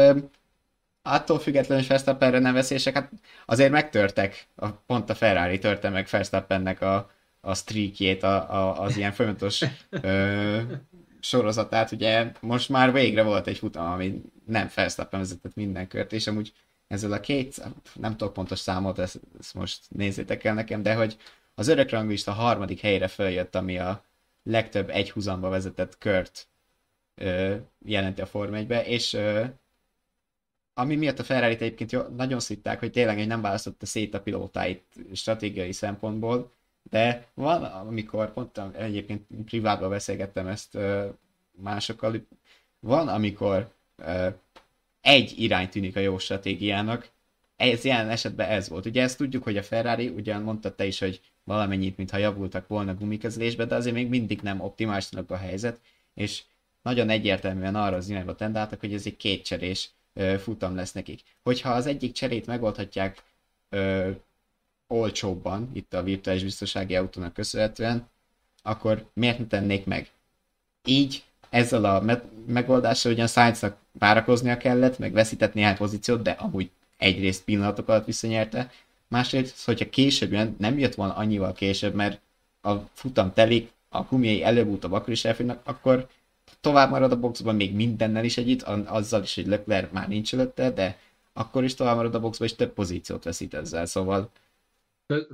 attól 1.02 1.38
függetlenül, 1.38 1.76
hogy 1.76 1.88
Verstappenre 1.88 2.38
nem 2.38 2.54
veszélyesek, 2.54 2.94
hát 2.94 3.10
azért 3.46 3.70
megtörtek, 3.70 4.46
a, 4.56 4.68
pont 4.70 5.10
a 5.10 5.14
Ferrari 5.14 5.58
törte 5.58 5.88
meg 5.88 6.08
Verstappennek 6.10 6.80
a, 6.80 7.10
a 7.40 7.54
streakjét, 7.54 8.22
a, 8.22 8.52
a, 8.54 8.82
az 8.82 8.96
ilyen 8.96 9.12
folyamatos 9.12 9.64
ö, 9.90 10.60
sorozatát, 11.20 11.92
ugye 11.92 12.32
most 12.40 12.68
már 12.68 12.92
végre 12.92 13.22
volt 13.22 13.46
egy 13.46 13.58
futam, 13.58 13.92
ami 13.92 14.22
nem 14.46 14.70
Verstappen 14.74 15.20
vezetett 15.20 15.54
minden 15.54 15.88
kört, 15.88 16.12
és 16.12 16.26
amúgy 16.26 16.52
ezzel 16.88 17.12
a 17.12 17.20
két, 17.20 17.62
nem 17.94 18.16
tudok 18.16 18.32
pontos 18.32 18.58
számot, 18.58 18.98
ezt, 18.98 19.20
ezt 19.40 19.54
most 19.54 19.80
nézzétek 19.88 20.44
el 20.44 20.54
nekem, 20.54 20.82
de 20.82 20.94
hogy 20.94 21.16
az 21.54 21.68
örök 21.68 21.90
ranglista 21.90 22.32
harmadik 22.32 22.80
helyre 22.80 23.08
följött, 23.08 23.54
ami 23.54 23.78
a 23.78 24.04
legtöbb 24.42 24.90
egyhuzamba 24.90 25.48
vezetett 25.48 25.98
kört 25.98 26.48
ö, 27.14 27.56
jelenti 27.84 28.20
a 28.20 28.26
Form 28.26 28.54
1 28.54 28.70
és 28.70 29.12
ö, 29.12 29.44
ami 30.74 30.96
miatt 30.96 31.18
a 31.18 31.24
ferrari 31.24 31.54
egyébként 31.54 32.16
nagyon 32.16 32.40
szitták, 32.40 32.78
hogy 32.78 32.90
tényleg 32.90 33.16
hogy 33.16 33.26
nem 33.26 33.40
választotta 33.40 33.86
szét 33.86 34.14
a 34.14 34.20
pilótáit 34.20 34.82
stratégiai 35.12 35.72
szempontból, 35.72 36.52
de 36.90 37.26
van, 37.34 37.62
amikor 37.62 38.32
pont 38.32 38.60
egyébként 38.76 39.26
privátban 39.44 39.90
beszélgettem 39.90 40.46
ezt 40.46 40.78
másokkal, 41.50 42.26
van, 42.80 43.08
amikor 43.08 43.72
egy 45.00 45.34
irány 45.36 45.68
tűnik 45.68 45.96
a 45.96 46.00
jó 46.00 46.18
stratégiának, 46.18 47.08
ez 47.56 47.84
ilyen 47.84 48.08
esetben 48.08 48.48
ez 48.48 48.68
volt. 48.68 48.86
Ugye 48.86 49.02
ezt 49.02 49.16
tudjuk, 49.16 49.42
hogy 49.42 49.56
a 49.56 49.62
Ferrari, 49.62 50.08
ugyan 50.08 50.42
mondta 50.42 50.74
te 50.74 50.84
is, 50.84 50.98
hogy 50.98 51.20
valamennyit, 51.44 51.96
mintha 51.96 52.16
javultak 52.16 52.68
volna 52.68 52.94
gumikezelésbe, 52.94 53.64
de 53.64 53.74
azért 53.74 53.94
még 53.94 54.08
mindig 54.08 54.40
nem 54.40 54.60
optimálisnak 54.60 55.30
a 55.30 55.36
helyzet, 55.36 55.80
és 56.14 56.42
nagyon 56.82 57.08
egyértelműen 57.08 57.74
arra 57.74 57.96
az 57.96 58.08
irányba 58.08 58.34
tendáltak, 58.34 58.80
hogy 58.80 58.94
ez 58.94 59.06
egy 59.06 59.16
kétcserés 59.16 59.90
futam 60.38 60.74
lesz 60.74 60.92
nekik. 60.92 61.20
Hogyha 61.42 61.70
az 61.70 61.86
egyik 61.86 62.12
cserét 62.12 62.46
megoldhatják 62.46 63.22
ö, 63.68 64.10
olcsóbban, 64.86 65.70
itt 65.72 65.94
a 65.94 66.02
virtuális 66.02 66.42
biztonsági 66.42 66.96
autónak 66.96 67.32
köszönhetően, 67.32 68.08
akkor 68.62 69.06
miért 69.12 69.38
ne 69.38 69.46
tennék 69.46 69.84
meg? 69.84 70.10
Így 70.84 71.24
ezzel 71.50 71.84
a 71.84 72.00
me- 72.00 72.24
megoldással 72.46 73.12
ugyan 73.12 73.26
Sainznak 73.26 73.76
várakoznia 73.92 74.56
kellett, 74.56 74.98
meg 74.98 75.12
veszített 75.12 75.54
néhány 75.54 75.76
pozíciót, 75.76 76.22
de 76.22 76.30
amúgy 76.30 76.70
egyrészt 76.96 77.44
pillanatok 77.44 77.88
alatt 77.88 78.06
visszanyerte, 78.06 78.70
másrészt, 79.08 79.64
hogyha 79.64 79.88
később 79.88 80.58
nem 80.58 80.78
jött 80.78 80.94
volna 80.94 81.14
annyival 81.14 81.52
később, 81.52 81.94
mert 81.94 82.20
a 82.62 82.74
futam 82.92 83.32
telik, 83.32 83.70
a 83.88 84.02
gumiai 84.02 84.42
előbb-utóbb 84.42 84.92
akkor 84.92 85.12
is 85.12 85.24
elfogynak, 85.24 85.60
akkor 85.64 86.08
tovább 86.60 86.90
marad 86.90 87.12
a 87.12 87.18
boxban 87.18 87.54
még 87.54 87.74
mindennel 87.74 88.24
is 88.24 88.36
együtt, 88.36 88.62
azzal 88.62 89.22
is, 89.22 89.34
hogy 89.34 89.46
Leclerc 89.46 89.92
már 89.92 90.08
nincs 90.08 90.34
előtte, 90.34 90.70
de 90.70 90.98
akkor 91.32 91.64
is 91.64 91.74
tovább 91.74 91.96
marad 91.96 92.14
a 92.14 92.20
boxban, 92.20 92.48
és 92.48 92.54
több 92.54 92.72
pozíciót 92.72 93.24
veszít 93.24 93.54
ezzel, 93.54 93.86
szóval. 93.86 94.30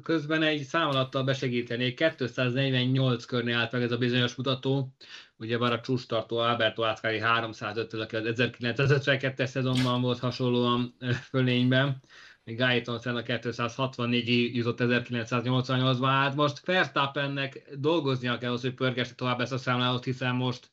Közben 0.03 0.43
egy 0.43 0.63
számolattal 0.63 1.25
besegítenék, 1.25 1.95
248 2.17 3.25
körnél 3.25 3.57
állt 3.57 3.73
meg 3.73 3.83
ez 3.83 3.93
a 3.93 3.99
bizonyos 3.99 4.35
mutató, 4.35 4.89
ugye 5.37 5.59
már 5.59 5.73
a 5.73 5.81
csústartó 5.81 6.37
Alberto 6.37 6.83
Ascari 6.83 7.21
305 7.21 7.93
aki 7.93 8.17
az 8.17 8.35
1952-es 8.37 9.47
szezonban 9.47 10.01
volt 10.01 10.19
hasonlóan 10.19 10.97
fölényben, 11.31 12.01
még 12.45 12.57
Guyton 12.57 13.01
Senna 13.01 13.23
264 13.23 14.57
jutott 14.57 14.79
1988-ban, 14.81 16.09
hát 16.09 16.35
most 16.35 16.67
Verstappennek 16.67 17.69
dolgoznia 17.79 18.39
kell 18.39 18.53
az, 18.53 18.61
hogy 18.61 18.75
pörgesse 18.75 19.15
tovább 19.15 19.41
ezt 19.41 19.53
a 19.53 19.59
számláot, 19.59 20.05
hiszen 20.05 20.35
most 20.35 20.71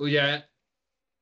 ugye 0.00 0.44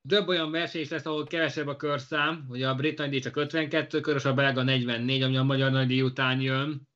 több 0.09 0.29
olyan 0.29 0.51
verseny 0.51 0.81
is 0.81 0.89
lesz, 0.89 1.07
ahol 1.07 1.25
kevesebb 1.25 1.67
a 1.67 1.77
körszám, 1.77 2.47
ugye 2.49 2.69
a 2.69 2.75
brit 2.75 2.99
nagydíj 2.99 3.21
csak 3.21 3.37
52 3.37 4.01
körös, 4.01 4.25
a 4.25 4.35
belga 4.35 4.63
44, 4.63 5.23
ami 5.23 5.37
a 5.37 5.43
magyar 5.43 5.71
nagydíj 5.71 6.03
után 6.03 6.41
jön, 6.41 6.89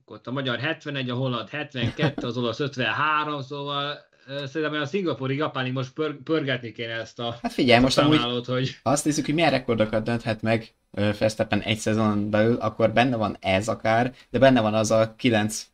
akkor 0.00 0.16
ott 0.16 0.26
a 0.26 0.32
magyar 0.32 0.58
71, 0.58 1.10
a 1.10 1.14
holland 1.14 1.48
72, 1.48 2.26
az 2.26 2.36
olasz 2.36 2.60
53, 2.60 3.42
szóval 3.42 3.98
szerintem 4.44 4.80
a 4.80 4.86
szingapúri 4.86 5.36
japáni 5.36 5.70
most 5.70 5.92
pör, 5.92 6.22
pörgetni 6.22 6.72
kéne 6.72 6.92
ezt 6.92 7.18
a 7.18 7.38
Hát 7.42 7.52
figyelj, 7.52 7.82
most 7.82 7.98
amúgy, 7.98 8.46
hogy... 8.46 8.78
azt 8.82 9.04
nézzük, 9.04 9.24
hogy 9.24 9.34
milyen 9.34 9.50
rekordokat 9.50 10.04
dönthet 10.04 10.42
meg 10.42 10.74
Fesztepen 11.12 11.60
egy 11.60 11.78
szezon 11.78 12.30
belül, 12.30 12.56
akkor 12.56 12.92
benne 12.92 13.16
van 13.16 13.36
ez 13.40 13.68
akár, 13.68 14.14
de 14.30 14.38
benne 14.38 14.60
van 14.60 14.74
az 14.74 14.90
a 14.90 15.14
9 15.16 15.66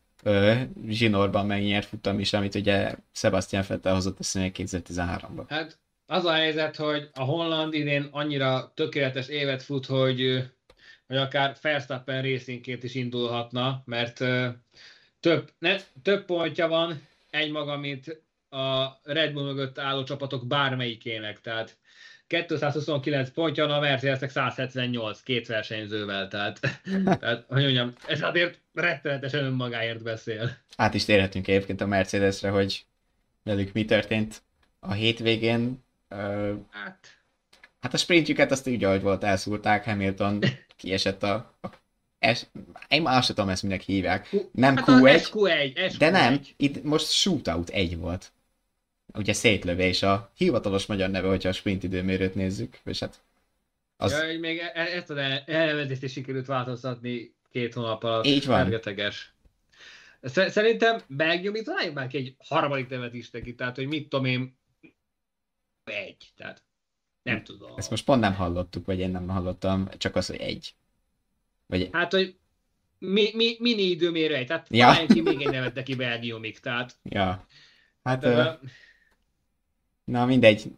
zsinórban 0.88 1.46
megnyert 1.46 1.86
futam 1.86 2.18
is, 2.18 2.32
amit 2.32 2.54
ugye 2.54 2.94
Sebastian 3.12 3.64
Vettel 3.68 3.94
hozott 3.94 4.18
a 4.18 4.22
2013-ban. 4.22 5.44
Hát 5.48 5.78
az 6.06 6.24
a 6.24 6.32
helyzet, 6.32 6.76
hogy 6.76 7.08
a 7.12 7.22
Holland 7.22 7.74
idén 7.74 8.08
annyira 8.10 8.72
tökéletes 8.74 9.28
évet 9.28 9.62
fut, 9.62 9.86
hogy, 9.86 10.50
hogy 11.06 11.16
akár 11.16 11.56
Verstappen 11.62 12.22
részénként 12.22 12.82
is 12.82 12.94
indulhatna, 12.94 13.82
mert 13.84 14.18
több, 15.20 15.50
ne, 15.58 15.76
több 16.02 16.24
pontja 16.24 16.68
van 16.68 17.06
egy 17.30 17.50
maga, 17.50 17.76
mint 17.76 18.22
a 18.48 18.86
Red 19.02 19.32
Bull 19.32 19.44
mögött 19.44 19.78
álló 19.78 20.02
csapatok 20.02 20.46
bármelyikének, 20.46 21.40
tehát 21.40 21.78
229 22.30 23.30
pontja 23.30 23.76
a 23.76 23.80
Mercedesnek 23.80 24.30
178 24.30 25.20
két 25.22 25.46
versenyzővel, 25.46 26.28
tehát, 26.28 26.60
tehát 27.20 27.44
hogy 27.48 27.62
mondjam, 27.62 27.92
ez 28.06 28.22
azért 28.22 28.58
rettenetesen 28.74 29.44
önmagáért 29.44 30.02
beszél. 30.02 30.56
Át 30.76 30.94
is 30.94 31.04
térhetünk 31.04 31.48
egyébként 31.48 31.80
a 31.80 31.86
Mercedesre, 31.86 32.48
hogy 32.48 32.84
velük 33.42 33.72
mi 33.72 33.84
történt 33.84 34.42
a 34.80 34.92
hétvégén. 34.92 35.84
Uh, 36.10 36.52
hát. 36.70 36.98
hát 37.80 37.94
a 37.94 37.96
sprintjüket 37.96 38.50
azt 38.50 38.68
úgy, 38.68 38.84
ahogy 38.84 39.02
volt, 39.02 39.24
elszúrták, 39.24 39.84
Hamilton 39.84 40.38
kiesett 40.76 41.22
a, 41.22 41.34
a 41.60 41.68
es, 42.18 42.46
én 42.88 43.02
már 43.02 43.16
azt 43.16 43.26
tudom, 43.26 43.48
ezt 43.48 43.62
minek 43.62 43.80
hívják. 43.80 44.36
Nem 44.52 44.76
hát 44.76 44.86
Q1, 44.88 45.20
SQ1, 45.22 45.72
SQ1, 45.76 45.94
de 45.98 46.10
nem, 46.10 46.40
itt 46.56 46.82
most 46.82 47.10
shootout 47.10 47.68
egy 47.68 47.98
volt 47.98 48.32
ugye 49.14 49.32
szétlövés 49.32 50.02
a 50.02 50.30
hivatalos 50.36 50.86
magyar 50.86 51.10
neve, 51.10 51.28
hogyha 51.28 51.48
a 51.48 51.52
sprint 51.52 51.82
időmérőt 51.82 52.34
nézzük, 52.34 52.78
és 52.84 52.98
hát 52.98 53.22
az... 53.96 54.12
Ja, 54.12 54.38
még 54.38 54.58
e- 54.58 54.72
e- 54.74 54.96
ezt 54.96 55.10
az 55.10 55.16
elnevezést 55.46 56.02
is 56.02 56.12
sikerült 56.12 56.46
változtatni 56.46 57.34
két 57.50 57.74
hónap 57.74 58.04
alatt. 58.04 58.26
Így 58.26 58.46
van. 58.46 58.60
Ergeteges. 58.60 59.34
Szerintem 60.22 61.00
Belgium 61.06 61.54
itt 61.54 61.64
találjuk 61.64 61.94
már 61.94 62.06
ki 62.06 62.16
egy 62.16 62.34
harmadik 62.38 62.88
nevet 62.88 63.14
is 63.14 63.30
neki, 63.30 63.54
tehát 63.54 63.76
hogy 63.76 63.86
mit 63.86 64.08
tudom 64.08 64.24
én, 64.24 64.58
egy, 65.84 66.32
tehát 66.36 66.62
nem 67.22 67.44
tudom. 67.44 67.72
Ezt 67.76 67.90
most 67.90 68.04
pont 68.04 68.20
nem 68.20 68.34
hallottuk, 68.34 68.86
vagy 68.86 68.98
én 68.98 69.10
nem 69.10 69.28
hallottam, 69.28 69.88
csak 69.98 70.16
az, 70.16 70.26
hogy 70.26 70.36
egy. 70.36 70.74
Vagy... 71.66 71.88
Hát, 71.92 72.12
hogy 72.12 72.36
mi, 72.98 73.30
mi, 73.34 73.56
mini 73.58 73.82
időmérő 73.82 74.34
egy, 74.34 74.46
tehát 74.46 74.66
ja. 74.70 75.06
ki 75.06 75.20
még 75.20 75.40
egy 75.40 75.50
nevet 75.50 75.74
neki 75.74 75.94
Belgiumig, 75.94 76.58
tehát... 76.58 76.96
Ja. 77.02 77.46
Hát... 78.02 78.20
De, 78.20 78.58
uh... 78.62 78.68
Na 80.10 80.26
mindegy, 80.26 80.72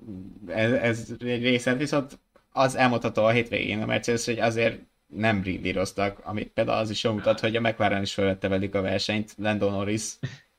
ez, 0.47 0.72
ez 0.72 1.07
egy 1.20 1.43
részlet, 1.43 1.78
viszont 1.78 2.18
az 2.53 2.74
elmondható 2.74 3.24
a 3.24 3.30
hétvégén 3.30 3.83
a 3.83 3.87
Mercedes, 3.87 4.24
hogy 4.24 4.39
azért 4.39 4.78
nem 5.07 5.41
brillíroztak, 5.41 6.20
amit 6.24 6.49
például 6.49 6.78
az 6.78 6.91
is 6.91 7.05
jól 7.05 7.14
mutat, 7.14 7.41
hogy 7.41 7.57
a 7.57 7.61
McLaren 7.61 8.03
is 8.03 8.14
felvette 8.14 8.49
velük 8.49 8.74
a 8.74 8.80
versenyt, 8.80 9.35
Lando 9.39 9.70
Norris 9.70 10.12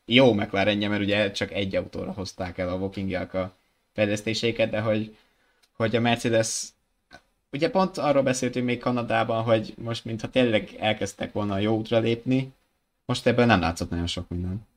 jó 0.05 0.33
mclaren 0.33 0.77
mert 0.77 1.01
ugye 1.01 1.31
csak 1.31 1.51
egy 1.51 1.75
autóra 1.75 2.11
hozták 2.11 2.57
el 2.57 2.69
a 2.69 2.75
walking 2.75 3.13
a 3.13 3.55
fejlesztéseiket, 3.93 4.69
de 4.69 4.79
hogy, 4.79 5.15
hogy 5.71 5.95
a 5.95 5.99
Mercedes 5.99 6.63
ugye 7.51 7.69
pont 7.69 7.97
arról 7.97 8.23
beszéltünk 8.23 8.65
még 8.65 8.79
Kanadában, 8.79 9.43
hogy 9.43 9.73
most 9.77 10.05
mintha 10.05 10.29
tényleg 10.29 10.69
elkezdtek 10.79 11.31
volna 11.31 11.57
jó 11.57 11.77
útra 11.77 11.99
lépni, 11.99 12.53
most 13.05 13.27
ebből 13.27 13.45
nem 13.45 13.59
látszott 13.59 13.89
nagyon 13.89 14.07
sok 14.07 14.29
minden. 14.29 14.67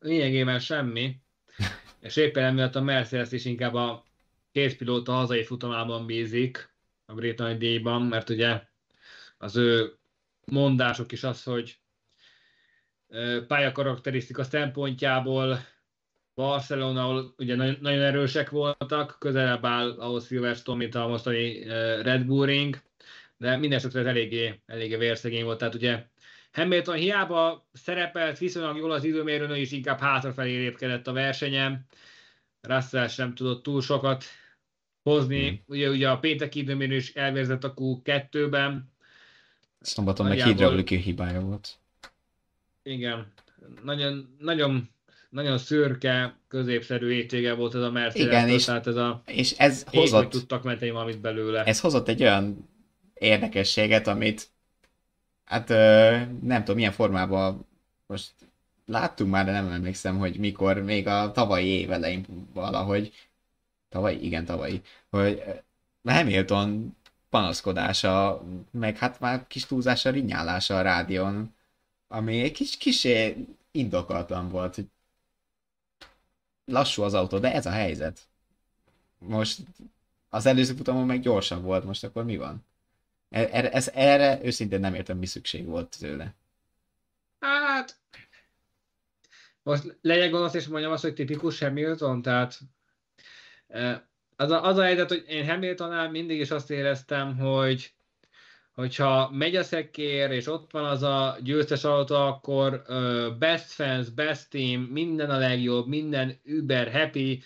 Lényegében 0.00 0.58
semmi 0.58 1.16
és 2.00 2.16
éppen 2.16 2.44
emiatt 2.44 2.76
a 2.76 2.80
Mercedes 2.80 3.32
is 3.32 3.44
inkább 3.44 3.74
a 3.74 4.04
két 4.52 4.76
pilóta 4.76 5.12
hazai 5.12 5.44
futamában 5.44 6.06
bízik 6.06 6.74
a 7.06 7.14
brit 7.14 7.58
díjban, 7.58 8.02
mert 8.02 8.28
ugye 8.28 8.62
az 9.38 9.56
ő 9.56 9.92
mondások 10.44 11.12
is 11.12 11.24
az, 11.24 11.42
hogy 11.42 11.78
pályakarakterisztika 13.46 14.44
szempontjából 14.44 15.58
Barcelona, 16.34 17.34
ugye 17.36 17.54
nagyon 17.56 18.02
erősek 18.02 18.50
voltak, 18.50 19.16
közelebb 19.18 19.64
áll 19.64 19.90
ahhoz 19.90 20.26
Silverstone, 20.26 20.78
mint 20.78 20.94
a 20.94 21.08
mostani 21.08 21.64
Red 22.02 22.24
Bull 22.24 22.46
Ring, 22.46 22.82
de 23.36 23.56
minden 23.56 23.78
esetre 23.78 24.08
eléggé, 24.08 24.60
eléggé 24.66 24.96
vérszegény 24.96 25.44
volt, 25.44 25.58
tehát 25.58 25.74
ugye 25.74 26.06
Hamilton 26.52 26.96
hiába 26.96 27.68
szerepelt 27.72 28.38
viszonylag 28.38 28.76
jól 28.76 28.90
az 28.90 29.04
időmérőn, 29.04 29.54
is 29.54 29.72
inkább 29.72 30.00
hátrafelé 30.00 30.56
lépkedett 30.56 31.06
a 31.06 31.12
versenyen. 31.12 31.86
Russell 32.60 33.08
sem 33.08 33.34
tudott 33.34 33.62
túl 33.62 33.80
sokat 33.80 34.24
hozni. 35.02 35.50
Mm. 35.50 35.54
Ugye, 35.66 35.90
ugye 35.90 36.08
a 36.08 36.18
pénteki 36.18 36.58
időmérő 36.58 36.94
is 36.94 37.14
elvérzett 37.14 37.64
a 37.64 37.74
Q2-ben. 37.74 38.92
Szombaton 39.80 40.26
meg 40.26 40.42
hidrauliki 40.42 40.96
hibája 40.96 41.40
volt. 41.40 41.78
Igen. 42.82 43.32
Nagyon, 43.82 44.36
nagyon, 44.38 44.90
nagyon 45.28 45.58
szürke, 45.58 46.38
középszerű 46.48 47.08
étsége 47.08 47.54
volt 47.54 47.74
ez 47.74 47.82
a 47.82 47.90
Mercedes. 47.90 48.26
Igen, 48.26 48.48
és, 48.48 48.64
tehát 48.64 48.86
ez 48.86 48.96
a 48.96 49.22
és 49.26 49.52
ez 49.52 49.84
hozott, 49.86 50.30
tudtak 50.30 50.62
menteni 50.62 50.90
valamit 50.90 51.20
belőle. 51.20 51.64
Ez 51.64 51.80
hozott 51.80 52.08
egy 52.08 52.22
olyan 52.22 52.68
érdekességet, 53.14 54.06
amit 54.06 54.48
Hát 55.50 55.68
nem 56.42 56.58
tudom, 56.58 56.76
milyen 56.76 56.92
formában 56.92 57.66
most 58.06 58.32
láttunk 58.86 59.30
már, 59.30 59.44
de 59.44 59.50
nem 59.52 59.68
emlékszem, 59.72 60.18
hogy 60.18 60.38
mikor, 60.38 60.82
még 60.82 61.06
a 61.06 61.32
tavalyi 61.32 61.66
év 61.66 61.92
elején 61.92 62.48
valahogy, 62.54 63.12
tavalyi, 63.88 64.24
igen, 64.24 64.44
tavalyi, 64.44 64.82
hogy 65.08 65.42
Hamilton 66.04 66.96
panaszkodása, 67.30 68.42
meg 68.70 68.96
hát 68.96 69.20
már 69.20 69.46
kis 69.46 69.66
túlzása, 69.66 70.10
rinyálása 70.10 70.76
a 70.76 70.82
rádión, 70.82 71.54
ami 72.08 72.40
egy 72.40 72.52
kis, 72.52 72.76
kisé 72.76 73.36
indokoltan 73.70 74.48
volt, 74.48 74.74
hogy 74.74 74.86
lassú 76.64 77.02
az 77.02 77.14
autó, 77.14 77.38
de 77.38 77.52
ez 77.52 77.66
a 77.66 77.70
helyzet. 77.70 78.20
Most 79.18 79.60
az 80.28 80.46
előző 80.46 80.74
futamon 80.74 81.06
meg 81.06 81.20
gyorsabb 81.20 81.62
volt, 81.62 81.84
most 81.84 82.04
akkor 82.04 82.24
mi 82.24 82.36
van? 82.36 82.64
Erre, 83.30 83.70
ez, 83.70 83.90
erre 83.94 84.40
őszintén 84.44 84.80
nem 84.80 84.94
értem, 84.94 85.18
mi 85.18 85.26
szükség 85.26 85.66
volt 85.66 85.96
tőle. 85.98 86.34
Hát, 87.40 88.00
most 89.62 89.98
legyek 90.02 90.30
gonosz 90.30 90.54
és 90.54 90.66
mondjam 90.66 90.92
azt, 90.92 91.02
hogy 91.02 91.14
tipikus 91.14 91.58
Hamilton, 91.58 92.22
tehát 92.22 92.58
az 94.36 94.50
a, 94.50 94.64
az 94.64 94.76
a 94.76 94.82
helyzet, 94.82 95.08
hogy 95.08 95.24
én 95.28 95.48
Hamiltonnál 95.48 96.10
mindig 96.10 96.40
is 96.40 96.50
azt 96.50 96.70
éreztem, 96.70 97.36
hogy 97.36 97.92
hogyha 98.72 99.30
megy 99.30 99.56
a 99.56 99.62
szekér, 99.62 100.30
és 100.30 100.46
ott 100.46 100.70
van 100.70 100.84
az 100.84 101.02
a 101.02 101.36
győztes 101.42 101.84
autó, 101.84 102.14
akkor 102.14 102.82
best 103.38 103.70
fans, 103.70 104.08
best 104.08 104.50
team, 104.50 104.80
minden 104.80 105.30
a 105.30 105.38
legjobb, 105.38 105.86
minden 105.86 106.40
über 106.44 106.92
happy, 106.92 107.42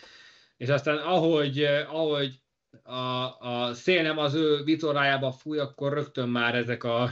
és 0.56 0.68
aztán 0.68 0.96
ahogy, 0.96 1.62
ahogy 1.88 2.40
a, 2.84 3.36
a 3.40 3.74
szél 3.74 4.02
nem 4.02 4.18
az 4.18 4.34
ő 4.34 4.62
vitorlájába 4.64 5.32
fúj, 5.32 5.58
akkor 5.58 5.92
rögtön 5.92 6.28
már 6.28 6.54
ezek 6.54 6.84
a 6.84 7.10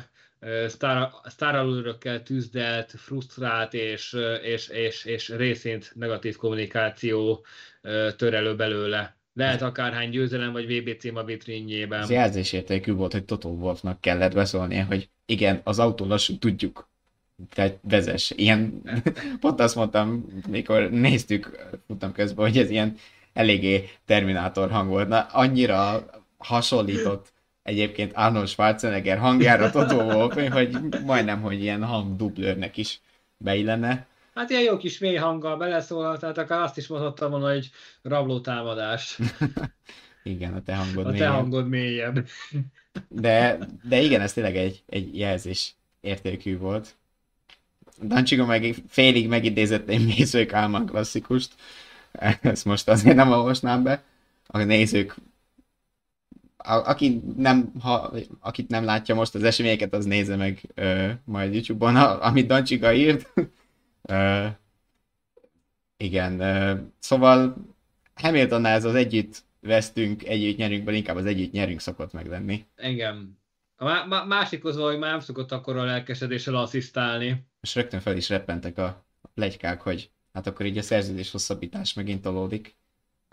sztáralőrökkel 1.25 2.23
tűzdelt, 2.23 2.95
frusztrált 2.97 3.75
és, 3.75 4.17
és, 4.43 4.69
és, 4.69 5.05
és 5.05 5.29
részint 5.29 5.93
negatív 5.95 6.37
kommunikáció 6.37 7.45
törelő 8.17 8.57
belőle. 8.57 9.17
Lehet 9.35 9.63
akárhány 9.63 10.11
győzelem 10.11 10.53
vagy 10.53 10.79
VB 10.79 10.97
cím 10.99 11.25
vitrínjében. 11.25 12.03
Az 12.03 12.11
jelzésértékű 12.11 12.93
volt, 12.93 13.13
hogy 13.13 13.25
Toto 13.25 13.49
Wolfnak 13.49 14.01
kellett 14.01 14.35
beszólnia, 14.35 14.85
hogy 14.85 15.09
igen, 15.27 15.61
az 15.65 15.79
autó 15.79 16.07
lassú, 16.07 16.39
tudjuk. 16.39 16.89
tehát 17.55 17.79
vezess. 17.83 18.31
Ilyen, 18.31 18.83
pont 19.41 19.61
azt 19.61 19.75
mondtam, 19.75 20.27
mikor 20.49 20.91
néztük, 20.91 21.69
futtam 21.87 22.13
közben, 22.13 22.47
hogy 22.47 22.59
ez 22.59 22.71
ilyen 22.71 22.97
eléggé 23.33 23.89
Terminátor 24.07 24.71
hang 24.71 24.89
volt. 24.89 25.09
Na, 25.09 25.21
annyira 25.21 26.07
hasonlított 26.39 27.33
egyébként 27.63 28.13
Arnold 28.15 28.49
Schwarzenegger 28.49 29.19
hangjára 29.19 29.71
Totó 29.71 30.01
Wolf, 30.01 30.49
hogy 30.53 30.79
majdnem, 31.05 31.41
hogy 31.41 31.63
ilyen 31.63 31.85
hangdublőrnek 31.85 32.77
is 32.77 33.01
beillene. 33.37 34.07
Hát 34.35 34.51
ilyen 34.51 34.63
jó 34.63 34.77
kis 34.77 34.99
mély 34.99 35.17
hanggal 35.17 35.57
beleszólalt, 35.57 36.21
tehát 36.21 36.39
akár 36.39 36.61
azt 36.61 36.77
is 36.77 36.87
mondhattam 36.87 37.31
volna, 37.31 37.53
hogy 37.53 37.71
rabló 38.03 38.41
támadás. 38.41 39.19
igen, 40.23 40.55
a 40.55 40.63
te 40.63 40.75
hangod 40.75 41.07
A 41.07 41.11
te 41.11 41.15
mélyebb. 41.15 41.33
hangod 41.33 41.69
mélyebb. 41.69 42.27
De, 43.09 43.59
de 43.83 44.01
igen, 44.01 44.21
ez 44.21 44.33
tényleg 44.33 44.57
egy, 44.57 44.83
egy 44.87 45.19
jelzés 45.19 45.75
értékű 46.01 46.59
volt. 46.59 46.97
Dancsigo 48.03 48.45
meg 48.45 48.75
félig 48.89 49.29
megidézett 49.29 49.89
egy 49.89 50.05
Mészők 50.05 50.53
Álman 50.53 50.87
klasszikust. 50.87 51.55
Ezt 52.41 52.65
most 52.65 52.89
azért 52.89 53.17
nem 53.17 53.31
olvasnám 53.31 53.83
be. 53.83 54.03
A 54.47 54.63
nézők 54.63 55.17
a, 56.65 56.89
aki 56.89 57.23
nem, 57.37 57.73
ha, 57.81 58.13
akit 58.41 58.69
nem 58.69 58.85
látja 58.85 59.15
most 59.15 59.35
az 59.35 59.43
eseményeket, 59.43 59.93
az 59.93 60.05
nézze 60.05 60.37
meg 60.37 60.61
ö, 60.75 61.11
majd 61.25 61.55
YouTube-on, 61.55 61.97
a, 61.97 62.27
amit 62.27 62.47
Dancsiga 62.47 62.93
írt. 62.93 63.33
ö, 64.03 64.47
igen, 65.97 66.41
ö, 66.41 66.75
szóval 66.99 67.57
Hamiltonnál 68.15 68.75
ez 68.75 68.85
az 68.85 68.95
együtt 68.95 69.43
vesztünk, 69.61 70.25
együtt 70.25 70.57
nyerünkből 70.57 70.95
inkább 70.95 71.17
az 71.17 71.27
együtt 71.27 71.53
nyerünk 71.53 71.81
szokott 71.81 72.13
meglenni. 72.13 72.67
Engem. 72.75 73.39
A 73.77 73.85
má- 73.85 74.07
má- 74.07 74.27
másik 74.27 74.65
az, 74.65 74.77
hogy 74.77 74.99
már 74.99 75.11
nem 75.11 75.21
szokott 75.21 75.53
akkor 75.53 75.77
a 75.77 75.85
lelkesedéssel 75.85 76.55
asszisztálni. 76.55 77.47
És 77.61 77.75
rögtön 77.75 78.01
fel 78.01 78.17
is 78.17 78.29
reppentek 78.29 78.79
a 78.79 79.05
plegykák, 79.35 79.81
hogy 79.81 80.11
hát 80.33 80.47
akkor 80.47 80.67
így 80.67 80.79
a 80.79 80.83
szerződés 80.83 81.31
hosszabbítás 81.31 81.93
megint 81.93 82.23
tolódik. 82.23 82.77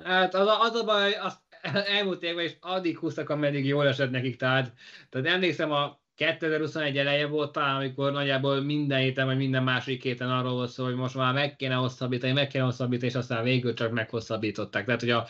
Hát 0.03 0.33
az 0.33 0.47
a, 0.47 0.61
az 0.61 0.75
a 0.75 0.83
baj, 0.83 1.13
azt 1.13 1.39
elmúlt 1.97 2.23
évben 2.23 2.45
is 2.45 2.57
addig 2.59 2.97
húztak, 2.97 3.29
ameddig 3.29 3.65
jól 3.65 3.87
esett 3.87 4.11
nekik, 4.11 4.35
tehát, 4.35 4.73
tehát 5.09 5.27
emlékszem 5.27 5.71
a 5.71 5.99
2021 6.15 6.97
eleje 6.97 7.27
volt 7.27 7.51
talán, 7.51 7.75
amikor 7.75 8.11
nagyjából 8.11 8.61
minden 8.61 8.99
héten, 8.99 9.25
vagy 9.25 9.37
minden 9.37 9.63
másik 9.63 10.03
héten 10.03 10.31
arról 10.31 10.53
volt 10.53 10.71
szó, 10.71 10.83
hogy 10.83 10.95
most 10.95 11.15
már 11.15 11.33
meg 11.33 11.55
kéne 11.55 11.73
hosszabbítani, 11.73 12.33
meg 12.33 12.47
kéne 12.47 12.63
hosszabbítani, 12.63 13.11
és 13.11 13.17
aztán 13.17 13.43
végül 13.43 13.73
csak 13.73 13.91
meghosszabbították. 13.91 14.85
Tehát, 14.85 14.99
hogyha 14.99 15.27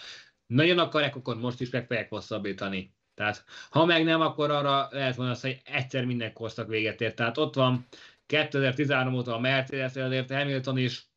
nagyon 0.47 0.80
akarják, 0.80 1.15
akkor 1.15 1.38
most 1.38 1.61
is 1.61 1.70
meg 1.70 1.86
fogják 1.86 2.09
hosszabbítani. 2.09 2.93
Tehát, 3.13 3.43
ha 3.70 3.86
meg 3.86 4.03
nem, 4.03 4.22
akkor 4.22 4.51
arra 4.51 4.88
lehet 4.91 5.15
volna 5.15 5.32
azt, 5.32 5.41
hogy 5.41 5.61
egyszer 5.63 6.05
minden 6.05 6.34
korszak 6.34 6.67
véget 6.67 7.01
ért. 7.01 7.15
Tehát 7.15 7.38
ott 7.38 7.55
van 7.55 7.88
2013 8.26 9.13
óta 9.13 9.36
a 9.36 9.39
Mercedes, 9.39 9.95
azért 9.95 10.32
Hamilton 10.32 10.78
is 10.78 11.09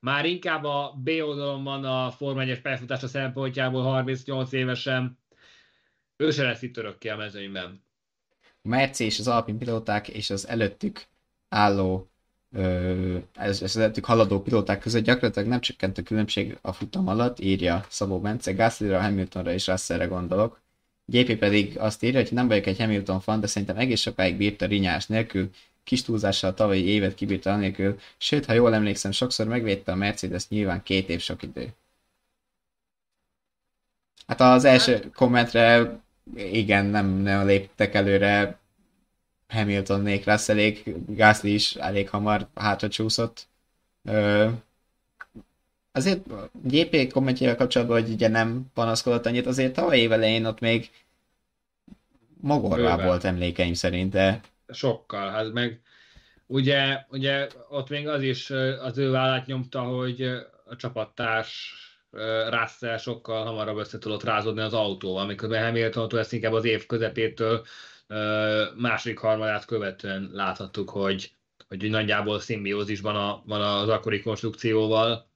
már 0.00 0.24
inkább 0.24 0.64
a 0.64 0.94
B 1.04 1.08
oldalon 1.08 1.64
van 1.64 1.84
a 1.84 2.10
Forma 2.10 2.42
1-es 2.44 2.58
pályafutása 2.62 3.08
szempontjából 3.08 3.82
38 3.82 4.52
évesen. 4.52 5.18
Ő 6.16 6.30
se 6.30 6.42
lesz 6.42 6.62
itt 6.62 6.76
örökké 6.76 7.08
a 7.08 7.16
mezőnyben. 7.16 7.82
A 8.62 8.68
Merci 8.68 9.04
és 9.04 9.18
az 9.18 9.28
Alpin 9.28 9.58
pilóták 9.58 10.08
és 10.08 10.30
az 10.30 10.48
előttük 10.48 11.06
álló 11.48 12.10
ez, 13.34 13.62
ez 13.62 13.76
előttük 13.76 14.04
haladó 14.04 14.42
pilóták 14.42 14.80
között 14.80 15.04
gyakorlatilag 15.04 15.48
nem 15.48 15.60
csökkent 15.60 15.98
a 15.98 16.02
különbség 16.02 16.58
a 16.60 16.72
futam 16.72 17.08
alatt, 17.08 17.40
írja 17.40 17.84
Szabó 17.88 18.20
Bence, 18.20 18.52
Gaslyra, 18.52 19.00
Hamiltonra 19.00 19.52
és 19.52 19.66
Russellre 19.66 20.04
gondolok. 20.04 20.60
GP 21.04 21.38
pedig 21.38 21.78
azt 21.78 22.02
írja, 22.02 22.20
hogy 22.20 22.32
nem 22.32 22.48
vagyok 22.48 22.66
egy 22.66 22.78
Hamilton 22.78 23.20
fan, 23.20 23.40
de 23.40 23.46
szerintem 23.46 23.76
egész 23.76 24.00
sokáig 24.00 24.36
bírta 24.36 24.66
rinyás 24.66 25.06
nélkül, 25.06 25.50
kis 25.88 26.02
túlzással 26.02 26.54
tavalyi 26.54 26.86
évet 26.86 27.14
kibírta 27.14 27.52
anélkül, 27.52 27.98
sőt, 28.18 28.44
ha 28.44 28.52
jól 28.52 28.74
emlékszem, 28.74 29.10
sokszor 29.10 29.46
megvédte 29.46 29.92
a 29.92 29.94
Mercedes, 29.94 30.48
nyilván 30.48 30.82
két 30.82 31.08
év 31.08 31.20
sok 31.20 31.42
idő. 31.42 31.68
Hát 34.26 34.40
az 34.40 34.64
első 34.64 34.92
hát... 34.92 35.12
kommentre 35.12 35.96
igen, 36.36 36.84
nem, 36.86 37.06
nem 37.06 37.46
léptek 37.46 37.94
előre 37.94 38.58
Hamilton, 39.48 40.00
nék 40.00 40.24
Russellék, 40.24 40.84
Gasly 41.06 41.48
is 41.48 41.74
elég 41.74 42.08
hamar 42.08 42.48
hátra 42.54 42.88
csúszott. 42.88 43.46
Ö, 44.04 44.48
azért 45.92 46.20
GP 46.52 47.12
kommentjével 47.12 47.56
kapcsolatban, 47.56 48.00
hogy 48.00 48.12
ugye 48.12 48.28
nem 48.28 48.66
panaszkodott 48.74 49.26
annyit, 49.26 49.46
azért 49.46 49.72
tavaly 49.72 49.98
év 49.98 50.12
elején 50.12 50.44
ott 50.44 50.60
még 50.60 50.90
mogorvá 52.40 53.04
volt 53.04 53.24
emlékeim 53.24 53.74
szerint, 53.74 54.10
de 54.10 54.40
sokkal, 54.72 55.30
hát 55.30 55.52
meg 55.52 55.80
ugye, 56.46 57.04
ugye 57.10 57.48
ott 57.68 57.88
még 57.88 58.08
az 58.08 58.22
is 58.22 58.50
az 58.80 58.98
ő 58.98 59.10
vállát 59.10 59.46
nyomta, 59.46 59.80
hogy 59.80 60.22
a 60.64 60.76
csapattárs 60.76 61.74
Russell 62.50 62.96
sokkal 62.96 63.44
hamarabb 63.44 63.76
össze 63.76 63.98
tudott 63.98 64.24
rázódni 64.24 64.60
az 64.60 64.72
autóval, 64.72 65.22
amikor 65.22 65.56
Hamilton 65.56 66.18
ezt 66.18 66.32
inkább 66.32 66.52
az 66.52 66.64
év 66.64 66.86
közepétől 66.86 67.66
második 68.76 69.18
harmadát 69.18 69.64
követően 69.64 70.30
láthattuk, 70.32 70.90
hogy, 70.90 71.32
hogy 71.68 71.90
nagyjából 71.90 72.40
szimbiózisban 72.40 73.16
a, 73.16 73.42
van 73.46 73.60
az 73.60 73.88
akkori 73.88 74.20
konstrukcióval, 74.20 75.28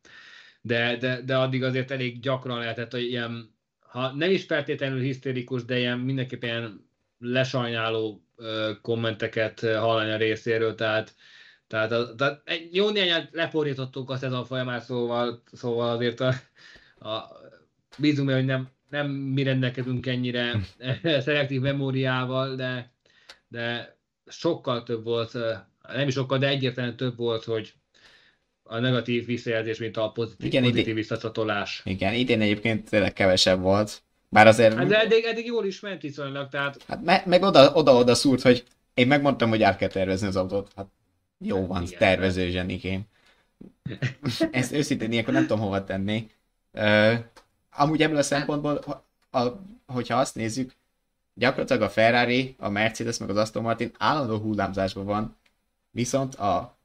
de, 0.60 0.96
de, 0.96 1.20
de 1.22 1.36
addig 1.36 1.62
azért 1.62 1.90
elég 1.90 2.20
gyakran 2.20 2.58
lehetett, 2.58 2.90
hogy 2.92 3.02
ilyen, 3.02 3.54
ha 3.80 4.12
nem 4.12 4.30
is 4.30 4.44
feltétlenül 4.44 5.00
hisztérikus, 5.00 5.64
de 5.64 5.78
ilyen 5.78 5.98
mindenképpen 5.98 6.90
lesajnáló 7.18 8.24
kommenteket 8.82 9.60
hallani 9.60 10.10
a 10.10 10.16
részéről, 10.16 10.74
tehát, 10.74 11.14
tehát, 11.66 12.16
tehát 12.16 12.42
egy 12.44 12.74
jó 12.74 12.90
néhányat 12.90 13.28
lefordítottunk 13.32 14.10
a 14.10 14.16
szezon 14.16 14.44
folyamán, 14.44 14.80
szóval, 14.80 15.42
szóval 15.52 15.90
azért 15.90 16.20
a, 16.20 16.34
a, 17.08 17.22
bízunk 17.98 18.30
hogy 18.30 18.44
nem, 18.44 18.68
nem 18.90 19.10
mi 19.10 19.42
rendelkezünk 19.42 20.06
ennyire 20.06 20.60
szelektív 21.02 21.60
memóriával, 21.60 22.54
de, 22.54 22.92
de 23.48 23.96
sokkal 24.26 24.82
több 24.82 25.04
volt, 25.04 25.32
nem 25.92 26.08
is 26.08 26.14
sokkal, 26.14 26.38
de 26.38 26.48
egyértelműen 26.48 26.96
több 26.96 27.16
volt, 27.16 27.44
hogy 27.44 27.72
a 28.62 28.78
negatív 28.78 29.26
visszajelzés, 29.26 29.78
mint 29.78 29.96
a 29.96 30.10
pozitív, 30.10 30.46
igen, 30.46 30.62
pozitív 30.62 30.82
idén, 30.82 30.94
visszacsatolás. 30.94 31.82
Igen, 31.84 32.14
idén 32.14 32.40
egyébként 32.40 32.88
tényleg 32.90 33.12
kevesebb 33.12 33.60
volt. 33.60 34.02
Bár 34.32 34.46
azért... 34.46 34.74
Hát 34.74 34.86
de 34.86 35.00
eddig, 35.00 35.24
eddig 35.24 35.46
jól 35.46 35.66
is 35.66 35.80
ment 35.80 36.02
viszonylag, 36.02 36.48
tehát... 36.48 36.84
Hát 36.88 37.02
me, 37.04 37.22
meg 37.26 37.42
oda-oda 37.42 38.14
szúrt, 38.14 38.42
hogy 38.42 38.64
én 38.94 39.06
megmondtam, 39.06 39.48
hogy 39.48 39.62
át 39.62 39.76
kell 39.76 39.88
tervezni 39.88 40.26
az 40.26 40.36
autót. 40.36 40.72
Hát 40.76 40.86
jó 41.38 41.66
van, 41.66 41.82
Igen, 41.82 41.98
tervező 41.98 42.50
zsenikém. 42.50 43.02
Ezt 44.50 44.72
őszintén 44.72 45.12
ilyenkor 45.12 45.34
nem 45.34 45.46
tudom 45.46 45.62
hova 45.62 45.84
tenni. 45.84 46.30
Uh, 46.72 47.14
amúgy 47.70 48.02
ebből 48.02 48.16
a 48.16 48.22
szempontból, 48.22 48.76
a, 48.76 49.38
a, 49.38 49.60
hogyha 49.86 50.16
azt 50.18 50.34
nézzük, 50.34 50.72
gyakorlatilag 51.34 51.82
a 51.82 51.88
Ferrari, 51.88 52.54
a 52.58 52.68
Mercedes 52.68 53.18
meg 53.18 53.30
az 53.30 53.36
Aston 53.36 53.62
Martin 53.62 53.90
állandó 53.98 54.36
hullámzásban 54.36 55.04
van, 55.04 55.36
viszont 55.90 56.34
a 56.34 56.78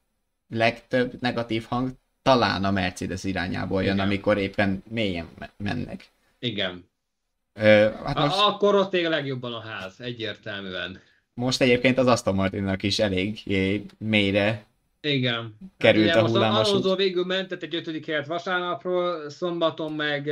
legtöbb 0.48 1.20
negatív 1.20 1.66
hang 1.68 1.90
talán 2.22 2.64
a 2.64 2.70
Mercedes 2.70 3.24
irányából 3.24 3.82
jön, 3.82 3.94
Igen. 3.94 4.06
amikor 4.06 4.38
éppen 4.38 4.82
mélyen 4.88 5.28
mennek. 5.56 6.08
Igen. 6.38 6.86
Hát 8.04 8.18
most... 8.18 8.36
Akkor 8.38 8.74
ott 8.74 8.92
még 8.92 9.06
a 9.06 9.08
legjobban 9.08 9.52
a 9.52 9.60
ház, 9.60 9.94
egyértelműen. 10.00 11.00
Most 11.34 11.60
egyébként 11.60 11.98
az 11.98 12.06
Aston 12.06 12.34
Martinnak 12.34 12.82
is 12.82 12.98
elég 12.98 13.42
mélyre 13.98 14.66
igen. 15.00 15.56
Került 15.76 16.08
hát 16.08 16.16
a 16.16 16.28
hullámos 16.28 16.68
Alonso 16.68 16.94
végül 16.94 17.24
mentett 17.24 17.62
egy 17.62 17.74
ötödik 17.74 18.06
helyet 18.06 18.26
vasárnapról, 18.26 19.30
szombaton 19.30 19.92
meg 19.92 20.30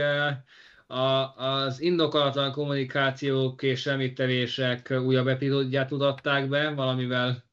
a, 0.86 1.34
az 1.44 1.80
indokolatlan 1.80 2.52
kommunikációk 2.52 3.62
és 3.62 3.86
említevések 3.86 4.94
újabb 5.04 5.26
epizódját 5.26 5.88
tudatták 5.88 6.48
be, 6.48 6.70
valamivel 6.70 7.44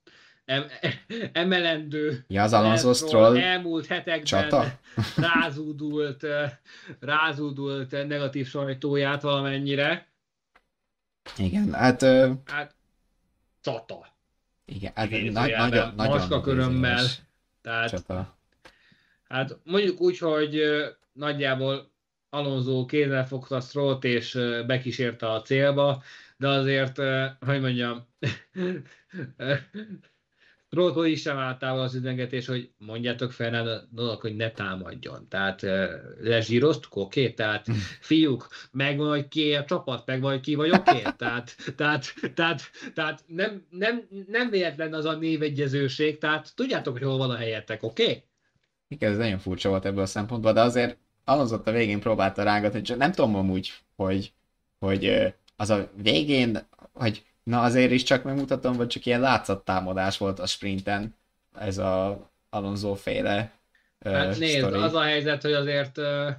em, 0.45 0.65
emelendő. 1.33 2.25
Ja, 2.27 2.43
az 2.43 2.53
Alonso 2.53 2.93
Stroll 2.93 3.37
elmúlt 3.37 3.85
hetekben 3.85 4.23
csata? 4.23 4.79
rázúdult, 5.33 6.25
rázúdult 6.99 7.91
negatív 7.91 8.47
sajtóját 8.47 9.21
valamennyire. 9.21 10.07
Igen, 11.37 11.73
hát... 11.73 12.01
Uh... 12.01 12.31
Hát, 12.45 12.75
csata. 13.61 14.11
Igen, 14.65 14.91
hát 14.95 15.09
nagy, 15.09 15.51
nagyon, 15.51 15.93
nagyon 15.95 16.41
körömmel. 16.41 17.05
Tehát, 17.61 17.89
csata. 17.89 18.37
hát 19.29 19.57
mondjuk 19.63 20.01
úgy, 20.01 20.17
hogy 20.17 20.61
nagyjából 21.13 21.91
Alonso 22.29 22.85
kézzel 22.85 23.27
fogta 23.27 23.59
Strollt 23.59 24.03
és 24.03 24.39
bekísérte 24.67 25.31
a 25.31 25.41
célba, 25.41 26.03
de 26.37 26.47
azért, 26.47 26.97
hogy 27.39 27.61
mondjam, 27.61 28.07
Trótól 30.73 31.05
is 31.05 31.21
sem 31.21 31.37
állt 31.37 31.63
az 31.63 31.95
üzengetés, 31.95 32.45
hogy 32.45 32.69
mondjátok 32.77 33.31
Fernandónak, 33.31 34.21
hogy 34.21 34.35
ne 34.35 34.51
támadjon. 34.51 35.27
Tehát 35.29 35.61
lezsíroztuk, 36.19 36.95
oké? 36.95 37.21
Okay? 37.21 37.33
Tehát 37.33 37.67
fiúk, 38.09 38.47
meg 38.71 38.97
vagy 38.97 39.27
ki 39.27 39.53
a 39.53 39.65
csapat, 39.65 40.05
meg 40.05 40.21
vagy 40.21 40.39
ki 40.39 40.55
vagy 40.55 40.71
oké? 40.71 40.89
Okay? 40.89 41.11
Tehát, 41.17 41.55
tehát, 41.75 42.13
tehát, 42.35 42.61
tehát 42.93 43.23
nem, 43.27 43.65
nem, 43.69 44.07
nem 44.27 44.49
véletlen 44.49 44.93
az 44.93 45.05
a 45.05 45.15
névegyezőség, 45.15 46.17
tehát 46.17 46.55
tudjátok, 46.55 46.93
hogy 46.93 47.07
hol 47.07 47.17
van 47.17 47.29
a 47.29 47.35
helyetek, 47.35 47.83
oké? 47.83 48.03
Okay? 48.03 48.23
Igen, 48.87 49.11
ez 49.11 49.17
nagyon 49.17 49.39
furcsa 49.39 49.69
volt 49.69 49.85
ebből 49.85 50.03
a 50.03 50.05
szempontból, 50.05 50.53
de 50.53 50.61
azért 50.61 50.97
Alonso 51.23 51.61
a 51.63 51.71
végén 51.71 51.99
próbálta 51.99 52.43
rágatni, 52.43 52.81
csak 52.81 52.97
nem 52.97 53.11
tudom 53.11 53.35
amúgy, 53.35 53.73
hogy, 53.95 54.33
hogy 54.79 55.33
az 55.55 55.69
a 55.69 55.89
végén, 55.95 56.67
hogy 56.93 57.23
na 57.43 57.61
azért 57.61 57.91
is 57.91 58.03
csak 58.03 58.23
megmutatom, 58.23 58.73
vagy 58.73 58.87
csak 58.87 59.05
ilyen 59.05 59.21
látszattámadás 59.21 60.17
volt 60.17 60.39
a 60.39 60.45
sprinten, 60.45 61.15
ez 61.53 61.77
a 61.77 62.31
Alonso 62.49 62.93
féle 62.93 63.61
Hát 64.03 64.37
nézd, 64.37 64.57
story. 64.57 64.79
az 64.81 64.93
a 64.93 65.01
helyzet, 65.01 65.41
hogy 65.41 65.53
azért 65.53 65.97
uh, 65.97 66.29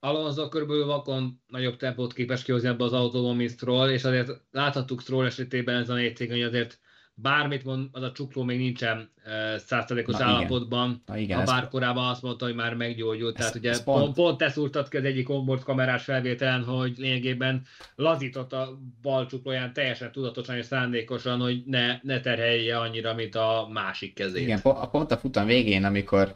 Alonso 0.00 0.48
körülbelül 0.48 0.86
vakon 0.86 1.42
nagyobb 1.46 1.76
tempót 1.76 2.12
képes 2.12 2.42
kihozni 2.42 2.68
ebbe 2.68 2.84
az 2.84 2.92
autóban, 2.92 3.36
mint 3.36 3.50
Stroll, 3.50 3.90
és 3.90 4.04
azért 4.04 4.30
láthattuk 4.50 5.00
Stroll 5.00 5.26
esetében 5.26 5.76
ez 5.76 5.88
a 5.88 5.94
négy 5.94 6.16
cég, 6.16 6.30
hogy 6.30 6.42
azért 6.42 6.78
bármit 7.22 7.64
mond, 7.64 7.88
az 7.92 8.02
a 8.02 8.12
csukló 8.12 8.42
még 8.42 8.58
nincsen 8.58 9.10
százszerzékos 9.56 10.20
állapotban. 10.20 11.02
Na 11.06 11.16
igen, 11.16 11.38
ha 11.38 11.44
bár 11.44 11.68
korábban 11.68 12.08
azt 12.08 12.22
mondta, 12.22 12.44
hogy 12.44 12.54
már 12.54 12.74
meggyógyult. 12.74 13.36
Tehát 13.36 13.54
ugye 13.54 13.70
ez 13.70 13.84
pont, 13.84 14.14
pont 14.14 14.42
ezt 14.42 14.56
úrtad 14.56 14.88
ki 14.88 14.96
az 14.96 15.04
egyik 15.04 15.30
onboard 15.30 15.62
kamerás 15.62 16.04
felvételen, 16.04 16.64
hogy 16.64 16.94
lényegében 16.96 17.62
lazított 17.94 18.52
a 18.52 18.78
bal 19.02 19.26
csuklóján 19.26 19.72
teljesen 19.72 20.12
tudatosan 20.12 20.56
és 20.56 20.64
szándékosan, 20.64 21.40
hogy 21.40 21.62
ne, 21.66 21.98
ne 22.02 22.20
terhelje 22.20 22.78
annyira, 22.78 23.14
mint 23.14 23.34
a 23.34 23.68
másik 23.72 24.14
kezét. 24.14 24.42
Igen, 24.42 24.60
pont 24.90 25.10
a 25.10 25.16
futam 25.16 25.46
végén, 25.46 25.84
amikor 25.84 26.34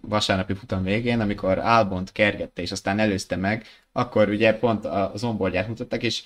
vasárnapi 0.00 0.54
futam 0.54 0.82
végén, 0.82 1.20
amikor 1.20 1.58
Albont 1.58 2.12
kergette, 2.12 2.62
és 2.62 2.72
aztán 2.72 2.98
előzte 2.98 3.36
meg, 3.36 3.64
akkor 3.92 4.28
ugye 4.28 4.58
pont 4.58 4.84
az 4.84 5.24
onboardját 5.24 5.68
mutattak, 5.68 6.02
és 6.02 6.22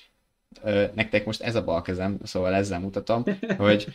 nektek 0.95 1.25
most 1.25 1.43
ez 1.43 1.55
a 1.55 1.65
bal 1.65 1.83
kezem, 1.83 2.19
szóval 2.23 2.55
ezzel 2.55 2.81
mutatom, 2.81 3.25
hogy 3.57 3.87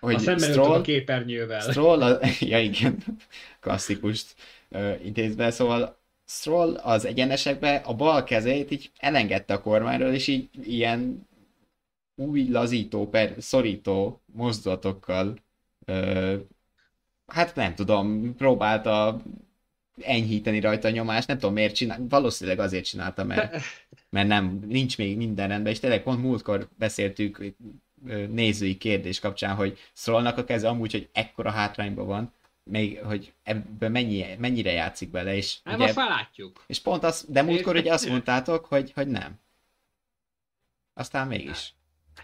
hogy 0.00 0.28
a 0.28 0.38
Stroll, 0.38 0.78
a 0.78 0.80
képernyővel. 0.80 1.60
Stroll, 1.60 2.02
a, 2.02 2.18
ja 2.40 2.60
igen, 2.60 2.96
klasszikust 3.60 4.34
intézve, 5.02 5.50
szóval 5.50 5.96
Stroll 6.26 6.74
az 6.74 7.04
egyenesekbe 7.04 7.74
a 7.74 7.94
bal 7.94 8.24
kezét 8.24 8.70
így 8.70 8.90
elengedte 8.98 9.54
a 9.54 9.60
kormányról, 9.60 10.12
és 10.12 10.26
így 10.26 10.48
ilyen 10.62 11.28
új 12.14 12.48
lazító, 12.48 13.08
per, 13.08 13.34
szorító 13.38 14.20
mozdulatokkal 14.32 15.38
ö, 15.84 16.36
hát 17.26 17.54
nem 17.54 17.74
tudom, 17.74 18.34
próbálta 18.36 19.20
enyhíteni 20.02 20.60
rajta 20.60 20.88
a 20.88 20.90
nyomást, 20.90 21.28
nem 21.28 21.38
tudom 21.38 21.54
miért 21.54 21.74
csinál, 21.74 22.06
valószínűleg 22.08 22.58
azért 22.58 22.84
csinálta, 22.84 23.24
mert, 23.24 23.62
mert 24.10 24.28
nem, 24.28 24.60
nincs 24.66 24.98
még 24.98 25.16
minden 25.16 25.48
rendben, 25.48 25.72
és 25.72 25.80
tényleg 25.80 26.02
pont 26.02 26.22
múltkor 26.22 26.68
beszéltük 26.78 27.54
nézői 28.30 28.76
kérdés 28.76 29.20
kapcsán, 29.20 29.54
hogy 29.54 29.78
szólnak 29.92 30.38
a 30.38 30.44
keze 30.44 30.68
amúgy, 30.68 30.92
hogy 30.92 31.08
ekkora 31.12 31.50
hátrányban 31.50 32.06
van, 32.06 32.32
még, 32.62 33.00
hogy 33.00 33.32
ebben 33.42 33.90
mennyi, 33.90 34.24
mennyire 34.38 34.72
játszik 34.72 35.10
bele, 35.10 35.36
és 35.36 35.56
hát 35.64 35.74
ugye, 35.74 35.84
most 35.84 35.96
látjuk. 35.96 36.64
És 36.66 36.80
pont 36.80 37.04
az, 37.04 37.26
de 37.28 37.42
múltkor 37.42 37.76
ugye 37.76 37.92
azt 37.92 38.08
mondtátok, 38.10 38.64
hogy, 38.64 38.92
hogy 38.94 39.08
nem. 39.08 39.38
Aztán 40.94 41.26
mégis. 41.26 41.72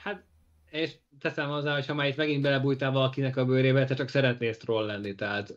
Hát, 0.02 0.22
és 0.70 0.90
teszem 1.20 1.48
hozzá, 1.48 1.74
hogy 1.74 1.86
ha 1.86 1.94
már 1.94 2.06
itt 2.06 2.16
megint 2.16 2.42
belebújtál 2.42 2.90
valakinek 2.90 3.36
a 3.36 3.44
bőrébe, 3.44 3.84
te 3.84 3.94
csak 3.94 4.08
szeretnél 4.08 4.56
troll 4.56 4.86
lenni, 4.86 5.14
tehát... 5.14 5.54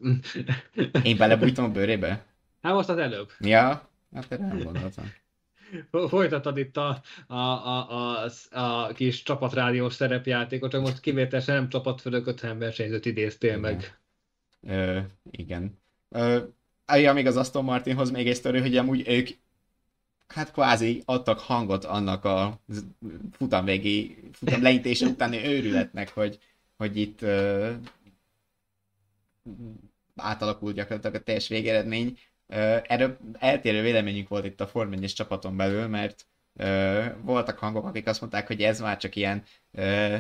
Én 1.04 1.18
belebújtam 1.18 1.66
a 1.66 1.70
bőrébe? 1.70 2.26
Hát 2.62 2.74
most 2.74 2.90
az 2.90 2.98
előbb. 2.98 3.32
Ja, 3.40 3.90
hát 4.14 4.32
erre 4.32 4.48
nem 4.48 4.60
gondoltam. 4.64 5.14
Folytatod 6.08 6.58
itt 6.58 6.78
a, 6.78 7.02
a, 7.28 7.36
a, 7.36 8.24
a, 8.24 8.30
a 8.52 8.94
kis 8.94 9.24
csapatrádiós 9.24 9.94
szerepjátékot, 9.94 10.72
csak 10.72 10.82
most 10.82 11.00
kivételesen 11.00 11.56
nem 11.56 11.70
csapatfölököt, 11.70 12.40
hanem 12.40 12.60
versenyzőt 12.60 13.06
idéztél 13.06 13.58
igen. 13.58 13.62
meg. 13.62 13.98
Ö, 14.68 15.00
igen. 15.32 15.80
Ö, 16.10 16.40
ja, 16.94 17.14
még 17.14 17.28
az 17.28 17.38
Aston 17.38 17.64
Martinhoz 17.64 18.12
még 18.12 18.28
egy 18.28 18.36
sztori, 18.36 18.60
hogy 18.60 18.78
amúgy 18.78 19.08
ők 19.08 19.30
hát 20.34 20.52
kvázi 20.52 21.02
adtak 21.06 21.40
hangot 21.40 21.86
annak 21.86 22.26
a 22.26 22.60
futamvégi, 23.32 24.18
futam 24.32 24.62
leintése 24.62 25.06
utáni 25.06 25.46
őrületnek, 25.46 26.10
hogy, 26.10 26.40
hogy 26.78 26.98
itt 26.98 27.22
uh, 27.22 27.70
átalakult 30.16 30.76
gyakorlatilag 30.76 31.16
a 31.16 31.24
teljes 31.24 31.48
végeredmény. 31.48 32.18
Uh, 32.48 32.82
erről 32.84 33.18
eltérő 33.34 33.82
véleményünk 33.82 34.28
volt 34.28 34.46
itt 34.46 34.62
a 34.62 34.68
Form 34.68 35.02
csapaton 35.02 35.58
belül, 35.58 35.88
mert 35.88 36.26
uh, 36.54 37.06
voltak 37.22 37.58
hangok, 37.58 37.86
akik 37.86 38.08
azt 38.08 38.22
mondták, 38.22 38.48
hogy 38.48 38.62
ez 38.62 38.80
már 38.80 38.98
csak 38.98 39.16
ilyen 39.16 39.44
uh, 39.72 40.18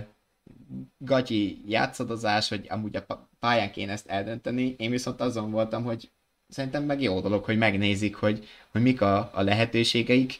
gagyi 0.97 1.61
játszadozás, 1.67 2.49
hogy 2.49 2.65
amúgy 2.69 2.95
a 2.95 3.29
pályán 3.39 3.71
kéne 3.71 3.91
ezt 3.91 4.07
eldönteni. 4.07 4.75
Én 4.77 4.89
viszont 4.89 5.21
azon 5.21 5.51
voltam, 5.51 5.83
hogy 5.83 6.11
szerintem 6.53 6.83
meg 6.83 7.01
jó 7.01 7.19
dolog, 7.21 7.43
hogy 7.43 7.57
megnézik, 7.57 8.15
hogy, 8.15 8.47
hogy 8.71 8.81
mik 8.81 9.01
a, 9.01 9.29
a 9.33 9.41
lehetőségeik, 9.41 10.39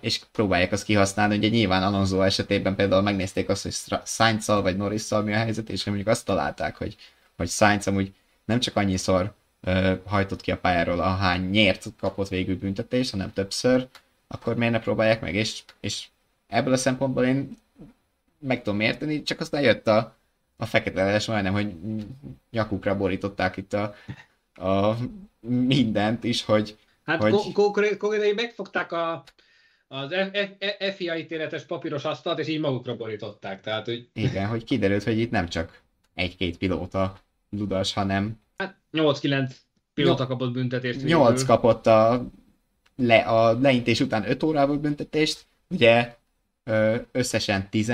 és 0.00 0.20
próbálják 0.32 0.72
azt 0.72 0.84
kihasználni. 0.84 1.36
Ugye 1.36 1.48
nyilván 1.48 1.82
Alonso 1.82 2.22
esetében 2.22 2.74
például 2.74 3.02
megnézték 3.02 3.48
azt, 3.48 3.62
hogy 3.62 4.00
sainz 4.04 4.46
vagy 4.46 4.76
norris 4.76 5.08
mi 5.08 5.32
a 5.32 5.36
helyzet, 5.36 5.70
és 5.70 5.84
mondjuk 5.84 6.08
azt 6.08 6.24
találták, 6.24 6.76
hogy, 6.76 6.96
hogy 7.36 7.48
Sainz 7.48 7.86
amúgy 7.86 8.12
nem 8.44 8.60
csak 8.60 8.76
annyiszor 8.76 9.34
hajtott 10.04 10.40
ki 10.40 10.50
a 10.50 10.58
pályáról, 10.58 11.00
ahány 11.00 11.50
nyert 11.50 11.86
kapott 12.00 12.28
végül 12.28 12.58
büntetést, 12.58 13.10
hanem 13.10 13.32
többször, 13.32 13.88
akkor 14.28 14.56
miért 14.56 14.72
ne 14.72 14.80
próbálják 14.80 15.20
meg, 15.20 15.34
és, 15.34 15.62
és 15.80 16.06
ebből 16.46 16.72
a 16.72 16.76
szempontból 16.76 17.24
én 17.24 17.56
meg 18.38 18.62
tudom 18.62 18.80
érteni, 18.80 19.22
csak 19.22 19.40
aztán 19.40 19.62
jött 19.62 19.86
a, 19.86 20.16
a 20.56 20.66
fekete 20.66 21.04
leves, 21.04 21.26
majdnem, 21.26 21.52
hogy 21.52 21.74
nyakukra 22.50 22.96
borították 22.96 23.56
itt 23.56 23.72
a, 23.72 23.94
a 24.58 24.96
mindent 25.40 26.24
is, 26.24 26.44
hogy... 26.44 26.76
Hát 27.04 27.22
hogy... 27.22 27.52
konkrétan 27.52 28.34
megfogták 28.34 28.92
a, 28.92 29.24
az 29.88 30.14
FIA 30.96 31.16
ítéletes 31.16 31.62
papíros 31.62 32.04
asztalt, 32.04 32.38
és 32.38 32.48
így 32.48 32.60
magukra 32.60 32.96
borították. 32.96 33.60
Tehát, 33.60 33.84
hogy... 33.84 34.08
Igen, 34.12 34.46
hogy 34.46 34.64
kiderült, 34.64 35.02
hogy 35.02 35.18
itt 35.18 35.30
nem 35.30 35.48
csak 35.48 35.80
egy-két 36.14 36.58
pilóta 36.58 37.18
ludas, 37.50 37.92
hanem... 37.92 38.40
Hát 38.56 38.76
8-9 38.92 39.50
pilóta 39.94 40.26
kapott 40.26 40.52
büntetést. 40.52 41.04
8 41.04 41.42
kapott 41.42 41.86
a, 41.86 42.30
le, 42.96 43.18
a 43.18 43.58
leintés 43.58 44.00
után 44.00 44.30
5 44.30 44.42
órával 44.42 44.78
büntetést, 44.78 45.46
ugye 45.68 46.16
összesen 47.12 47.68
10, 47.70 47.92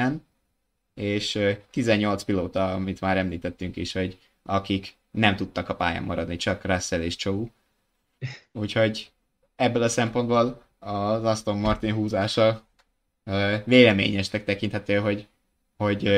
és 0.94 1.38
18 1.70 2.22
pilóta, 2.22 2.72
amit 2.72 3.00
már 3.00 3.16
említettünk 3.16 3.76
is, 3.76 3.92
hogy 3.92 4.18
akik 4.42 4.96
nem 5.14 5.36
tudtak 5.36 5.68
a 5.68 5.74
pályán 5.74 6.02
maradni, 6.02 6.36
csak 6.36 6.64
Russell 6.64 7.00
és 7.00 7.16
Chow. 7.16 7.46
Úgyhogy 8.52 9.10
ebből 9.56 9.82
a 9.82 9.88
szempontból 9.88 10.62
az 10.78 11.24
Aston 11.24 11.58
Martin 11.58 11.94
húzása 11.94 12.66
véleményesnek 13.64 14.44
tekinthető, 14.44 14.96
hogy, 14.96 15.28
hogy, 15.76 16.10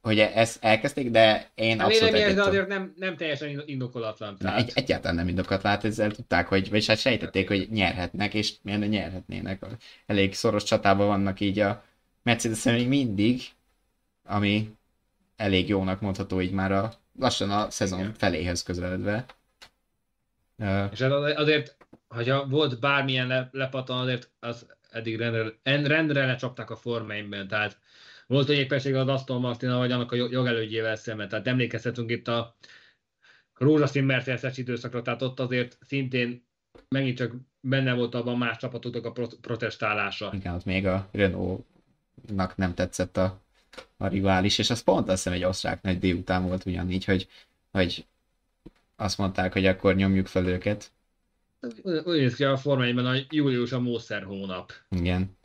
hogy 0.00 0.18
ezt 0.18 0.64
elkezdték, 0.64 1.10
de 1.10 1.50
én 1.54 1.80
a 1.80 1.84
abszolút 1.84 2.12
Véleményes, 2.12 2.34
de 2.34 2.48
azért 2.48 2.68
nem, 2.68 2.94
nem 2.96 3.16
teljesen 3.16 3.62
indokolatlan. 3.66 4.36
Tehát... 4.36 4.58
Egy, 4.58 4.72
egyáltalán 4.74 5.16
nem 5.16 5.28
indokolatlan, 5.28 5.78
ezzel 5.82 6.10
tudták, 6.10 6.46
hogy, 6.48 6.70
vagy 6.70 6.86
hát 6.86 6.98
sejtették, 6.98 7.48
hogy 7.48 7.68
nyerhetnek, 7.70 8.34
és 8.34 8.52
milyen 8.62 8.80
nyerhetnének. 8.80 9.64
Elég 10.06 10.34
szoros 10.34 10.62
csatában 10.62 11.06
vannak 11.06 11.40
így 11.40 11.58
a 11.58 11.84
Mercedes 12.22 12.62
még 12.62 12.88
mindig, 12.88 13.42
ami 14.24 14.70
elég 15.36 15.68
jónak 15.68 16.00
mondható 16.00 16.40
így 16.40 16.52
már 16.52 16.72
a 16.72 16.92
lassan 17.18 17.50
a 17.50 17.70
szezon 17.70 17.98
Igen. 17.98 18.14
feléhez 18.14 18.62
közeledve. 18.62 19.24
Uh, 20.58 20.88
és 20.92 21.00
hát 21.00 21.12
azért, 21.12 21.76
hogyha 22.08 22.46
volt 22.46 22.80
bármilyen 22.80 23.26
le, 23.26 23.48
lepatan, 23.52 23.98
azért 23.98 24.30
az 24.40 24.66
eddig 24.90 25.18
rendre, 25.18 25.52
rendre 25.62 26.26
lecsapták 26.26 26.70
a 26.70 26.76
formáimben, 26.76 27.48
tehát 27.48 27.78
volt 28.26 28.48
egy 28.48 28.58
éppenség 28.58 28.94
az 28.94 29.08
Aston 29.08 29.40
Martin, 29.40 29.76
vagy 29.76 29.92
annak 29.92 30.12
a 30.12 30.16
jogelődjével 30.16 30.96
szemben, 30.96 31.28
tehát 31.28 31.46
emlékezhetünk 31.46 32.10
itt 32.10 32.28
a 32.28 32.56
rózsaszín 33.54 34.04
Mercedes 34.04 34.58
időszakra, 34.58 35.02
tehát 35.02 35.22
ott 35.22 35.40
azért 35.40 35.78
szintén 35.80 36.46
megint 36.88 37.16
csak 37.16 37.32
benne 37.60 37.94
volt 37.94 38.14
abban 38.14 38.38
más 38.38 38.56
csapatoknak 38.56 39.04
a 39.04 39.12
protestálása. 39.40 40.30
Igen, 40.34 40.54
ott 40.54 40.64
még 40.64 40.86
a 40.86 41.08
Renault-nak 41.12 42.56
nem 42.56 42.74
tetszett 42.74 43.16
a 43.16 43.43
a 43.96 44.06
rivális, 44.06 44.58
és 44.58 44.70
az 44.70 44.82
pont 44.82 45.08
azt 45.08 45.22
hiszem 45.22 45.32
egy 45.32 45.44
osztrák 45.44 45.82
nagy 45.82 45.98
délután 45.98 46.46
volt 46.46 46.66
ugyanígy, 46.66 47.04
hogy, 47.04 47.28
hogy 47.70 48.06
azt 48.96 49.18
mondták, 49.18 49.52
hogy 49.52 49.66
akkor 49.66 49.94
nyomjuk 49.94 50.26
fel 50.26 50.46
őket. 50.46 50.90
Úgy 51.82 52.18
néz 52.18 52.34
ki 52.34 52.44
a 52.44 52.56
formájában 52.56 53.06
a 53.06 53.14
július 53.30 53.72
a 53.72 53.80
mószer 53.80 54.22
hónap. 54.22 54.72
Igen. 54.90 55.36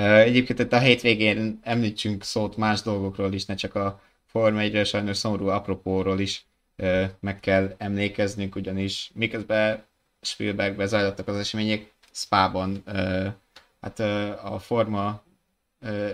Egyébként 0.00 0.58
itt 0.58 0.72
a 0.72 0.78
hétvégén 0.78 1.58
említsünk 1.62 2.22
szót 2.22 2.56
más 2.56 2.82
dolgokról 2.82 3.32
is, 3.32 3.44
ne 3.44 3.54
csak 3.54 3.74
a 3.74 4.02
Forma 4.24 4.60
1 4.60 4.86
sajnos 4.86 5.16
szomorú 5.16 5.46
apropóról 5.46 6.20
is 6.20 6.46
meg 7.20 7.40
kell 7.40 7.74
emlékeznünk, 7.78 8.54
ugyanis 8.54 9.10
miközben 9.14 9.84
Spielbergbe 10.20 10.86
zajlottak 10.86 11.28
az 11.28 11.36
események, 11.36 11.94
Spa-ban 12.12 12.82
ö, 12.84 13.28
hát 13.80 14.00
a 14.44 14.58
Forma 14.58 15.24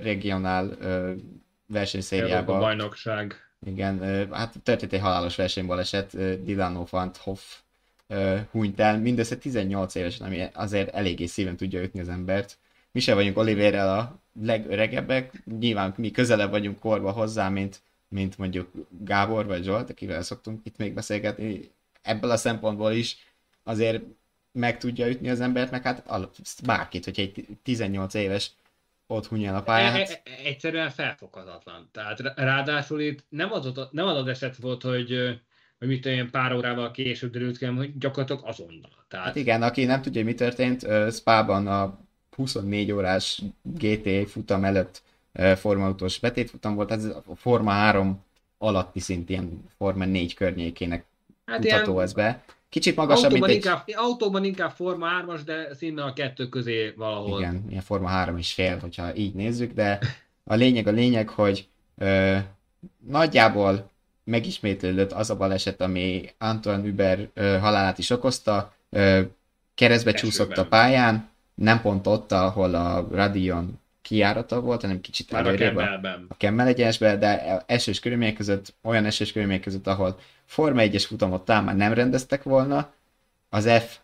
regionál 0.03 0.77
versenyszériában. 1.73 2.57
A 2.57 2.59
bajnokság. 2.59 3.47
Igen, 3.65 4.29
hát 4.33 4.55
történt 4.63 4.93
egy 4.93 5.01
halálos 5.01 5.37
versenybaleset, 5.37 6.43
Dilano 6.45 6.85
van 6.91 7.11
Hoff 7.19 7.41
hunyt 8.51 8.81
el, 8.81 8.99
mindössze 8.99 9.37
18 9.37 9.95
évesen, 9.95 10.27
ami 10.27 10.45
azért 10.53 10.95
eléggé 10.95 11.27
szíven 11.27 11.57
tudja 11.57 11.83
ütni 11.83 12.01
az 12.01 12.09
embert. 12.09 12.59
Mi 12.93 13.01
sem 13.01 13.15
vagyunk 13.15 13.39
Oliverrel 13.39 13.99
a 13.99 14.19
legöregebbek, 14.41 15.43
nyilván 15.59 15.95
mi 15.97 16.11
közelebb 16.11 16.51
vagyunk 16.51 16.79
korba 16.79 17.11
hozzá, 17.11 17.49
mint, 17.49 17.81
mint 18.09 18.39
mondjuk 18.39 18.71
Gábor 19.05 19.47
vagy 19.47 19.65
Zsolt, 19.65 19.91
akivel 19.91 20.23
szoktunk 20.23 20.61
itt 20.65 20.77
még 20.77 20.95
beszélgetni. 20.95 21.71
Ebből 22.03 22.31
a 22.31 22.37
szempontból 22.37 22.93
is 22.93 23.17
azért 23.63 24.03
meg 24.53 24.79
tudja 24.79 25.09
ütni 25.09 25.31
az 25.31 25.41
embert, 25.41 25.71
meg 25.71 25.83
hát 25.83 26.03
bárkit, 26.65 27.05
hogy 27.05 27.19
egy 27.21 27.47
18 27.63 28.15
éves 28.15 28.51
ott 29.13 29.27
hunja 29.27 29.49
el 29.49 29.63
a. 29.67 29.79
E- 29.79 29.83
e- 29.83 30.01
e- 30.01 30.21
egyszerűen 30.45 30.91
felfoghatatlan. 30.91 31.89
Tehát 31.93 32.19
ráadásul 32.37 33.01
itt 33.01 33.25
nem 33.29 33.53
az, 33.53 33.73
nem 33.91 34.07
az, 34.07 34.17
az 34.17 34.27
eset 34.27 34.57
volt, 34.57 34.83
hogy 34.83 35.41
hogy 35.83 35.91
mit 35.91 36.01
tudom, 36.01 36.31
pár 36.31 36.53
órával 36.53 36.91
később 36.91 37.33
derült 37.33 37.59
ki, 37.59 37.65
hogy 37.65 37.99
gyakorlatilag 37.99 38.43
azonnal. 38.47 39.05
Tehát... 39.09 39.27
Hát 39.27 39.37
igen, 39.37 39.63
aki 39.63 39.85
nem 39.85 40.03
tudja, 40.03 40.25
mi 40.25 40.35
történt, 40.35 40.87
Spa-ban 41.13 41.67
a 41.67 41.99
24 42.37 42.93
órás 42.93 43.43
GT 43.63 44.31
futam 44.31 44.65
előtt 44.65 45.03
formautós 45.57 46.19
betétfutam 46.19 46.75
volt, 46.75 46.91
ez 46.91 47.05
a 47.05 47.23
Forma 47.35 47.71
3 47.71 48.25
alatti 48.59 49.01
szint, 49.01 49.29
ilyen 49.31 49.65
Forma 49.77 50.05
4 50.05 50.35
környékének 50.35 51.05
hát 51.45 51.59
mutató 51.59 51.93
ilyen... 51.93 52.05
ez 52.05 52.13
be. 52.13 52.43
Kicsit 52.73 52.97
magasabb, 52.97 53.25
autóban 53.25 53.49
mint 53.49 53.65
inkább, 53.65 53.83
egy... 53.87 53.95
Autóban 53.97 54.45
inkább 54.45 54.71
Forma 54.71 55.07
3-as, 55.23 55.41
de 55.45 55.75
szinte 55.75 56.03
a 56.03 56.13
kettő 56.13 56.49
közé 56.49 56.93
valahol. 56.97 57.41
Igen, 57.41 57.65
ilyen 57.69 57.83
Forma 57.83 58.09
3 58.09 58.37
is 58.37 58.53
fél, 58.53 58.79
hogyha 58.79 59.15
így 59.15 59.35
nézzük, 59.35 59.73
de 59.73 59.99
a 60.45 60.55
lényeg 60.55 60.87
a 60.87 60.91
lényeg, 60.91 61.29
hogy 61.29 61.69
ö, 61.99 62.37
nagyjából 63.09 63.91
megismétlődött 64.25 65.13
az 65.13 65.31
a 65.31 65.37
baleset, 65.37 65.81
ami 65.81 66.31
Antoine 66.39 66.89
Uber 66.89 67.29
ö, 67.35 67.59
halálát 67.59 67.99
is 67.99 68.11
okozta, 68.11 68.75
ö, 68.91 69.21
keresztbe 69.75 70.13
csúszott 70.13 70.59
a 70.59 70.67
pályán, 70.67 71.29
nem 71.55 71.81
pont 71.81 72.07
ott, 72.07 72.33
ahol 72.33 72.75
a 72.75 73.09
Radion 73.11 73.81
kiárata 74.03 74.61
volt, 74.61 74.81
hanem 74.81 75.01
kicsit 75.01 75.31
Már 75.31 75.47
előrébb 75.47 75.77
a, 75.77 76.01
a 76.29 76.37
Kemmel 76.37 76.67
egyesbe, 76.67 77.17
de 77.17 77.63
esős 77.67 78.01
körülmények 78.01 78.35
között, 78.35 78.75
olyan 78.83 79.05
esős 79.05 79.33
körülmények 79.33 79.63
között, 79.63 79.87
ahol 79.87 80.19
Forma 80.53 80.83
1-es 80.85 81.05
futamot 81.07 81.45
talán 81.45 81.65
már 81.65 81.77
nem 81.77 81.93
rendeztek 81.93 82.43
volna, 82.43 82.93
az 83.49 83.69
F, 83.69 83.99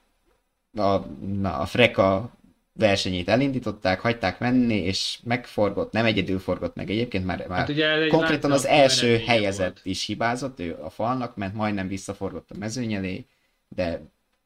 a, 0.78 0.99
na, 1.20 1.59
a 1.59 1.66
Freka 1.66 2.30
versenyét 2.72 3.28
elindították, 3.28 4.01
hagyták 4.01 4.38
menni, 4.38 4.74
és 4.74 5.18
megforgott, 5.24 5.92
nem 5.92 6.05
egyedül 6.05 6.38
forgott 6.38 6.74
meg 6.74 6.90
egyébként, 6.90 7.24
már, 7.24 7.46
már 7.49 7.59
hát 7.59 7.68
ugye 7.68 8.07
konkrétan 8.07 8.53
az 8.53 8.66
első 8.66 9.18
helyezett 9.18 9.72
volt. 9.72 9.86
is 9.86 10.05
hibázott, 10.05 10.61
ő 10.61 10.76
a 10.82 10.90
falnak 10.90 11.36
ment, 11.36 11.55
majdnem 11.55 11.88
visszaforgott 11.88 12.51
a 12.51 12.59
mezőny 12.59 12.94
elé, 12.94 13.26
de 13.68 14.01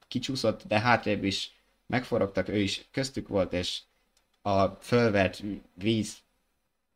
kicsúszott, 0.08 0.62
de 0.68 0.80
hátrébb 0.80 1.24
is 1.24 1.52
megforogtak, 1.86 2.48
ő 2.48 2.58
is 2.58 2.84
köztük 2.90 3.28
volt, 3.28 3.52
és 3.52 3.80
a 4.42 4.66
fölvert 4.66 5.42
víz 5.74 6.16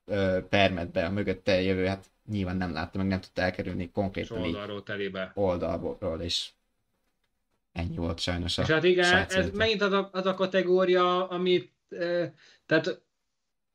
ö, 0.06 0.38
permetbe 0.48 1.04
a 1.04 1.10
mögötte 1.10 1.62
jövő, 1.62 1.86
hát 1.86 2.04
nyilván 2.28 2.56
nem 2.56 2.72
látta, 2.72 2.98
meg 2.98 3.06
nem 3.06 3.20
tudta 3.20 3.42
elkerülni 3.42 3.90
konkrétan 3.90 4.42
oldalról 4.42 4.82
telébe. 4.82 5.32
Oldalról, 5.34 6.20
és 6.20 6.50
ennyi 7.72 7.96
volt 7.96 8.18
sajnos 8.18 8.58
a 8.58 8.62
És 8.62 8.68
hát 8.68 8.84
igen, 8.84 9.26
ez 9.28 9.50
megint 9.50 9.82
az 9.82 9.92
a, 9.92 10.08
az 10.12 10.26
a 10.26 10.34
kategória, 10.34 11.28
amit 11.28 11.72
e, 11.90 12.34
tehát 12.66 13.02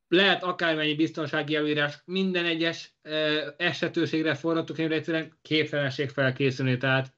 lehet 0.07 0.43
akármennyi 0.43 0.95
biztonsági 0.95 1.55
előírás, 1.55 2.01
minden 2.05 2.45
egyes 2.45 2.93
e, 3.01 3.11
esetőségre 3.57 4.35
forgatókönyvre 4.35 4.95
egyszerűen 4.95 5.37
képtelenség 5.41 6.09
felkészülni, 6.09 6.77
tehát 6.77 7.13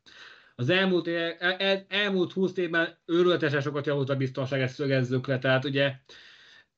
az 0.56 0.70
elmúlt, 0.70 1.08
el, 1.08 1.36
el, 1.58 1.86
elmúlt 1.90 2.32
20 2.32 2.58
évben 2.58 2.98
őrületesen 3.06 3.62
sokat 3.62 3.86
javult 3.86 4.10
a 4.10 4.16
biztonság, 4.16 4.62
ezt 4.62 4.76
szögezzük 4.76 5.28
le. 5.28 5.40
Tehát 5.40 5.66
ugye 5.66 5.94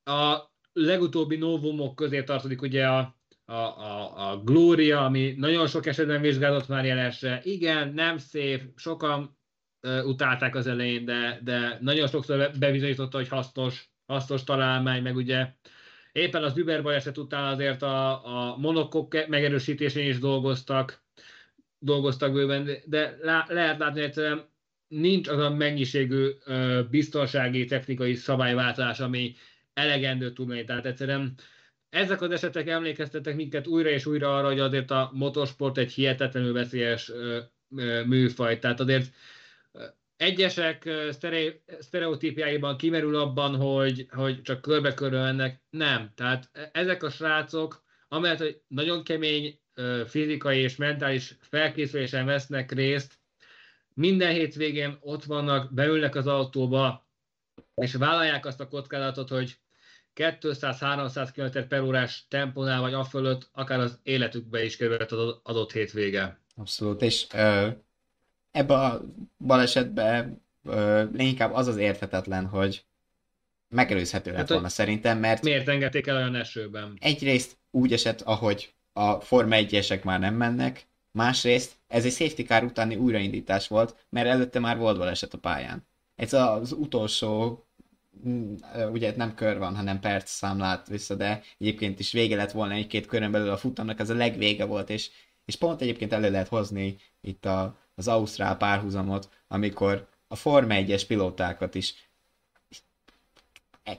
a 0.04 0.38
legutóbbi 0.74 1.36
novumok 1.36 1.96
közé 1.96 2.24
tartozik 2.24 2.62
ugye 2.62 2.88
a, 2.88 3.16
a, 3.46 3.54
a, 3.54 4.32
a 4.32 4.42
Gloria, 4.44 5.06
ami 5.06 5.34
nagyon 5.38 5.68
sok 5.68 5.86
esetben 5.86 6.22
vizsgálott 6.22 6.68
már 6.68 6.86
jelesre. 6.86 7.42
Igen, 7.44 7.94
nem 7.94 8.18
szép, 8.18 8.64
sokan 8.76 9.38
uh, 9.82 10.06
utálták 10.06 10.56
az 10.56 10.68
elején, 10.68 11.06
de, 11.06 11.40
de 11.44 11.78
nagyon 11.82 12.08
sokszor 12.08 12.52
bebizonyította, 12.60 13.18
hogy 13.18 13.28
hasznos, 13.28 13.90
hasznos 14.06 14.44
találmány, 14.44 15.02
meg 15.02 15.16
ugye 15.16 15.48
éppen 16.12 16.44
az 16.44 16.58
Uber 16.58 16.84
baleset 16.84 17.18
után 17.18 17.54
azért 17.54 17.82
a, 17.82 18.26
a 18.26 18.58
monokok 18.58 19.28
megerősítésén 19.28 20.08
is 20.08 20.20
dolgoztak, 20.20 21.04
dolgoztak 21.80 22.34
bőven, 22.34 22.70
de 22.86 23.18
lá, 23.22 23.46
lehet 23.50 23.80
látni, 23.80 24.02
hogy 24.02 24.42
nincs 24.88 25.28
az 25.28 25.40
a 25.40 25.50
mennyiségű 25.50 26.30
biztonsági, 26.90 27.66
technikai 27.66 28.14
szabályváltás, 28.14 29.00
ami 29.00 29.36
elegendő 29.74 30.34
tudni. 30.34 30.64
Tehát 30.64 30.86
egyszerűen 30.86 31.34
ezek 31.96 32.22
az 32.22 32.32
esetek 32.32 32.68
emlékeztetek 32.68 33.36
minket 33.36 33.68
újra 33.68 33.90
és 33.90 34.06
újra 34.06 34.38
arra, 34.38 34.48
hogy 34.48 34.60
azért 34.60 34.92
a 34.92 35.10
motorsport 35.14 35.78
egy 35.78 35.92
hihetetlenül 35.92 36.54
veszélyes 36.54 37.12
műfaj. 38.06 38.60
Tehát 38.60 38.80
azért 38.80 39.14
egyesek 40.18 40.90
sztereotípiáiban 41.80 42.78
kimerül 42.78 43.16
abban, 43.16 43.56
hogy, 43.56 44.08
hogy 44.10 44.42
csak 44.42 44.62
körbe-körbe 44.62 45.22
mennek. 45.22 45.62
Nem. 45.70 46.12
Tehát 46.16 46.50
e, 46.54 46.70
ezek 46.74 47.04
a 47.04 47.10
srácok, 47.10 47.84
amellett, 48.08 48.40
hogy 48.40 48.62
nagyon 48.68 49.04
kemény 49.04 49.60
fizikai 50.06 50.60
és 50.60 50.76
mentális 50.76 51.38
felkészülésen 51.42 52.26
vesznek 52.26 52.72
részt, 52.72 53.14
minden 53.94 54.32
hétvégén 54.32 54.98
ott 55.00 55.24
vannak, 55.24 55.74
beülnek 55.74 56.16
az 56.16 56.28
autóba, 56.28 57.08
és 57.76 57.94
vállalják 57.94 58.46
azt 58.46 58.60
a 58.60 58.68
kockázatot, 58.68 59.30
hogy 59.30 59.58
200-300 60.16 61.30
km 61.34 61.68
per 61.68 61.82
órás 61.82 62.26
tempónál 62.30 62.82
vagy 62.82 62.94
afölött 62.94 63.50
akár 63.52 63.80
az 63.80 64.00
életükbe 64.04 64.64
is 64.64 64.78
kerülhet 64.78 65.12
az 65.12 65.40
adott 65.44 65.72
hétvége. 65.72 66.40
Abszolút, 66.56 67.02
és 67.02 67.26
ö, 67.34 67.68
ebbe 68.52 68.74
a 68.74 69.02
balesetbe 69.38 70.38
ö, 70.64 71.04
leginkább 71.14 71.54
az 71.54 71.68
az 71.68 71.78
érthetetlen, 71.78 72.46
hogy 72.46 72.86
megelőzhető 73.70 74.30
lett 74.30 74.40
hát, 74.40 74.50
volna 74.50 74.70
szerintem, 74.70 75.18
mert... 75.20 75.44
Miért 75.44 75.68
engedték 75.68 76.08
el 76.08 76.16
olyan 76.16 76.36
esőben? 76.36 76.98
Egyrészt 77.00 77.58
úgy 77.72 77.94
esett, 77.94 78.22
ahogy 78.22 78.74
a 78.94 79.20
Forma 79.20 79.56
1 79.56 80.02
már 80.04 80.20
nem 80.20 80.34
mennek, 80.34 80.88
másrészt 81.12 81.76
ez 81.88 82.06
egy 82.06 82.12
safety 82.12 82.42
car 82.42 82.64
utáni 82.64 82.96
újraindítás 82.96 83.68
volt, 83.68 83.96
mert 84.10 84.28
előtte 84.28 84.60
már 84.60 84.78
volt 84.78 84.98
baleset 84.98 85.34
a 85.34 85.38
pályán. 85.38 85.88
Ez 86.16 86.34
az 86.34 86.72
utolsó, 86.72 87.65
ugye 88.92 89.14
nem 89.16 89.34
kör 89.36 89.58
van, 89.58 89.76
hanem 89.76 90.00
perc 90.00 90.30
számlát 90.30 90.88
vissza, 90.88 91.16
de 91.16 91.42
egyébként 91.58 92.00
is 92.00 92.12
vége 92.12 92.36
lett 92.36 92.52
volna 92.52 92.74
egy-két 92.74 93.06
körön 93.06 93.32
belül 93.32 93.50
a 93.50 93.58
futamnak, 93.58 94.00
ez 94.00 94.10
a 94.10 94.16
legvége 94.16 94.66
volt, 94.66 94.90
és, 94.90 95.10
és 95.46 95.56
pont 95.56 95.82
egyébként 95.82 96.14
elő 96.14 96.32
lehet 96.32 96.48
hozni 96.48 96.98
itt 97.22 97.46
a, 97.46 97.78
az 97.96 98.08
Ausztrál 98.08 98.58
párhuzamot, 98.58 99.30
amikor 99.48 100.08
a 100.28 100.36
Forma 100.36 100.74
1-es 100.78 101.04
pilótákat 101.08 101.76
is 101.76 101.94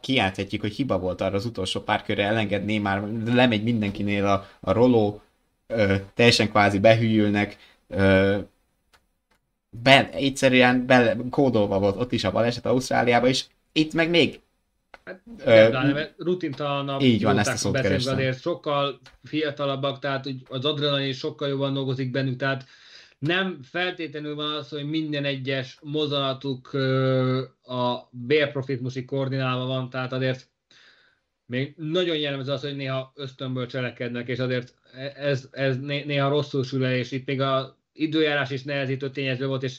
kijelenthetjük, 0.01 0.61
hogy 0.61 0.75
hiba 0.75 0.99
volt 0.99 1.21
arra 1.21 1.35
az 1.35 1.45
utolsó 1.45 1.81
pár 1.81 2.03
körre 2.03 2.25
elengedni, 2.25 2.79
már 2.79 3.03
lemegy 3.27 3.62
mindenkinél 3.62 4.27
a, 4.27 4.49
a 4.61 4.73
roló, 4.73 5.23
ö, 5.67 5.95
teljesen 6.14 6.49
kvázi 6.49 6.79
behűlnek, 6.79 7.57
ö, 7.89 8.39
be, 9.71 10.11
egyszerűen 10.11 10.87
be, 10.87 11.17
kódolva 11.31 11.79
volt 11.79 11.97
ott 11.97 12.12
is 12.12 12.25
a 12.25 12.33
baleset 12.33 12.67
Ausztráliában, 12.67 13.29
és 13.29 13.45
itt 13.77 13.95
meg 13.95 14.11
még 14.11 14.41
Hát, 15.05 15.22
rutintalanabb 16.16 17.01
így 17.01 17.22
van, 17.22 17.39
ezt 17.39 17.53
a 17.53 17.57
szót 17.57 17.77
azért 17.77 18.41
sokkal 18.41 19.01
fiatalabbak, 19.24 19.99
tehát 19.99 20.29
az 20.49 20.64
adrenalin 20.64 21.12
sokkal 21.12 21.49
jobban 21.49 21.72
dolgozik 21.72 22.11
bennük, 22.11 22.37
tehát 22.37 22.64
nem 23.18 23.59
feltétlenül 23.62 24.35
van 24.35 24.53
az, 24.55 24.68
hogy 24.68 24.85
minden 24.85 25.24
egyes 25.24 25.79
mozdulatuk 25.83 26.72
a 27.62 28.09
bérprofitmusi 28.11 29.05
koordinálva 29.05 29.66
van, 29.66 29.91
tehát 29.91 30.12
azért 30.12 30.49
még 31.47 31.74
nagyon 31.77 32.16
jellemző 32.16 32.53
az, 32.53 32.61
hogy 32.62 32.77
néha 32.77 33.12
ösztönből 33.14 33.66
cselekednek, 33.66 34.29
és 34.29 34.39
azért 34.39 34.74
ez, 35.16 35.49
ez 35.51 35.79
néha 35.81 36.29
rosszul 36.29 36.64
sül 36.64 36.85
el, 36.85 36.95
és 36.95 37.11
itt 37.11 37.27
még 37.27 37.41
a 37.41 37.79
időjárás 37.93 38.51
is 38.51 38.62
nehezítő 38.62 39.11
tényező 39.11 39.47
volt, 39.47 39.62
és 39.62 39.79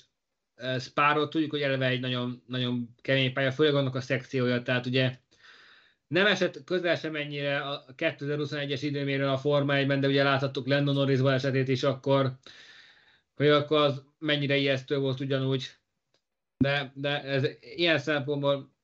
Spárot 0.79 1.29
tudjuk, 1.29 1.51
hogy 1.51 1.61
eleve 1.61 1.87
egy 1.87 1.99
nagyon, 1.99 2.43
nagyon 2.47 2.95
kemény 3.01 3.33
pálya, 3.33 3.51
főleg 3.51 3.75
annak 3.75 3.95
a 3.95 4.01
szekciója, 4.01 4.61
tehát 4.61 4.85
ugye 4.85 5.17
nem 6.07 6.25
esett 6.25 6.63
közel 6.63 6.95
sem 6.95 7.15
ennyire 7.15 7.59
a 7.59 7.85
2021-es 7.97 8.79
időméről 8.81 9.29
a 9.29 9.37
Forma 9.37 9.73
1-ben, 9.75 9.99
de 9.99 10.07
ugye 10.07 10.23
láthattuk 10.23 10.67
Lando 10.67 10.91
Norris 10.91 11.19
esetét 11.19 11.67
is 11.67 11.83
akkor, 11.83 12.37
hogy 13.35 13.47
akkor 13.47 13.81
az 13.81 14.03
mennyire 14.19 14.55
ijesztő 14.55 14.97
volt 14.97 15.19
ugyanúgy. 15.19 15.69
De, 16.57 16.91
de 16.95 17.23
ez 17.23 17.47
ilyen 17.59 17.99
szempontból 17.99 18.75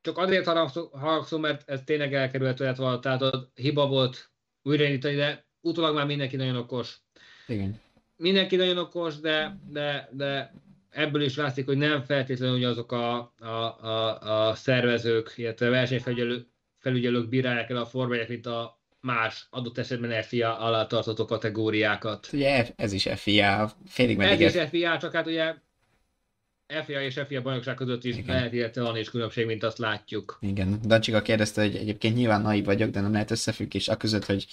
csak 0.00 0.18
azért 0.18 0.46
haragszom, 0.92 1.40
mert 1.40 1.70
ez 1.70 1.80
tényleg 1.84 2.14
elkerülhető 2.14 2.64
lett 2.64 2.76
volna, 2.76 2.98
tehát 2.98 3.22
ott 3.22 3.58
hiba 3.58 3.86
volt 3.86 4.30
újraindítani, 4.62 5.14
de 5.14 5.46
utólag 5.60 5.94
már 5.94 6.06
mindenki 6.06 6.36
nagyon 6.36 6.56
okos. 6.56 6.98
Igen. 7.46 7.80
Mindenki 8.16 8.56
nagyon 8.56 8.78
okos, 8.78 9.20
de, 9.20 9.58
de, 9.70 10.08
de 10.12 10.52
ebből 10.92 11.22
is 11.22 11.36
látszik, 11.36 11.66
hogy 11.66 11.76
nem 11.76 12.02
feltétlenül 12.02 12.64
azok 12.64 12.92
a, 12.92 13.32
a, 13.38 13.46
a, 13.46 14.48
a 14.48 14.54
szervezők, 14.54 15.32
illetve 15.36 15.68
versenyfelügyelők 15.68 16.50
felügyelők 16.82 17.28
bírálják 17.28 17.70
el 17.70 17.76
a 17.76 17.86
formáját, 17.86 18.28
mint 18.28 18.46
a 18.46 18.80
más 19.00 19.46
adott 19.50 19.78
esetben 19.78 20.22
FIA 20.22 20.58
alá 20.58 20.86
tartozó 20.86 21.24
kategóriákat. 21.24 22.28
Ugye 22.32 22.66
ez 22.76 22.92
is 22.92 23.08
FIA, 23.14 23.72
félig 23.86 24.16
meddig. 24.16 24.46
Ez 24.46 24.54
is 24.54 24.68
FIA, 24.68 24.98
csak 24.98 25.12
hát 25.12 25.26
ugye 25.26 25.54
FIA 26.84 27.02
és 27.02 27.20
FIA 27.26 27.42
bajnokság 27.42 27.74
között 27.74 28.04
is 28.04 28.16
Igen. 28.16 28.34
lehet 28.34 28.52
illetve 28.52 28.82
van 28.82 28.96
is 28.96 29.10
különbség, 29.10 29.46
mint 29.46 29.62
azt 29.62 29.78
látjuk. 29.78 30.38
Igen, 30.40 30.78
Dancsika 30.84 31.22
kérdezte, 31.22 31.62
hogy 31.62 31.76
egyébként 31.76 32.16
nyilván 32.16 32.42
naiv 32.42 32.64
vagyok, 32.64 32.90
de 32.90 33.00
nem 33.00 33.12
lehet 33.12 33.30
összefüggés 33.30 33.88
a 33.88 33.96
között, 33.96 34.24
hogy 34.24 34.46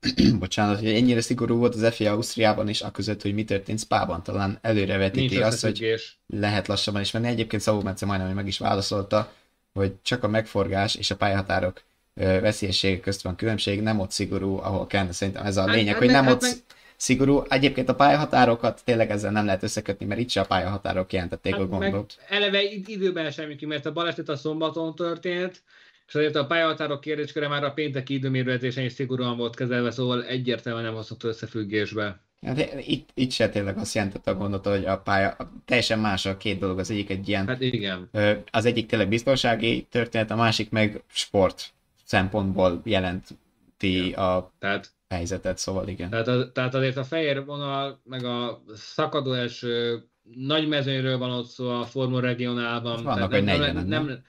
bocsánat, 0.38 0.78
hogy 0.78 0.88
ennyire 0.88 1.20
szigorú 1.20 1.56
volt 1.56 1.74
az 1.74 1.94
FIA 1.94 2.12
Ausztriában, 2.12 2.68
és 2.68 2.82
a 2.82 2.90
között, 2.90 3.22
hogy 3.22 3.34
mi 3.34 3.44
történt 3.44 3.80
Spában, 3.80 4.22
talán 4.22 4.58
előrevetíti 4.62 5.42
azt, 5.42 5.62
hogy 5.62 5.94
lehet 6.26 6.68
lassabban 6.68 7.00
is 7.00 7.10
menni. 7.10 7.28
Egyébként 7.28 7.62
Szabó 7.62 7.80
Mence 7.80 8.06
majdnem, 8.06 8.34
meg 8.34 8.46
is 8.46 8.58
válaszolta, 8.58 9.32
hogy 9.72 9.94
csak 10.02 10.24
a 10.24 10.28
megforgás 10.28 10.94
és 10.94 11.10
a 11.10 11.16
pályahatárok 11.16 11.82
veszélyessége 12.14 13.00
közt 13.00 13.22
van 13.22 13.36
különbség, 13.36 13.82
nem 13.82 14.00
ott 14.00 14.10
szigorú, 14.10 14.56
ahol 14.56 14.86
kellene. 14.86 15.12
Szerintem 15.12 15.46
ez 15.46 15.56
a 15.56 15.60
hát, 15.60 15.74
lényeg, 15.74 15.92
hát, 15.92 16.02
hogy 16.02 16.10
nem 16.10 16.24
hát, 16.24 16.34
ott 16.34 16.40
meg... 16.40 16.52
szigorú. 16.96 17.42
Egyébként 17.48 17.88
a 17.88 17.94
pályahatárokat 17.94 18.80
tényleg 18.84 19.10
ezzel 19.10 19.30
nem 19.30 19.44
lehet 19.44 19.62
összekötni, 19.62 20.06
mert 20.06 20.20
itt 20.20 20.30
se 20.30 20.40
a 20.40 20.44
pályahatárok 20.44 21.12
jelentették 21.12 21.52
hát, 21.52 21.60
a 21.60 21.66
gondot. 21.66 22.18
Eleve 22.28 22.62
időben 22.86 23.30
semmi, 23.30 23.56
mert 23.60 23.86
a 23.86 23.92
baleset 23.92 24.28
a 24.28 24.36
szombaton 24.36 24.94
történt, 24.94 25.62
és 26.06 26.14
azért 26.14 26.36
a 26.36 26.46
pályahatárok 26.46 27.00
kérdésköre 27.00 27.48
már 27.48 27.64
a 27.64 27.72
pénteki 27.72 28.14
időmérőzésen 28.14 28.84
is 28.84 28.92
szigorúan 28.92 29.36
volt 29.36 29.56
kezelve, 29.56 29.90
szóval 29.90 30.24
egyértelműen 30.24 30.84
nem 30.84 30.94
hozható 30.94 31.28
összefüggésbe. 31.28 32.20
Hát 32.42 32.74
itt, 32.86 33.08
itt 33.14 33.30
se 33.30 33.48
tényleg 33.48 33.76
azt 33.76 33.94
jelentette 33.94 34.30
a 34.30 34.34
gondot, 34.34 34.66
hogy 34.66 34.84
a 34.84 34.98
pálya 34.98 35.36
teljesen 35.64 35.98
más 35.98 36.26
a 36.26 36.36
két 36.36 36.58
dolog. 36.58 36.78
Az 36.78 36.90
egyik 36.90 37.10
egy 37.10 37.28
ilyen... 37.28 37.46
Hát 37.46 37.60
igen. 37.60 38.10
Az 38.50 38.64
egyik 38.64 38.86
tényleg 38.86 39.08
biztonsági 39.08 39.86
történet, 39.90 40.30
a 40.30 40.36
másik 40.36 40.70
meg 40.70 41.02
sport 41.06 41.72
szempontból 42.04 42.80
jelenti 42.84 43.34
igen. 43.78 44.18
a 44.18 44.52
tehát, 44.58 44.90
helyzetet, 45.08 45.58
szóval 45.58 45.88
igen. 45.88 46.10
Tehát, 46.10 46.28
az, 46.28 46.50
tehát 46.52 46.74
azért 46.74 46.96
a 46.96 47.04
fehér 47.04 47.44
vonal, 47.44 48.00
meg 48.04 48.24
a 48.24 48.62
szakadó 48.74 49.32
első 49.32 50.02
nagy 50.34 50.68
mezőnyről 50.68 51.18
van 51.18 51.30
ott 51.30 51.48
szó 51.48 51.68
a 51.68 51.84
Formula 51.84 52.20
regionálban. 52.20 53.02
Vannak, 53.02 53.32
hogy 53.32 53.44
nem, 53.44 53.60
nem, 53.60 53.86
nem, 53.86 54.24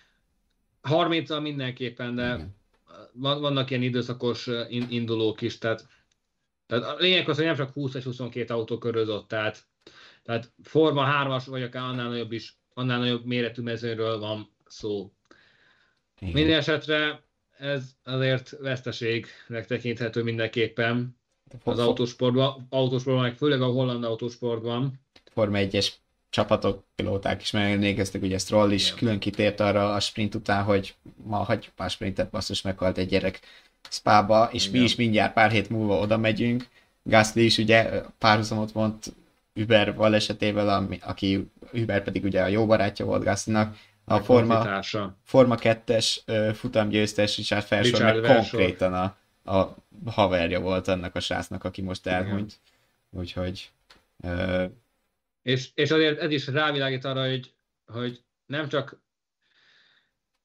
30 0.87 1.39
mindenképpen, 1.39 2.15
de 2.15 2.33
igen. 2.33 2.55
vannak 3.13 3.69
ilyen 3.69 3.81
időszakos 3.81 4.49
indulók 4.89 5.41
is, 5.41 5.57
tehát 5.57 5.87
tehát 6.67 6.83
a 6.83 6.95
lényeg 6.99 7.29
az, 7.29 7.35
hogy 7.35 7.45
nem 7.45 7.55
csak 7.55 7.73
20 7.73 7.93
és 7.93 8.03
22 8.03 8.53
autó 8.53 8.77
körözött, 8.77 9.27
tehát, 9.27 9.67
tehát 10.23 10.51
Forma 10.63 11.07
3-as, 11.23 11.43
vagy 11.45 11.63
akár 11.63 11.83
annál 11.83 12.09
nagyobb 12.09 12.31
is, 12.31 12.57
annál 12.73 12.99
nagyobb 12.99 13.25
méretű 13.25 13.61
mezőről 13.61 14.19
van 14.19 14.49
szó. 14.65 15.11
Igen. 16.19 16.33
Minden 16.33 16.57
esetre 16.57 17.23
ez 17.57 17.95
azért 18.03 18.49
veszteségnek 18.59 19.65
tekinthető 19.67 20.23
mindenképpen 20.23 21.17
az 21.63 21.79
autósportban, 21.79 22.67
autósportban, 22.69 23.23
meg 23.23 23.37
főleg 23.37 23.61
a 23.61 23.65
holland 23.65 24.03
autósportban. 24.03 24.99
Forma 25.31 25.57
1-es 25.61 25.91
csapatok, 26.29 26.83
pilóták 26.95 27.41
is 27.41 27.51
megnéztek, 27.51 28.21
ugye 28.21 28.37
Stroll 28.37 28.71
is 28.71 28.85
Igen. 28.85 28.97
külön 28.97 29.19
kitért 29.19 29.59
arra 29.59 29.93
a 29.93 29.99
sprint 29.99 30.35
után, 30.35 30.63
hogy 30.63 30.95
ma 31.23 31.37
hagy 31.37 31.71
a 31.75 31.87
sprintet, 31.87 32.29
basszus 32.29 32.61
meghalt 32.61 32.97
egy 32.97 33.07
gyerek 33.07 33.39
Spába, 33.89 34.49
és 34.51 34.67
Igen. 34.67 34.79
mi 34.79 34.85
is 34.85 34.95
mindjárt 34.95 35.33
pár 35.33 35.51
hét 35.51 35.69
múlva 35.69 35.97
oda 35.97 36.17
megyünk. 36.17 36.67
Gasly 37.03 37.41
is 37.41 37.57
ugye 37.57 38.01
párhuzamot 38.17 38.71
vont 38.71 39.13
Uber 39.55 39.95
balesetével, 39.95 40.69
ami, 40.69 40.99
aki 41.01 41.49
Uber 41.73 42.03
pedig 42.03 42.23
ugye 42.23 42.41
a 42.41 42.47
jó 42.47 42.65
barátja 42.65 43.05
volt 43.05 43.23
Gaslynak. 43.23 43.77
A 44.09 44.19
Forma, 44.19 44.81
Forma 45.23 45.55
2-es 45.59 46.17
futamgyőztes 46.55 47.37
Richard 47.37 47.63
Felsor, 47.63 48.01
meg 48.01 48.35
konkrétan 48.35 48.93
a, 48.93 49.15
a 49.51 49.75
haverja 50.05 50.59
volt 50.59 50.87
annak 50.87 51.15
a 51.15 51.19
srácnak, 51.19 51.63
aki 51.63 51.81
most 51.81 52.07
elhunyt. 52.07 52.59
Úgyhogy... 53.09 53.69
És, 55.47 55.69
és 55.73 55.91
azért 55.91 56.19
ez 56.19 56.31
is 56.31 56.47
rávilágít 56.47 57.05
arra, 57.05 57.27
hogy, 57.27 57.53
hogy 57.85 58.23
nem 58.45 58.67
csak 58.67 59.01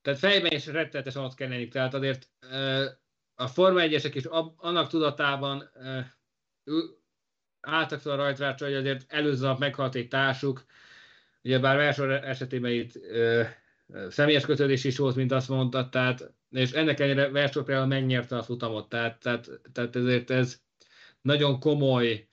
tehát 0.02 0.18
fejben 0.18 0.52
is 0.52 0.66
rettenetesen 0.66 1.22
ott 1.22 1.34
kell 1.34 1.68
tehát 1.68 1.94
azért 1.94 2.30
a 3.34 3.46
Forma 3.46 3.80
1-esek 3.82 4.10
is 4.14 4.24
annak 4.56 4.88
tudatában 4.88 5.70
álltak 7.60 8.00
fel 8.00 8.12
a 8.12 8.16
rajtrácsra, 8.16 8.66
hogy 8.66 8.74
azért 8.74 9.12
előző 9.12 9.46
nap 9.46 9.58
meghalt 9.58 9.94
egy 9.94 10.08
társuk, 10.08 10.64
ugye 11.42 11.58
bár 11.58 11.76
versor 11.76 12.10
esetében 12.10 12.72
itt 12.72 12.96
ö, 12.96 13.42
személyes 14.08 14.44
kötődés 14.44 14.84
is 14.84 14.98
volt, 14.98 15.16
mint 15.16 15.32
azt 15.32 15.48
mondta, 15.48 15.88
tehát, 15.88 16.34
és 16.50 16.72
ennek 16.72 17.00
ellenére 17.00 17.30
versor 17.30 17.64
például 17.64 17.86
megnyerte 17.86 18.36
a 18.36 18.42
futamot, 18.42 18.88
tehát, 18.88 19.20
tehát, 19.20 19.50
tehát 19.72 19.96
ezért 19.96 20.30
ez 20.30 20.60
nagyon 21.20 21.60
komoly 21.60 22.28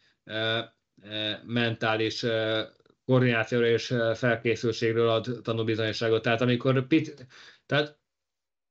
mentális 1.45 2.24
ö, 2.24 2.62
koordinációra 3.06 3.68
és 3.68 3.95
felkészültségről 4.14 5.10
ad 5.10 5.39
tanúbizonyosságot. 5.43 6.22
Tehát 6.22 6.41
amikor 6.41 6.88
pit, 6.88 7.28
tehát 7.66 8.00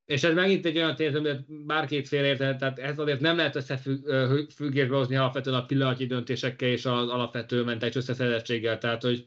és 0.08 0.22
ez 0.22 0.34
megint 0.34 0.66
egy 0.66 0.76
olyan 0.76 0.94
tényező, 0.94 1.20
hogy 1.20 1.44
bárkét 1.46 2.08
fél 2.08 2.24
értene, 2.24 2.56
tehát 2.56 2.78
ez 2.78 2.98
azért 2.98 3.20
nem 3.20 3.36
lehet 3.36 3.56
összefüggésbe 3.56 4.96
hozni 4.96 5.16
alapvetően 5.16 5.56
a 5.56 5.66
pillanatnyi 5.66 6.06
döntésekkel 6.06 6.68
és 6.68 6.84
az 6.86 7.08
alapvető 7.08 7.64
mentális 7.64 7.94
összeszedettséggel. 7.94 8.78
Tehát, 8.78 9.02
hogy, 9.02 9.26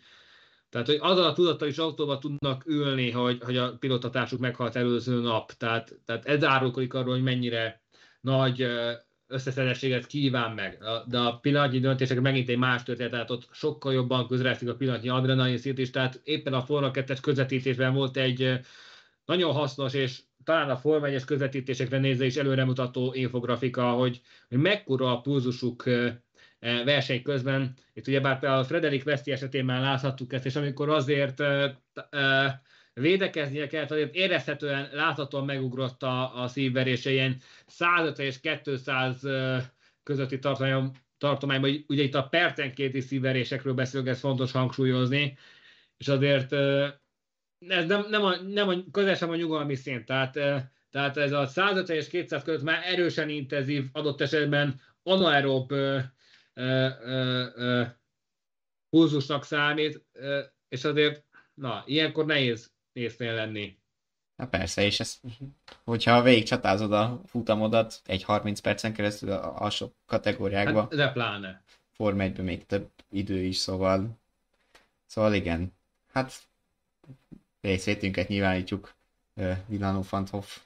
tehát, 0.70 0.88
hogy 0.88 0.97
azzal 1.02 1.24
a 1.26 1.34
tudattal 1.34 1.68
is 1.68 1.78
autóba 1.78 2.18
tudnak 2.18 2.64
ülni, 2.66 3.12
hogy, 3.12 3.38
hogy 3.43 3.58
a 3.58 3.78
pilotatásuk 3.78 4.39
meghalt 4.39 4.76
előző 4.76 5.20
nap. 5.20 5.52
Tehát, 5.52 5.99
tehát 6.06 6.26
ez 6.26 6.43
árulkodik 6.43 6.93
arról, 6.93 7.14
hogy 7.14 7.24
mennyire 7.24 7.82
nagy 8.22 8.68
összeszedettséget 9.32 10.08
kíván 10.08 10.52
meg. 10.52 10.78
De 11.08 11.18
a 11.18 11.38
pillanatnyi 11.38 11.80
döntések 11.80 12.22
megint 12.22 12.50
egy 12.50 12.58
más 12.58 12.84
történet, 12.84 13.12
tehát 13.12 13.30
ott 13.30 13.48
sokkal 13.52 13.94
jobban 13.94 14.28
közreeszik 14.28 14.70
a 14.70 14.76
pillanatnyi 14.76 15.10
adrenalin 15.10 15.58
szint 15.58 15.78
is, 15.78 15.90
tehát 15.90 16.22
éppen 16.24 16.54
a 16.54 16.62
Forma 16.62 16.92
2 16.92 17.14
közvetítésben 17.22 17.94
volt 17.94 18.18
egy 18.18 18.60
nagyon 19.26 19.54
hasznos 19.54 19.94
és 19.94 20.22
talán 20.44 20.70
a 20.70 20.78
Forma 20.78 21.08
1 21.08 21.26
közvetítésekre 21.26 21.98
nézve 21.98 22.26
is 22.26 22.36
előremutató 22.36 23.14
infografika, 23.14 23.92
hogy, 23.92 24.22
hogy 24.50 24.58
mekkora 24.58 25.12
a 25.12 25.22
pulzusuk 25.22 25.86
e, 25.88 26.22
verseny 26.84 27.22
közben. 27.22 27.74
Itt 27.94 28.08
ugye 28.08 28.20
bár 28.20 28.44
a 28.44 28.64
Frederik 28.64 29.04
Veszti 29.04 29.32
esetén 29.32 29.66
már 29.66 29.82
láthattuk 29.82 30.34
ezt, 30.34 30.46
és 30.46 30.56
amikor 30.56 30.90
azért 30.90 31.44
védekeznie 32.94 33.68
kellett, 33.68 33.92
azért 33.92 34.16
érezhetően, 34.16 34.89
láthatóan 34.94 35.46
megugrott 35.46 36.04
a, 36.04 36.42
a 36.42 36.48
szívverése, 36.48 37.12
ilyen 37.12 37.42
150 37.68 38.26
és 38.26 38.39
200 38.64 39.28
közötti 40.04 40.39
tartomány, 40.39 40.92
tartományban, 41.18 41.86
ugye 41.88 42.04
itt 42.04 42.16
a 42.16 42.28
percenkéti 42.28 43.00
szívverésekről 43.00 43.74
beszélünk, 43.74 44.10
ez 44.10 44.20
fontos 44.20 44.52
hangsúlyozni, 44.52 45.38
és 45.98 46.08
azért 46.08 46.52
ez 47.68 47.86
nem, 47.86 48.06
nem, 48.10 48.24
a, 48.24 48.36
nem 48.36 48.70
a, 48.70 48.74
közel 48.92 49.16
sem 49.16 49.30
a 49.30 49.36
nyugalmi 49.36 49.76
szint, 49.76 50.06
tehát, 50.06 50.34
tehát 50.89 51.18
ez 51.18 51.32
a 51.32 51.46
150 51.46 51.98
és 51.98 52.08
200 52.08 52.44
között 52.44 52.64
már 52.64 52.82
erősen 52.86 53.30
intenzív, 53.30 53.86
adott 53.92 54.22
esetben 54.22 54.82
anaerob 55.04 55.74
pulzusnak 58.89 59.44
számít, 59.44 60.06
és 60.70 60.84
azért, 60.84 61.26
na, 61.54 61.84
ilyenkor 61.86 62.26
nehéz 62.26 62.72
néznél 62.94 63.34
lenni. 63.34 63.76
Na 64.36 64.48
persze, 64.48 64.84
és 64.84 65.00
ez, 65.00 65.20
hogyha 65.84 66.22
végig 66.22 66.44
csatázod 66.44 66.94
a 66.94 67.22
futamodat 67.26 68.02
egy 68.06 68.24
30 68.24 68.60
percen 68.60 68.94
keresztül 68.94 69.32
a 69.32 69.62
alsó 69.62 69.94
kategóriákba. 70.06 70.80
Hát, 70.82 70.96
de 70.96 71.12
pláne. 71.12 71.62
Form 71.92 72.20
1 72.20 72.38
még 72.38 72.66
több 72.66 72.89
idő 73.10 73.38
is, 73.38 73.58
szóval, 73.58 74.18
szóval 75.06 75.34
igen. 75.34 75.74
Hát 76.14 76.34
részvétünket 77.62 78.28
nyilvánítjuk 78.28 78.94
Milano 79.66 80.02
Fanthoff 80.02 80.58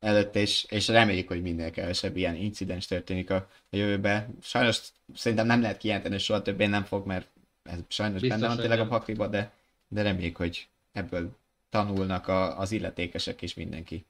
előtt, 0.00 0.36
és, 0.36 0.66
és 0.68 0.88
reméljük, 0.88 1.28
hogy 1.28 1.42
minél 1.42 1.70
kevesebb 1.70 2.16
ilyen 2.16 2.34
incidens 2.34 2.86
történik 2.86 3.30
a, 3.30 3.48
a 3.70 3.76
jövőben. 3.76 4.36
Sajnos 4.42 4.80
szerintem 5.14 5.46
nem 5.46 5.60
lehet 5.60 5.78
kijelenteni, 5.78 6.14
hogy 6.14 6.22
soha 6.22 6.42
többé 6.42 6.66
nem 6.66 6.84
fog, 6.84 7.06
mert 7.06 7.28
ez 7.62 7.78
sajnos 7.88 8.20
Biztos, 8.20 8.40
benne 8.40 8.52
van 8.54 8.60
tényleg 8.60 8.80
a 8.80 8.86
pakliba, 8.86 9.26
de, 9.26 9.52
de 9.88 10.02
reméljük, 10.02 10.36
hogy 10.36 10.68
ebből 10.92 11.38
tanulnak 11.70 12.28
a, 12.28 12.58
az 12.58 12.72
illetékesek 12.72 13.42
és 13.42 13.54
mindenki. 13.54 14.06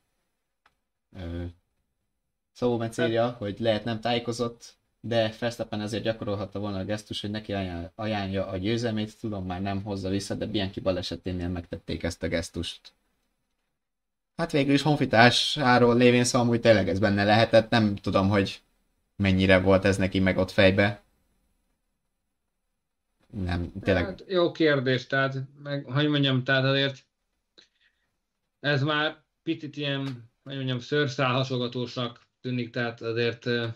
Szóval 2.52 2.90
írja, 2.98 3.30
hogy 3.38 3.60
lehet 3.60 3.84
nem 3.84 4.00
tájékozott, 4.00 4.78
de 5.00 5.34
Verstappen 5.38 5.80
ezért 5.80 6.02
gyakorolhatta 6.02 6.58
volna 6.58 6.78
a 6.78 6.84
gesztus, 6.84 7.20
hogy 7.20 7.30
neki 7.30 7.52
ajánlja 7.94 8.46
a 8.46 8.56
győzelmét, 8.56 9.20
tudom 9.20 9.46
már 9.46 9.62
nem 9.62 9.82
hozza 9.82 10.08
vissza, 10.08 10.34
de 10.34 10.46
Bianchi 10.46 10.80
baleseténél 10.80 11.48
megtették 11.48 12.02
ezt 12.02 12.22
a 12.22 12.28
gesztust. 12.28 12.92
Hát 14.36 14.52
végül 14.52 14.74
is 14.74 14.82
honfitársáról 14.82 15.96
lévén 15.96 16.24
szó 16.24 16.38
amúgy 16.38 16.60
tényleg 16.60 16.88
ez 16.88 16.98
benne 16.98 17.24
lehetett, 17.24 17.70
nem 17.70 17.96
tudom, 17.96 18.28
hogy 18.28 18.62
mennyire 19.16 19.60
volt 19.60 19.84
ez 19.84 19.96
neki 19.96 20.18
meg 20.18 20.36
ott 20.36 20.50
fejbe. 20.50 21.02
Nem, 23.30 23.72
tényleg. 23.82 24.04
Hát, 24.04 24.24
jó 24.28 24.52
kérdés, 24.52 25.06
tehát, 25.06 25.36
meg, 25.62 25.84
hogy 25.84 26.08
mondjam, 26.08 26.44
tehát 26.44 26.64
azért 26.64 27.04
ez 28.60 28.82
már 28.82 29.24
picit 29.42 29.76
ilyen, 29.76 30.30
hogy 30.42 30.54
mondjam, 30.54 30.78
szőrszál 30.78 31.32
hasogatósnak 31.32 32.28
tűnik, 32.40 32.70
tehát 32.70 33.00
azért 33.00 33.46
uh, 33.46 33.68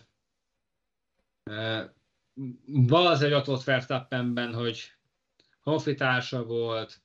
uh, 1.49 1.83
valószínűleg 2.65 3.39
ott 3.39 3.45
volt 3.45 3.63
Verstappenben, 3.63 4.53
hogy 4.53 4.91
honfitársa 5.59 6.43
volt, 6.43 7.01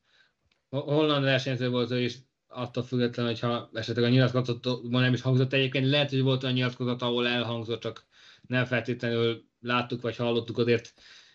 holland 0.68 1.24
versenyző 1.24 1.68
volt 1.68 1.90
ő 1.90 2.00
is, 2.00 2.18
attól 2.48 2.82
függetlenül, 2.82 3.30
hogyha 3.32 3.70
esetleg 3.72 4.04
a 4.04 4.08
nyilatkozatban 4.08 5.00
nem 5.00 5.12
is 5.12 5.20
hangzott 5.20 5.52
egyébként, 5.52 5.86
lehet, 5.86 6.10
hogy 6.10 6.22
volt 6.22 6.42
olyan 6.42 6.54
nyilatkozat, 6.54 7.02
ahol 7.02 7.26
elhangzott, 7.26 7.80
csak 7.80 8.06
nem 8.46 8.64
feltétlenül 8.64 9.44
láttuk 9.60 10.00
vagy 10.00 10.16
hallottuk, 10.16 10.58
azért 10.58 10.92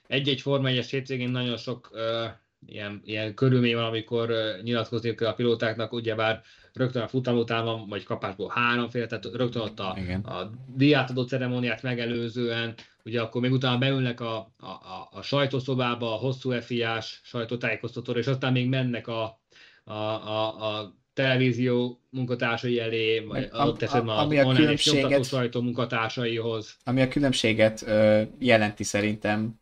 egy-egy 0.07 0.41
Forma 0.41 0.69
1-es 0.69 0.87
hétvégén 0.89 1.29
nagyon 1.29 1.57
sok 1.57 1.89
uh, 1.91 2.29
ilyen, 2.67 3.01
ilyen 3.05 3.33
körülmény 3.33 3.75
van, 3.75 3.83
amikor 3.83 4.33
nyilatkozni 4.63 5.15
kell 5.15 5.27
a 5.27 5.33
pilótáknak, 5.33 5.93
ugyebár 5.93 6.41
rögtön 6.73 7.01
a 7.01 7.07
futam 7.07 7.37
után 7.37 7.65
van, 7.65 7.87
vagy 7.87 8.03
kapásból 8.03 8.51
háromféle, 8.55 9.05
tehát 9.05 9.25
rögtön 9.33 9.61
ott 9.61 9.79
a, 9.79 9.97
a 10.23 10.51
diátadó 10.75 11.23
ceremóniát 11.23 11.81
megelőzően, 11.83 12.73
ugye 13.03 13.21
akkor 13.21 13.41
még 13.41 13.51
utána 13.51 13.77
beülnek 13.77 14.19
a, 14.19 14.35
a, 14.57 14.65
a, 14.65 15.09
a 15.11 15.21
sajtószobába, 15.21 16.13
a 16.13 16.17
hosszú 16.17 16.51
FIás 16.51 17.21
sajtótájékoztatóra, 17.23 18.19
és 18.19 18.27
aztán 18.27 18.51
még 18.51 18.69
mennek 18.69 19.07
a, 19.07 19.39
a, 19.83 19.93
a, 19.93 20.77
a 20.77 20.95
televízió 21.13 21.99
munkatársai 22.09 22.79
elé, 22.79 23.19
vagy 23.19 23.49
a, 23.51 23.61
adott 23.61 23.81
esetben 23.81 24.17
ami 24.17 24.39
a 24.39 24.53
különbséget, 24.53 25.25
sajtó 25.25 25.61
munkatársaihoz. 25.61 26.77
Ami 26.83 27.01
a 27.01 27.07
különbséget 27.07 27.81
ö, 27.87 28.21
jelenti 28.39 28.83
szerintem, 28.83 29.59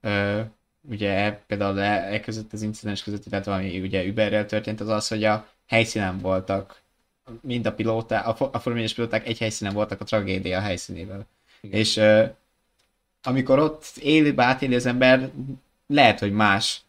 ö, 0.00 0.40
ugye 0.88 1.40
például 1.46 1.80
e, 1.80 2.14
e 2.14 2.20
között 2.20 2.52
az 2.52 2.62
incidens 2.62 3.02
között, 3.02 3.24
tehát 3.24 3.44
valami 3.44 3.80
ugye 3.80 4.08
Uberrel 4.08 4.46
történt, 4.46 4.80
az 4.80 4.88
az, 4.88 5.08
hogy 5.08 5.24
a 5.24 5.48
helyszínen 5.66 6.18
voltak, 6.18 6.82
mind 7.40 7.66
a 7.66 7.72
pilóták, 7.72 8.26
a, 8.26 8.48
a 8.52 8.58
formányos 8.58 8.94
pilóták 8.94 9.26
egy 9.26 9.38
helyszínen 9.38 9.74
voltak 9.74 10.00
a 10.00 10.04
tragédia 10.04 10.60
helyszínével. 10.60 11.26
Igen. 11.60 11.78
És 11.78 11.96
ö, 11.96 12.24
amikor 13.22 13.58
ott 13.58 13.84
élőbe 14.00 14.44
átéli 14.44 14.74
az 14.74 14.86
ember, 14.86 15.30
lehet, 15.86 16.18
hogy 16.18 16.32
más 16.32 16.82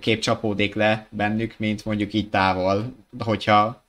kép 0.00 0.20
csapódik 0.20 0.74
le 0.74 1.06
bennük, 1.10 1.54
mint 1.58 1.84
mondjuk 1.84 2.12
így 2.12 2.30
távol, 2.30 2.94
hogyha 3.18 3.82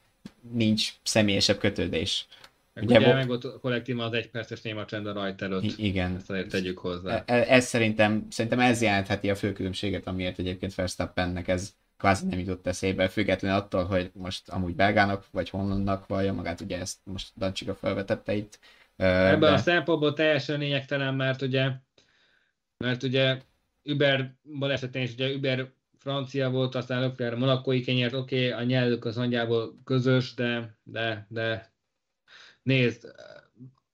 nincs 0.52 0.94
személyesebb 1.04 1.58
kötődés. 1.58 2.28
Meg 2.76 2.84
ugye, 2.84 2.98
ugye 2.98 3.14
meg 3.14 3.30
ott 3.30 3.60
kollektívan 3.60 4.06
az 4.06 4.14
egy 4.14 4.30
perces 4.30 4.62
néma 4.62 4.86
csend 4.86 5.08
a 5.08 5.14
rajt 5.14 5.42
előtt. 5.42 5.78
Igen. 5.78 6.16
Ezt 6.16 6.30
azért 6.30 6.50
tegyük 6.50 6.78
hozzá. 6.78 7.24
Ez, 7.26 7.48
ez 7.48 7.66
szerintem, 7.66 8.28
szerintem 8.30 8.60
ez 8.60 8.82
jelentheti 8.82 9.30
a 9.30 9.36
fő 9.36 9.54
különbséget, 9.54 10.08
amiért 10.08 10.40
egyébként 10.40 10.76
Verstappennek 10.76 11.48
ez 11.48 11.74
kvázi 11.98 12.26
nem 12.26 12.40
jutott 12.40 12.68
eszébe, 12.68 13.08
függetlenül 13.08 13.58
attól, 13.58 13.84
hogy 13.84 14.12
most 14.14 14.50
amúgy 14.50 14.76
belgának, 14.76 15.26
vagy 15.32 15.50
honnan 15.50 16.04
vallja 16.08 16.34
magát, 16.34 16.62
ugye 16.62 16.80
ezt 16.80 16.98
most 17.04 17.32
Dancsika 17.38 17.76
felvetette 17.76 18.34
itt. 18.34 18.60
Ebben 18.96 19.40
de... 19.40 19.52
a 19.52 19.58
szempontból 19.58 20.14
teljesen 20.14 20.60
lényegtelen, 20.60 21.16
mert 21.16 21.42
ugye 21.42 21.72
mert 22.78 23.04
ugye 23.04 23.42
Uber 23.84 24.34
balesetén 24.60 25.02
is 25.02 25.14
ugye 25.14 25.34
Uber 25.34 25.72
francia 25.98 26.50
volt, 26.50 26.76
aztán 26.76 27.02
Leclerc 27.02 27.38
monakói 27.38 27.82
kenyért, 27.82 28.14
oké, 28.14 28.48
okay, 28.48 28.62
a 28.62 28.64
nyelvük 28.64 29.06
az 29.06 29.16
nagyjából 29.16 29.82
közös, 29.84 30.34
de, 30.34 30.78
de, 30.84 31.26
de 31.30 31.74
nézd, 32.66 33.14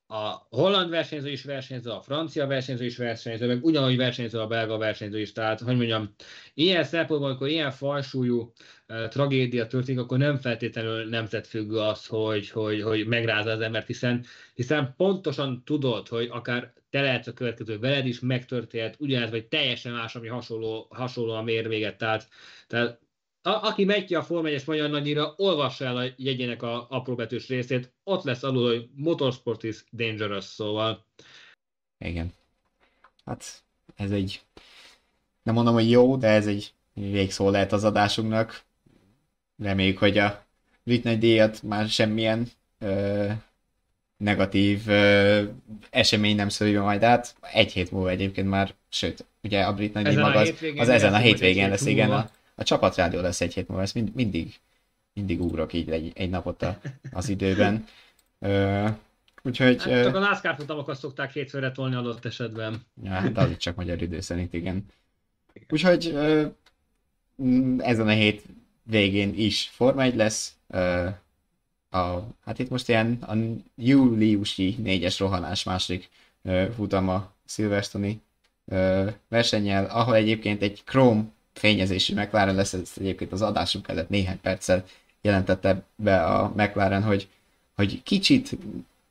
a 0.08 0.48
holland 0.50 0.90
versenyző 0.90 1.30
is 1.30 1.44
versenyző, 1.44 1.90
a 1.90 2.02
francia 2.02 2.48
versenyző 2.48 2.86
is 2.86 2.98
versenyző, 2.98 3.48
meg 3.48 3.64
ugyanúgy 3.64 3.98
versenyző 3.98 4.40
a 4.40 4.48
belga 4.48 4.78
versenyző 4.78 5.20
is. 5.20 5.32
Tehát, 5.32 5.60
hogy 5.60 5.76
mondjam, 5.76 6.14
ilyen 6.54 6.84
szempontból, 6.84 7.30
amikor 7.30 7.48
ilyen 7.48 7.72
falsúlyú 7.72 8.54
uh, 8.88 9.08
tragédia 9.08 9.68
történik, 9.68 10.00
akkor 10.00 10.18
nem 10.18 10.38
feltétlenül 10.38 11.10
nemzetfüggő 11.10 11.78
az, 11.78 12.06
hogy, 12.06 12.50
hogy, 12.50 12.82
hogy 12.82 13.08
megrázza 13.08 13.52
az 13.52 13.62
embert, 13.62 13.88
hiszen, 13.88 14.26
hiszen 14.54 14.94
pontosan 14.98 15.64
tudod, 15.66 16.08
hogy 16.08 16.28
akár 16.32 16.74
te 16.90 17.02
lehetsz 17.02 17.28
a 17.28 17.34
következő, 17.34 17.80
veled 17.80 18.06
is 18.06 18.20
megtörténhet 18.20 18.96
ugyanez, 19.00 19.30
vagy 19.30 19.48
teljesen 19.48 19.94
más, 19.94 20.16
ami 20.16 20.28
hasonló, 20.28 20.88
hasonlóan 20.90 21.44
mér 21.44 21.68
véget. 21.68 21.98
Tehát, 21.98 22.28
tehát 22.68 23.00
a, 23.42 23.50
aki 23.50 23.86
megy 23.86 24.06
ki 24.06 24.16
a 24.16 24.24
Form 24.24 24.46
1 24.46 24.64
magyar 24.66 24.90
nagyira, 24.90 25.34
olvassa 25.38 25.86
el 25.86 25.98
a 25.98 26.06
jegyének 26.16 26.62
a 26.62 26.88
apróbetűs 26.90 27.48
részét, 27.48 27.94
ott 28.04 28.24
lesz 28.24 28.44
alul, 28.44 28.68
hogy 28.68 28.90
Motorsport 28.96 29.64
is 29.64 29.84
dangerous, 29.92 30.44
szóval. 30.44 31.06
Igen. 31.98 32.34
Hát 33.26 33.64
ez 33.96 34.12
egy, 34.12 34.42
nem 35.44 35.54
mondom, 35.54 35.74
hogy 35.74 35.90
jó, 35.90 36.18
de 36.18 36.28
ez 36.28 36.48
egy 36.48 36.74
végszó 36.94 37.50
lehet 37.50 37.72
az 37.72 37.84
adásunknak. 37.84 38.62
Reméljük, 39.58 39.98
hogy 39.98 40.18
a 40.18 40.46
brit 40.84 41.04
nagy 41.04 41.18
díjat 41.18 41.64
már 41.64 41.88
semmilyen 41.88 42.48
ö, 42.80 43.28
negatív 44.18 44.88
ö, 44.88 45.44
esemény 45.90 46.36
nem 46.36 46.50
szólja 46.50 46.84
majd 46.84 47.04
át. 47.04 47.36
Egy 47.42 47.72
hét 47.72 47.92
múlva 47.92 48.10
egyébként 48.10 48.50
már, 48.50 48.74
sőt, 48.90 49.26
ugye 49.44 49.64
a 49.64 49.74
brit 49.74 49.94
nagy 49.94 50.18
maga 50.18 50.40
az, 50.40 50.54
az 50.78 50.90
ezen 50.90 51.14
a 51.14 51.18
hétvégén 51.18 51.70
lesz, 51.70 51.86
igen, 51.86 52.12
a, 52.12 52.30
a 52.62 52.64
csapatrádió 52.64 53.22
lesz 53.22 53.42
egy 53.42 53.54
hét 53.54 53.68
múlva, 53.68 53.84
ezt 53.84 53.94
mind, 53.94 54.16
mindig, 54.16 54.60
mindig 55.14 55.42
ugrok 55.42 55.74
így 55.74 55.90
egy, 55.90 56.12
egy 56.16 56.30
napot 56.30 56.62
a, 56.62 56.80
az 57.12 57.30
időben. 57.30 57.86
Ö, 58.40 58.88
úgyhogy... 59.44 59.84
Hát, 59.84 60.04
csak 60.04 60.16
a 60.16 60.20
NASCAR 60.20 60.56
futamokat 60.56 60.98
szokták 60.98 61.32
hétfőre 61.32 61.72
tolni 61.72 61.96
adott 61.96 62.26
esetben. 62.26 62.86
Ja, 63.04 63.12
hát 63.12 63.38
az 63.38 63.58
csak 63.58 63.76
magyar 63.76 64.02
idő 64.02 64.20
szerint, 64.20 64.54
igen. 64.54 64.86
Úgyhogy 65.70 66.12
ö, 66.14 66.46
mm, 67.44 67.80
ezen 67.80 68.08
a 68.08 68.12
hét 68.12 68.44
végén 68.84 69.34
is 69.36 69.70
Forma 69.74 70.02
1 70.02 70.16
lesz. 70.16 70.56
Ö, 70.68 71.08
a, 71.90 72.20
hát 72.46 72.60
itt 72.60 72.70
most 72.70 72.90
ilyen 72.90 73.18
a 73.22 73.36
júliusi 73.76 74.76
négyes 74.80 75.20
rohanás 75.20 75.64
másik 75.64 76.10
ö, 76.44 76.66
futama 76.76 77.32
Silverstone 77.46 78.14
versennyel, 79.28 79.86
ahol 79.86 80.16
egyébként 80.16 80.62
egy 80.62 80.82
Chrome 80.86 81.24
fényezésű 81.54 82.16
McLaren 82.16 82.56
lesz, 82.56 82.74
ez 82.74 82.92
egyébként 83.00 83.32
az 83.32 83.42
adásunk 83.42 83.88
előtt 83.88 84.10
néhány 84.10 84.40
perccel 84.42 84.86
jelentette 85.22 85.84
be 85.96 86.26
a 86.26 86.54
McLaren, 86.56 87.04
hogy, 87.04 87.28
hogy 87.76 88.04
kicsit 88.04 88.58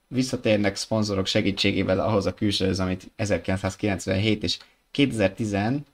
visszatérnek 0.08 0.76
szponzorok 0.76 1.26
segítségével 1.26 2.00
ahhoz 2.00 2.26
a 2.26 2.34
külsőhöz, 2.34 2.80
amit 2.80 3.10
1997 3.16 4.42
és 4.42 4.58
2017, 4.90 5.84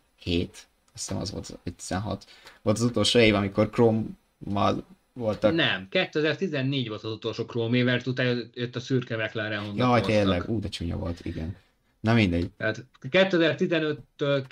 azt 0.50 0.68
hiszem 0.92 1.16
az 1.16 1.30
volt, 1.30 1.58
vagy 1.64 1.72
16, 1.72 2.26
volt 2.62 2.76
az 2.76 2.82
utolsó 2.82 3.18
év, 3.18 3.34
amikor 3.34 3.70
Chrome-mal 3.70 4.84
voltak. 5.12 5.54
Nem, 5.54 5.86
2014 5.90 6.88
volt 6.88 7.04
az 7.04 7.12
utolsó 7.12 7.44
Chrome 7.44 7.76
év, 7.76 7.84
mert 7.84 8.06
utána 8.06 8.40
jött 8.54 8.76
a 8.76 8.80
szürke 8.80 9.16
McLaren 9.16 9.64
Honda. 9.64 9.86
Jaj, 9.86 10.00
tényleg, 10.00 10.48
ú, 10.48 10.60
de 10.60 10.68
csúnya 10.68 10.96
volt, 10.96 11.24
igen. 11.24 11.56
Na 12.00 12.14
mindegy. 12.14 12.50
Tehát 12.56 12.84
2015-től 13.10 14.44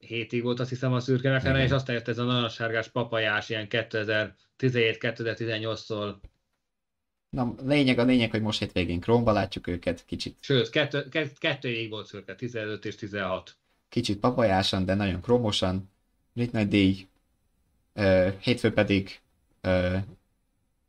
2017-ig 0.00 0.40
volt 0.42 0.60
azt 0.60 0.68
hiszem 0.68 0.92
a 0.92 1.00
szürke 1.00 1.36
McLaren, 1.36 1.60
és 1.60 1.70
aztán 1.70 1.96
jött 1.96 2.08
ez 2.08 2.18
a 2.18 2.24
narancssárgás 2.24 2.88
papajás 2.88 3.48
ilyen 3.48 3.66
2017-2018-tól. 3.70 6.14
Na, 7.30 7.54
lényeg 7.64 7.98
a 7.98 8.04
lényeg, 8.04 8.30
hogy 8.30 8.42
most 8.42 8.58
hétvégén 8.58 9.00
Krónba 9.00 9.32
látjuk 9.32 9.66
őket 9.66 10.04
kicsit. 10.04 10.36
Sőt, 10.40 10.70
kettő, 10.70 11.08
kettő 11.38 11.68
évig 11.68 11.90
volt 11.90 12.06
szürke, 12.06 12.34
15 12.34 12.84
és 12.84 12.94
16. 12.94 13.56
Kicsit 13.88 14.18
papajásan, 14.18 14.84
de 14.84 14.94
nagyon 14.94 15.20
kromosan. 15.20 15.90
Brit 16.32 16.52
nagy 16.52 16.68
díj. 16.68 17.06
Hétfő 18.40 18.72
pedig 18.72 19.20
uh, 19.62 19.96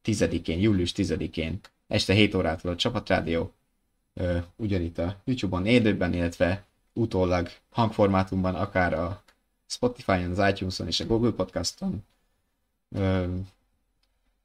10-én, 0.03 0.59
július 0.59 0.91
10-én, 0.95 1.59
este 1.87 2.13
7 2.13 2.35
órától 2.35 2.71
a 2.71 2.75
csapatrádió 2.75 3.53
ugyanitt 4.55 4.97
a 4.97 5.21
YouTube-on 5.25 5.65
élőben, 5.65 6.13
illetve 6.13 6.68
utólag 6.93 7.49
hangformátumban, 7.69 8.55
akár 8.55 8.93
a 8.93 9.23
Spotify-on, 9.67 10.39
az 10.39 10.49
iTunes-on 10.49 10.87
és 10.87 10.99
a 10.99 11.05
Google 11.05 11.31
Podcast-on. 11.31 12.03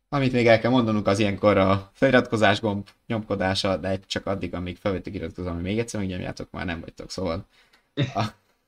Amit 0.08 0.32
még 0.32 0.46
el 0.46 0.60
kell 0.60 0.70
mondanunk, 0.70 1.06
az 1.06 1.18
ilyenkor 1.18 1.56
a 1.56 1.90
feliratkozás 1.92 2.60
gomb 2.60 2.88
nyomkodása, 3.06 3.76
de 3.76 3.98
csak 4.06 4.26
addig, 4.26 4.54
amíg 4.54 4.76
felvettük 4.76 5.14
iratkozom, 5.14 5.56
még 5.56 5.78
egyszer 5.78 6.00
megnyomjátok, 6.00 6.50
már 6.50 6.64
nem 6.64 6.80
vagytok, 6.80 7.10
szóval 7.10 7.46
a, 7.94 8.24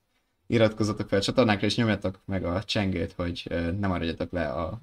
iratkozzatok 0.47 1.09
fel 1.09 1.19
a 1.19 1.23
csatornákra, 1.23 1.66
és 1.66 1.77
nyomjatok 1.77 2.19
meg 2.24 2.44
a 2.44 2.65
csengőt, 2.65 3.12
hogy 3.12 3.47
ne 3.78 3.86
maradjatok 3.86 4.32
le 4.32 4.48
a 4.48 4.81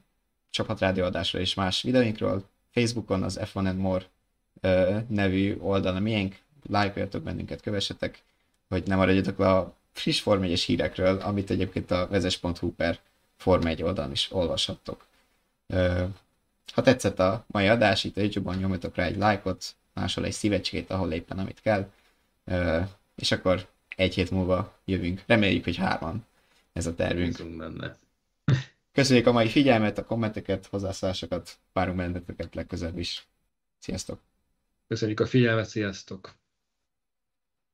csapatrádió 0.49 1.03
adásra 1.03 1.39
és 1.39 1.53
más 1.53 1.81
videóinkról. 1.81 2.49
Facebookon 2.71 3.23
az 3.23 3.39
F1 3.41 3.55
and 3.55 3.77
More 3.77 4.05
nevű 5.07 5.55
oldal 5.59 5.95
a 5.95 5.99
miénk, 5.99 6.37
lájkoljatok 6.69 7.23
bennünket, 7.23 7.61
kövessetek, 7.61 8.23
hogy 8.73 8.87
nem 8.87 8.97
maradjatok 8.97 9.37
le 9.37 9.49
a 9.49 9.75
friss 9.91 10.21
Form 10.21 10.43
1 10.43 10.59
hírekről, 10.59 11.19
amit 11.19 11.49
egyébként 11.49 11.91
a 11.91 12.07
vezes.hu 12.07 12.71
per 12.71 12.99
Form 13.37 13.65
1 13.65 13.83
oldalon 13.83 14.11
is 14.11 14.31
olvashattok. 14.31 15.05
Ha 16.73 16.81
tetszett 16.81 17.19
a 17.19 17.45
mai 17.47 17.67
adás, 17.67 18.03
itt 18.03 18.17
a 18.17 18.21
YouTube-on 18.21 18.57
nyomjatok 18.57 18.95
rá 18.95 19.05
egy 19.05 19.17
lájkot, 19.17 19.75
máshol 19.93 20.25
egy 20.25 20.31
szívecskét, 20.31 20.89
ahol 20.89 21.11
éppen 21.11 21.39
amit 21.39 21.61
kell, 21.61 21.91
és 23.15 23.31
akkor 23.31 23.67
egy 23.95 24.13
hét 24.13 24.31
múlva 24.31 24.77
jövünk. 24.85 25.23
Reméljük, 25.27 25.63
hogy 25.63 25.75
hárman 25.75 26.25
ez 26.73 26.85
a 26.85 26.95
tervünk. 26.95 27.57
benne. 27.57 27.97
Köszönjük 28.91 29.27
a 29.27 29.31
mai 29.31 29.47
figyelmet, 29.47 29.97
a 29.97 30.05
kommenteket, 30.05 30.65
hozzászólásokat, 30.65 31.57
várunk 31.73 31.97
benneteket 31.97 32.55
legközelebb 32.55 32.97
is. 32.97 33.25
Sziasztok! 33.79 34.19
Köszönjük 34.87 35.19
a 35.19 35.25
figyelmet, 35.25 35.69
sziasztok! 35.69 36.33